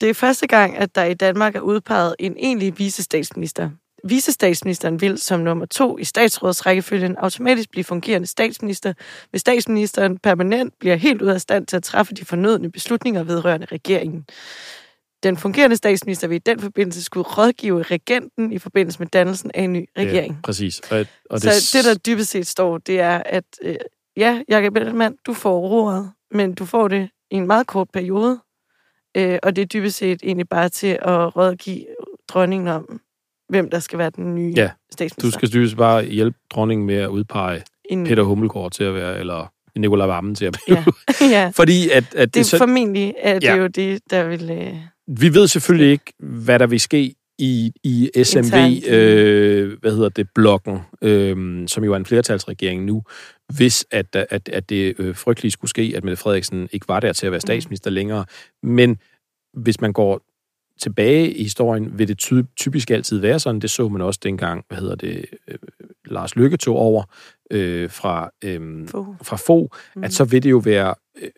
Det 0.00 0.10
er 0.10 0.14
første 0.14 0.46
gang, 0.46 0.76
at 0.76 0.94
der 0.94 1.04
i 1.04 1.14
Danmark 1.14 1.56
er 1.56 1.60
udpeget 1.60 2.14
en 2.18 2.36
egentlig 2.38 2.78
visestatsminister. 2.78 3.70
Visestatsministeren 4.08 5.00
vil 5.00 5.18
som 5.18 5.40
nummer 5.40 5.66
to 5.66 5.98
i 5.98 6.04
statsrådsrækkefølgen 6.04 7.16
automatisk 7.16 7.70
blive 7.70 7.84
fungerende 7.84 8.26
statsminister, 8.26 8.92
hvis 9.30 9.40
statsministeren 9.40 10.18
permanent 10.18 10.74
bliver 10.80 10.96
helt 10.96 11.22
ud 11.22 11.28
af 11.28 11.40
stand 11.40 11.66
til 11.66 11.76
at 11.76 11.82
træffe 11.82 12.14
de 12.14 12.24
fornødne 12.24 12.72
beslutninger 12.72 13.22
vedrørende 13.22 13.66
regeringen. 13.72 14.24
Den 15.22 15.36
fungerende 15.36 15.76
statsminister 15.76 16.28
vil 16.28 16.36
i 16.36 16.38
den 16.38 16.60
forbindelse 16.60 17.02
skulle 17.02 17.24
rådgive 17.28 17.82
regenten 17.82 18.52
i 18.52 18.58
forbindelse 18.58 18.98
med 18.98 19.06
dannelsen 19.06 19.50
af 19.54 19.62
en 19.62 19.72
ny 19.72 19.88
regering. 19.98 20.34
Ja, 20.34 20.40
præcis. 20.44 20.80
Og, 20.90 21.06
og 21.30 21.40
Så 21.40 21.78
det, 21.78 21.84
der 21.84 21.94
dybest 21.94 22.30
set 22.30 22.46
står, 22.46 22.78
det 22.78 23.00
er, 23.00 23.22
at 23.26 23.44
øh, 23.62 23.76
ja, 24.16 24.42
Jacob 24.48 24.76
Ellemann, 24.76 25.16
du 25.26 25.34
får 25.34 25.58
roret, 25.58 26.12
men 26.30 26.54
du 26.54 26.64
får 26.64 26.88
det 26.88 27.10
i 27.30 27.34
en 27.36 27.46
meget 27.46 27.66
kort 27.66 27.88
periode. 27.92 28.40
Øh, 29.16 29.38
og 29.42 29.56
det 29.56 29.62
er 29.62 29.66
dybest 29.66 29.96
set 29.96 30.20
egentlig 30.22 30.48
bare 30.48 30.68
til 30.68 30.98
at 31.02 31.36
rådgive 31.36 31.86
dronningen 32.28 32.68
om, 32.68 33.00
hvem 33.48 33.70
der 33.70 33.78
skal 33.78 33.98
være 33.98 34.10
den 34.16 34.34
nye 34.34 34.52
Ja, 34.56 34.70
statsminister. 34.92 35.22
Du 35.22 35.30
skal 35.30 35.48
styrelsen 35.48 35.76
bare 35.78 36.04
hjælpe 36.04 36.38
dronningen 36.50 36.86
med 36.86 36.94
at 36.96 37.08
udpege 37.08 37.62
en, 37.90 38.06
Peter 38.06 38.22
Hummelgaard 38.22 38.70
til 38.72 38.84
at 38.84 38.94
være, 38.94 39.18
eller 39.20 39.52
Nicolai 39.78 40.08
Vammen 40.08 40.34
til 40.34 40.44
at 40.44 40.56
blive. 40.66 40.84
Ja. 41.20 41.26
ja. 41.40 41.52
Fordi 41.54 41.90
at, 41.90 41.96
at 41.96 42.12
Det 42.14 42.34
det 42.34 42.40
er 42.40 42.44
så, 42.44 42.58
formentlig 42.58 43.14
at 43.22 43.42
det 43.42 43.48
Ja. 43.48 43.52
er 43.52 43.56
jo 43.60 43.66
det, 43.66 44.00
der 44.10 44.24
vil... 44.28 44.50
Øh, 44.50 44.74
vi 45.20 45.34
ved 45.34 45.48
selvfølgelig 45.48 45.90
ikke, 45.92 46.12
hvad 46.18 46.58
der 46.58 46.66
vil 46.66 46.80
ske 46.80 47.14
i, 47.38 47.72
i 47.84 48.10
SMV, 48.22 48.38
Internt. 48.44 48.86
øh, 48.88 49.78
hvad 49.80 49.92
hedder 49.94 50.08
det, 50.08 50.28
blokken, 50.34 50.78
øh, 51.02 51.68
som 51.68 51.84
jo 51.84 51.92
er 51.92 51.96
en 51.96 52.06
flertalsregering 52.06 52.84
nu, 52.84 53.02
hvis 53.56 53.86
at, 53.90 54.16
at, 54.30 54.48
at 54.48 54.68
det 54.70 54.94
øh, 54.98 55.16
frygtelige 55.16 55.50
skulle 55.50 55.68
ske, 55.68 55.92
at 55.96 56.04
Mette 56.04 56.16
Frederiksen 56.16 56.68
ikke 56.72 56.88
var 56.88 57.00
der 57.00 57.12
til 57.12 57.26
at 57.26 57.32
være 57.32 57.40
statsminister 57.40 57.90
mm. 57.90 57.94
længere. 57.94 58.24
Men 58.62 58.98
hvis 59.54 59.80
man 59.80 59.92
går 59.92 60.20
tilbage 60.80 61.32
i 61.34 61.42
historien, 61.42 61.98
vil 61.98 62.08
det 62.08 62.18
ty- 62.18 62.42
typisk 62.56 62.90
altid 62.90 63.18
være 63.18 63.38
sådan. 63.40 63.60
Det 63.60 63.70
så 63.70 63.88
man 63.88 64.00
også 64.00 64.20
dengang, 64.22 64.64
hvad 64.68 64.78
hedder 64.78 64.94
det, 64.94 65.24
øh, 65.48 65.58
Lars 66.04 66.36
Lykke 66.36 66.56
tog 66.56 66.76
over 66.76 67.02
øh, 67.50 67.90
fra, 67.90 68.30
øh, 68.44 68.88
fra 69.22 69.36
få, 69.36 69.70
Mm. 69.96 70.04
at 70.04 70.12
så 70.12 70.24
vil 70.24 70.42
det 70.42 70.50
jo 70.50 70.58
være 70.64 70.94
øh, 71.22 71.28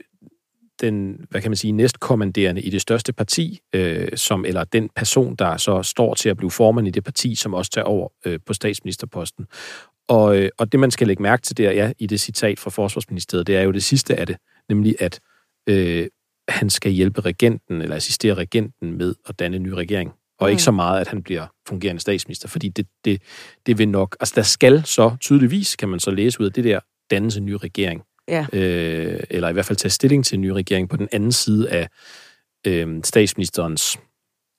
den, 0.81 1.27
hvad 1.31 1.41
kan 1.41 1.51
man 1.51 1.57
sige, 1.57 1.73
næstkommanderende 1.73 2.61
i 2.63 2.71
det 2.71 2.81
største 2.81 3.13
parti, 3.13 3.61
øh, 3.75 4.09
som, 4.15 4.45
eller 4.45 4.65
den 4.65 4.89
person, 4.97 5.35
der 5.37 5.57
så 5.57 5.83
står 5.83 6.15
til 6.15 6.29
at 6.29 6.37
blive 6.37 6.51
formand 6.51 6.89
i 6.89 6.91
det 6.91 7.05
parti, 7.05 7.35
som 7.35 7.55
også 7.55 7.71
tager 7.71 7.85
over 7.85 8.09
øh, 8.25 8.39
på 8.47 8.55
statsministerposten. 8.55 9.47
Og, 10.09 10.39
øh, 10.39 10.51
og 10.59 10.73
det, 10.73 10.81
man 10.81 10.91
skal 10.91 11.07
lægge 11.07 11.23
mærke 11.23 11.43
til 11.43 11.57
der, 11.57 11.71
ja, 11.73 11.93
i 11.99 12.07
det 12.07 12.21
citat 12.21 12.59
fra 12.61 12.71
Forsvarsministeriet, 12.71 13.47
det 13.47 13.57
er 13.57 13.63
jo 13.63 13.71
det 13.73 13.85
sidste 13.85 14.17
af 14.17 14.27
det, 14.27 14.37
nemlig 14.69 14.97
at 15.01 15.21
øh, 15.69 16.07
han 16.49 16.71
skal 16.71 16.93
hjælpe 16.93 17.21
regenten, 17.21 17.83
eller 17.83 17.97
assistere 17.97 18.35
regenten 18.35 18.93
med 18.99 19.15
at 19.27 19.39
danne 19.39 19.57
en 19.57 19.63
ny 19.63 19.69
regering. 19.71 20.13
Og 20.39 20.47
Mm. 20.47 20.51
ikke 20.51 20.63
så 20.63 20.71
meget, 20.71 21.01
at 21.01 21.09
han 21.09 21.23
bliver 21.23 21.47
fungerende 21.69 22.01
statsminister, 22.01 22.49
fordi 22.49 22.69
det, 22.69 22.87
det, 23.05 23.23
det 23.67 23.79
vil 23.79 23.89
nok... 23.89 24.17
Altså, 24.21 24.33
der 24.37 24.43
skal 24.43 24.85
så 24.85 25.17
tydeligvis, 25.21 25.77
kan 25.77 25.89
man 25.89 26.01
så 26.01 26.11
læse 26.11 26.41
ud 26.41 26.47
af 26.47 26.53
det 26.53 26.65
der, 26.65 26.81
dannes 27.11 27.37
en 27.37 27.45
ny 27.45 27.53
regering 27.53 28.03
Ja. 28.29 28.47
øh, 28.53 29.21
eller 29.31 29.49
i 29.49 29.53
hvert 29.53 29.65
fald 29.67 29.77
tage 29.77 29.91
stilling 29.91 30.25
til 30.25 30.35
en 30.35 30.41
ny 30.41 30.49
regering 30.49 30.89
på 30.89 30.97
den 30.97 31.09
anden 31.13 31.33
side 31.33 31.71
af 31.71 31.89
øh, 32.67 33.01
statsministerens 33.05 33.99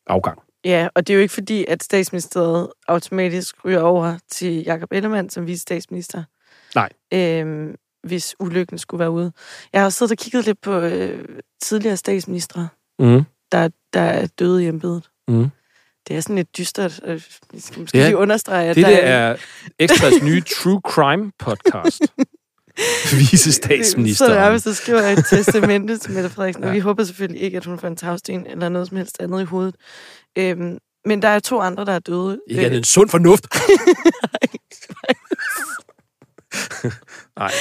afgang. 0.07 0.39
Ja, 0.65 0.87
og 0.95 1.07
det 1.07 1.13
er 1.13 1.15
jo 1.17 1.21
ikke 1.21 1.33
fordi, 1.33 1.65
at 1.67 1.83
statsministeriet 1.83 2.67
automatisk 2.87 3.65
ryger 3.65 3.79
over 3.81 4.17
til 4.31 4.53
Jakob 4.63 4.91
Ellemann 4.91 5.29
som 5.29 5.47
vice 5.47 5.61
statsminister. 5.61 6.23
Nej. 6.75 6.89
Øhm, 7.13 7.75
hvis 8.07 8.35
ulykken 8.39 8.77
skulle 8.77 8.99
være 8.99 9.11
ude. 9.11 9.31
Jeg 9.73 9.81
har 9.81 9.89
siddet 9.89 10.11
og 10.11 10.17
kigget 10.17 10.45
lidt 10.45 10.61
på 10.61 10.79
øh, 10.79 11.25
tidligere 11.61 11.97
statsministre, 11.97 12.67
Mm. 12.99 13.23
der, 13.51 13.69
der 13.93 14.01
er 14.01 14.27
døde 14.39 14.63
i 14.63 14.67
embedet. 14.67 15.09
Mm. 15.27 15.47
Det 16.07 16.15
er 16.15 16.21
sådan 16.21 16.35
lidt 16.35 16.57
dystert. 16.57 16.99
øh, 17.05 17.21
Vi 17.53 17.59
skal 17.59 17.79
måske 17.81 17.99
er- 17.99 18.03
lige 18.05 18.17
understrege, 18.17 18.69
at 18.69 18.75
Det 18.75 18.85
der 18.85 18.91
der 18.91 18.97
er 18.97 19.35
Ekstras 19.79 20.13
nye 20.23 20.41
True 20.41 20.81
Crime 20.87 21.31
podcast. 21.39 22.01
Vice 23.19 23.51
statsminister. 23.51 24.25
Så 24.27 24.33
er 24.33 24.51
hvis 24.51 24.63
der 24.63 24.73
skriver 24.73 25.01
et 25.01 25.25
testamente 25.29 25.97
til 25.97 26.11
Mette 26.11 26.29
Frederiksen, 26.29 26.63
ja. 26.63 26.69
og 26.69 26.75
vi 26.75 26.79
håber 26.79 27.03
selvfølgelig 27.03 27.41
ikke, 27.41 27.57
at 27.57 27.65
hun 27.65 27.79
får 27.79 27.87
en 27.87 27.95
tagsten 27.95 28.47
eller 28.47 28.69
noget 28.69 28.87
som 28.87 28.97
helst 28.97 29.17
andet 29.19 29.41
i 29.41 29.45
hovedet. 29.45 29.75
Øhm, 30.37 30.77
men 31.05 31.21
der 31.21 31.27
er 31.27 31.39
to 31.39 31.59
andre, 31.59 31.85
der 31.85 31.91
er 31.93 31.99
døde. 31.99 32.39
Ikke 32.49 32.65
er 32.65 32.69
det 32.69 32.77
en 32.77 32.83
sund 32.83 33.09
fornuft. 33.09 33.47
Nej, 37.39 37.51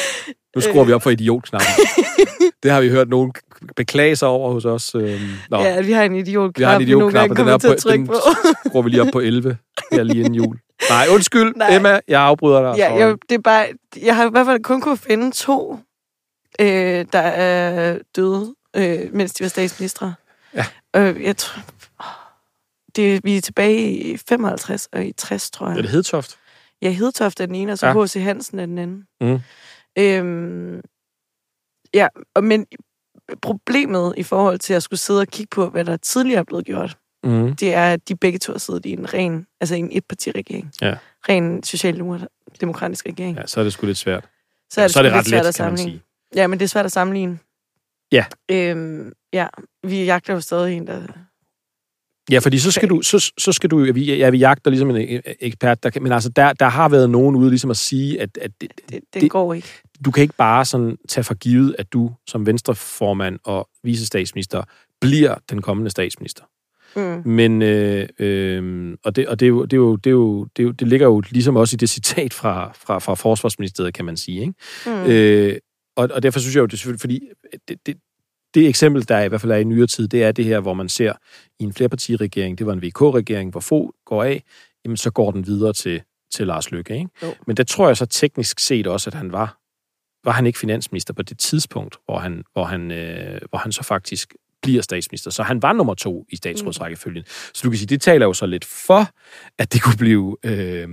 nu 0.54 0.60
skruer 0.60 0.84
vi 0.84 0.92
op 0.92 1.02
for 1.02 1.10
idiotknappen. 1.10 1.68
Det 2.62 2.70
har 2.70 2.80
vi 2.80 2.88
hørt 2.88 3.08
nogen 3.08 3.32
beklage 3.76 4.16
sig 4.16 4.28
over 4.28 4.52
hos 4.52 4.64
os. 4.64 4.94
Øhm, 4.94 5.18
Nå, 5.50 5.56
Ja, 5.62 5.80
vi 5.80 5.92
har 5.92 6.02
en 6.04 6.14
idiot 6.16 6.58
vi 6.58 6.64
har 6.64 6.76
en 6.76 6.82
idiotknap, 6.82 7.24
idiotknap, 7.24 7.30
og 7.30 7.36
den, 7.36 7.48
er 7.48 7.58
til 7.58 7.82
på, 7.82 7.88
at 7.88 7.94
den 7.98 8.06
på. 8.06 8.14
skruer 8.66 8.82
vi 8.82 8.90
lige 8.90 9.02
op 9.02 9.08
på 9.12 9.20
11. 9.20 9.56
Her 9.92 10.02
lige 10.02 10.18
inden 10.18 10.34
jul. 10.34 10.58
Nej, 10.90 11.06
undskyld, 11.10 11.54
Nej. 11.56 11.76
Emma, 11.76 12.00
jeg 12.08 12.20
afbryder 12.20 12.62
dig. 12.62 12.78
Ja, 12.78 12.94
jeg, 12.94 13.16
det 13.28 13.34
er 13.34 13.38
bare, 13.42 13.66
jeg 14.02 14.16
har 14.16 14.26
i 14.26 14.30
hvert 14.30 14.46
fald 14.46 14.62
kun 14.62 14.80
kunne 14.80 14.96
finde 14.96 15.30
to, 15.30 15.78
øh, 16.60 17.04
der 17.12 17.18
er 17.18 17.98
døde, 18.16 18.54
øh, 18.76 19.00
mens 19.12 19.32
de 19.32 19.42
var 19.44 19.48
statsministre. 19.48 20.14
Ja. 20.54 20.64
Øh, 20.96 21.22
jeg 21.22 21.36
tror, 21.36 21.62
det, 22.96 23.20
vi 23.24 23.36
er 23.36 23.40
tilbage 23.40 23.90
i 23.92 24.16
55 24.28 24.88
og 24.92 25.04
i 25.04 25.12
60, 25.12 25.50
tror 25.50 25.68
jeg. 25.68 25.76
Er 25.78 25.82
det 25.82 25.90
Hedtoft? 25.90 26.36
Ja, 26.82 26.90
Hedtoft 26.90 27.40
er 27.40 27.46
den 27.46 27.54
ene, 27.54 27.72
og 27.72 27.78
så 27.78 27.86
Ja. 27.86 28.04
H.C. 28.04 28.14
Hansen 28.22 28.58
er 28.58 28.66
den 28.66 28.78
anden. 28.78 29.06
Mm. 29.20 29.38
Øhm, 29.98 30.80
ja, 31.94 32.08
og 32.34 32.44
men 32.44 32.66
problemet 33.42 34.14
i 34.16 34.22
forhold 34.22 34.58
til 34.58 34.74
at 34.74 34.82
skulle 34.82 35.00
sidde 35.00 35.20
og 35.20 35.26
kigge 35.28 35.48
på, 35.50 35.68
hvad 35.70 35.84
der 35.84 35.96
tidligere 35.96 36.40
er 36.40 36.44
blevet 36.44 36.64
gjort, 36.66 36.98
Mm. 37.24 37.56
det 37.56 37.74
er, 37.74 37.92
at 37.92 38.08
de 38.08 38.16
begge 38.16 38.38
to 38.38 38.52
har 38.52 38.58
siddet 38.58 38.86
i 38.86 38.92
en 38.92 39.14
ren, 39.14 39.46
altså 39.60 39.74
en 39.74 39.88
etpartiregering. 39.92 40.72
Ja. 40.80 40.96
Ren 41.28 41.62
socialdemokratisk 41.62 43.06
regering. 43.06 43.36
Ja, 43.36 43.46
så 43.46 43.60
er 43.60 43.64
det 43.64 43.72
sgu 43.72 43.86
lidt 43.86 43.98
svært. 43.98 44.28
Så 44.70 44.80
er 44.80 44.84
det, 44.84 44.92
så 44.92 44.98
er 44.98 45.02
det 45.02 45.12
ret 45.12 45.16
lidt 45.18 45.28
svært 45.28 45.42
let, 45.42 45.48
at 45.48 45.54
sammenligne. 45.54 46.00
Ja, 46.34 46.46
men 46.46 46.58
det 46.58 46.64
er 46.64 46.68
svært 46.68 46.84
at 46.84 46.92
sammenligne. 46.92 47.38
Ja. 48.12 48.24
Øhm, 48.50 49.12
ja, 49.32 49.46
vi 49.82 50.04
jagter 50.04 50.34
jo 50.34 50.40
stadig 50.40 50.76
en, 50.76 50.86
der... 50.86 51.02
Ja, 52.30 52.38
fordi 52.38 52.58
så 52.58 52.70
skal 52.72 52.88
du, 52.88 53.02
så, 53.02 53.32
så 53.38 53.52
skal 53.52 53.70
du, 53.70 53.92
vi, 53.92 54.16
ja, 54.16 54.30
vi 54.30 54.38
jagter 54.38 54.70
ligesom 54.70 54.90
en 54.90 54.96
øh, 54.96 55.20
ekspert, 55.40 55.82
der 55.82 55.90
men 56.00 56.12
altså, 56.12 56.28
der, 56.28 56.52
der 56.52 56.68
har 56.68 56.88
været 56.88 57.10
nogen 57.10 57.36
ude 57.36 57.48
ligesom 57.50 57.70
at 57.70 57.76
sige, 57.76 58.20
at, 58.20 58.38
at 58.40 58.50
det, 58.60 58.70
Det, 58.90 59.00
det, 59.14 59.22
Det- 59.22 59.30
går 59.30 59.54
ikke. 59.54 59.68
du 60.04 60.10
kan 60.10 60.22
ikke 60.22 60.34
bare 60.38 60.64
sådan 60.64 60.96
tage 61.08 61.24
for 61.24 61.34
givet, 61.34 61.76
at 61.78 61.92
du 61.92 62.10
som 62.26 62.46
venstreformand 62.46 63.38
og 63.44 63.68
vicestatsminister 63.84 64.62
bliver 65.00 65.34
den 65.50 65.62
kommende 65.62 65.90
statsminister. 65.90 66.42
Mm. 66.96 67.22
Men, 67.32 67.62
øh, 67.62 68.08
øh, 68.18 68.94
og, 69.04 69.16
det, 69.16 69.28
og 69.28 69.40
det, 69.40 69.46
er 69.46 69.48
jo, 69.48 69.62
det, 69.64 69.72
er 69.72 69.76
jo, 69.76 69.96
det, 69.96 70.06
er 70.06 70.10
jo, 70.12 70.44
det, 70.44 70.62
er 70.62 70.66
jo, 70.66 70.70
det 70.72 70.88
ligger 70.88 71.06
jo 71.06 71.22
ligesom 71.30 71.56
også 71.56 71.74
i 71.74 71.78
det 71.78 71.90
citat 71.90 72.34
fra, 72.34 72.72
fra, 72.78 72.98
fra 72.98 73.14
forsvarsministeriet, 73.14 73.94
kan 73.94 74.04
man 74.04 74.16
sige. 74.16 74.40
Ikke? 74.40 74.54
Mm. 74.86 75.10
Øh, 75.12 75.56
og, 75.96 76.08
og 76.12 76.22
derfor 76.22 76.40
synes 76.40 76.54
jeg 76.54 76.60
jo, 76.60 76.66
det 76.66 76.72
er 76.72 76.76
selvfølgelig, 76.76 77.00
fordi 77.00 77.20
det, 77.68 77.86
det, 77.86 77.96
det 78.56 78.68
eksempel, 78.68 79.08
der 79.08 79.20
i 79.20 79.28
hvert 79.28 79.40
fald 79.40 79.52
er 79.52 79.56
i 79.56 79.64
nyere 79.64 79.86
tid, 79.86 80.08
det 80.08 80.24
er 80.24 80.32
det 80.32 80.44
her, 80.44 80.60
hvor 80.60 80.74
man 80.74 80.88
ser 80.88 81.12
i 81.60 81.64
en 81.64 81.72
flerpartiregering, 81.72 82.58
det 82.58 82.66
var 82.66 82.72
en 82.72 82.82
VK-regering, 82.82 83.50
hvor 83.50 83.60
få 83.60 83.94
går 84.04 84.22
af, 84.22 84.42
jamen 84.84 84.96
så 84.96 85.10
går 85.10 85.30
den 85.30 85.46
videre 85.46 85.72
til, 85.72 86.02
til 86.34 86.46
Lars 86.46 86.70
Løkke. 86.70 86.94
Ikke? 86.94 87.08
Jo. 87.22 87.34
Men 87.46 87.56
der 87.56 87.64
tror 87.64 87.86
jeg 87.86 87.96
så 87.96 88.06
teknisk 88.06 88.60
set 88.60 88.86
også, 88.86 89.10
at 89.10 89.14
han 89.14 89.32
var, 89.32 89.58
var 90.24 90.32
han 90.32 90.46
ikke 90.46 90.58
finansminister 90.58 91.14
på 91.14 91.22
det 91.22 91.38
tidspunkt, 91.38 91.96
hvor 92.04 92.18
han, 92.18 92.44
hvor 92.52 92.64
han, 92.64 92.90
øh, 92.90 93.40
hvor 93.50 93.58
han 93.58 93.72
så 93.72 93.82
faktisk 93.82 94.34
bliver 94.62 94.82
statsminister. 94.82 95.30
Så 95.30 95.42
han 95.42 95.62
var 95.62 95.72
nummer 95.72 95.94
to 95.94 96.24
i 96.28 96.36
statsrådsrækkefølgen. 96.36 97.24
Så 97.26 97.60
du 97.64 97.70
kan 97.70 97.78
sige, 97.78 97.86
det 97.86 98.00
taler 98.00 98.26
jo 98.26 98.32
så 98.32 98.46
lidt 98.46 98.64
for, 98.64 99.08
at 99.58 99.72
det 99.72 99.82
kunne 99.82 99.96
blive, 99.96 100.36
øh, 100.44 100.88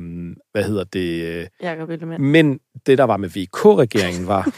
hvad 0.52 0.64
hedder 0.64 0.84
det, 0.84 1.24
øh, 1.24 1.48
Jakob 1.62 1.90
Ellemann. 1.90 2.24
men 2.24 2.60
det, 2.86 2.98
der 2.98 3.04
var 3.04 3.18
med 3.18 3.30
VK-regeringen, 3.30 4.28
var, 4.28 4.52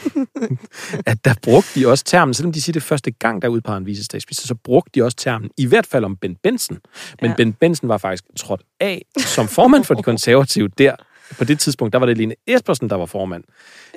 at 1.11 1.25
der 1.25 1.33
brugte 1.43 1.79
de 1.79 1.87
også 1.87 2.03
termen, 2.03 2.33
selvom 2.33 2.53
de 2.53 2.61
siger 2.61 2.73
det 2.73 2.83
første 2.83 3.11
gang, 3.11 3.41
der 3.41 3.47
udpegede 3.47 3.77
en 3.77 3.85
vicestatsminister, 3.85 4.47
så 4.47 4.55
brugte 4.55 4.91
de 4.95 5.03
også 5.03 5.17
termen, 5.17 5.49
i 5.57 5.65
hvert 5.65 5.85
fald 5.85 6.05
om 6.05 6.17
Ben 6.17 6.35
Benson. 6.43 6.77
Men 7.21 7.29
Ja. 7.31 7.35
Ben 7.35 7.53
Benson 7.53 7.89
var 7.89 7.97
faktisk 7.97 8.23
trådt 8.37 8.61
af 8.79 9.05
som 9.17 9.47
formand 9.47 9.83
for 9.83 9.93
de 9.93 10.03
konservative 10.11 10.67
der. 10.67 10.95
På 11.37 11.43
det 11.43 11.59
tidspunkt, 11.59 11.93
der 11.93 11.99
var 11.99 12.05
det 12.05 12.17
Lene 12.17 12.35
Espersen, 12.47 12.89
der 12.89 12.95
var 12.95 13.05
formand. 13.05 13.43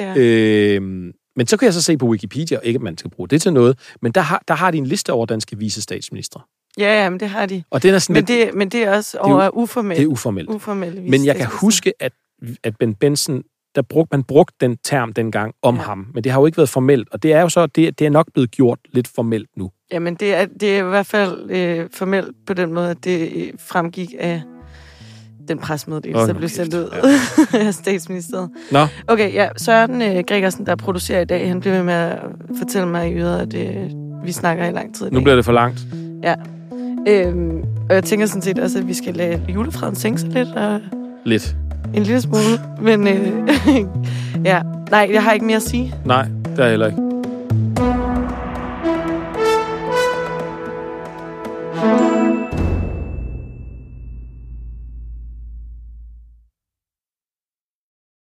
Ja. 0.01 0.15
Øhm, 0.17 1.13
men 1.39 1.47
så 1.47 1.57
kan 1.57 1.67
jeg 1.67 1.75
så 1.75 1.83
se 1.83 1.97
på 1.99 2.07
Wikipedia, 2.07 2.59
ikke 2.63 2.77
at 2.77 2.83
man 2.83 2.99
skal 2.99 3.11
bruge 3.11 3.29
det 3.29 3.43
til 3.43 3.53
noget, 3.53 3.79
men 4.03 4.13
der 4.13 4.21
har, 4.21 4.43
der 4.49 4.55
har 4.55 4.71
de 4.71 4.79
en 4.79 4.87
liste 4.87 5.13
over 5.13 5.27
danske 5.27 5.59
vicestatsministre. 5.59 6.41
ja, 6.79 7.03
ja, 7.03 7.11
men 7.11 7.21
det 7.21 7.29
har 7.29 7.47
de. 7.47 7.63
Og 7.71 7.83
den 7.83 7.95
er 7.95 7.99
sådan 7.99 8.15
Men 8.15 8.25
lidt, 8.25 8.47
det, 8.47 8.55
men 8.55 8.69
det 8.69 8.83
er 8.83 8.97
også 8.97 9.19
er 9.19 9.29
jo- 9.29 9.35
over 9.35 9.57
uformelt. 9.57 9.97
det 9.99 10.05
er 10.05 10.09
uformelt. 10.09 10.49
uformelle 10.51 11.01
Men 11.03 11.25
jeg 11.25 11.37
kan 11.37 11.47
huske, 11.61 11.93
at, 12.01 12.13
at 12.65 12.77
Ben 12.77 12.95
Benson, 12.95 13.43
der 13.75 13.83
brugte, 13.83 14.17
man 14.17 14.25
brugte 14.25 14.55
den 14.61 14.77
term 14.85 15.13
dengang 15.13 15.55
om 15.63 15.75
Ja. 15.75 15.81
ja. 15.81 15.87
ham, 15.87 16.07
men 16.15 16.25
det 16.25 16.33
har 16.33 16.41
jo 16.41 16.47
ikke 16.47 16.57
været 16.59 16.69
formelt, 16.69 17.09
og 17.13 17.23
det 17.23 17.33
er 17.33 17.41
jo 17.41 17.49
så, 17.49 17.67
det, 17.67 17.99
det 17.99 18.07
er 18.07 18.11
nok 18.11 18.27
blevet 18.33 18.51
gjort 18.51 18.79
lidt 18.93 19.09
formelt 19.09 19.49
nu. 19.57 19.71
Jamen, 19.93 20.15
det 20.15 20.35
er, 20.35 20.47
det 20.61 20.79
er 20.79 20.87
i 20.87 20.89
hvert 20.89 21.07
fald 21.07 21.51
øh, 21.51 21.89
formelt 21.95 22.29
på 22.47 22.55
den 22.55 22.73
måde, 22.73 22.91
at 22.91 23.05
det 23.05 23.33
øh, 23.35 23.53
fremgik 23.59 24.15
af 24.19 24.43
den 25.49 25.59
presmeddelelse, 25.59 26.23
Åh, 26.23 26.27
der 26.29 26.35
blev 26.35 26.49
sendt 26.49 26.75
ud 26.75 26.89
af 27.67 27.75
statsministeriet. 27.75 28.49
Nå, 28.73 28.87
Okay, 29.07 29.35
ja, 29.35 29.49
Søren 29.57 30.03
øh, 30.03 30.25
Gregersen, 30.29 30.67
der 30.67 30.77
producerer 30.77 31.21
i 31.21 31.25
dag, 31.25 31.49
han 31.49 31.61
bliver 31.61 31.75
ved 31.77 31.83
med 31.85 31.95
at 31.95 32.19
fortælle 32.59 32.89
mig 32.89 33.11
i 33.11 33.15
øret, 33.15 33.55
at 33.55 33.69
øh, 33.69 33.91
vi 34.25 34.33
snakker 34.33 34.65
i 34.67 34.73
lang 34.73 34.95
tid 34.95 35.07
i 35.07 35.11
nu 35.11 35.17
dag. 35.17 35.25
bliver 35.25 35.37
det 35.37 35.45
for 35.45 35.53
langt. 35.53 35.81
Øhm, 37.09 37.63
og 37.89 37.95
jeg 37.95 38.05
tænker 38.05 38.27
sådan 38.27 38.43
set 38.43 38.59
også, 38.59 38.79
at 38.79 38.89
vi 38.89 38.95
skal 38.95 39.15
lade 39.15 39.41
julefreden 39.55 39.95
sænke 39.97 40.21
sig 40.21 40.31
lidt, 40.31 40.49
og 40.49 40.81
Lidt. 41.25 41.57
en 41.95 42.03
lille 42.03 42.21
smule. 42.21 42.61
Men 42.81 43.09
øh, 43.09 43.33
ja, 44.45 44.61
nej, 44.91 45.11
jeg 45.13 45.23
har 45.23 45.33
ikke 45.33 45.47
mere 45.47 45.57
at 45.57 45.63
sige. 45.63 45.95
Nej, 46.05 46.27
det 46.57 46.65
er 46.65 46.71
heller 46.71 46.87
ikke. 46.87 47.08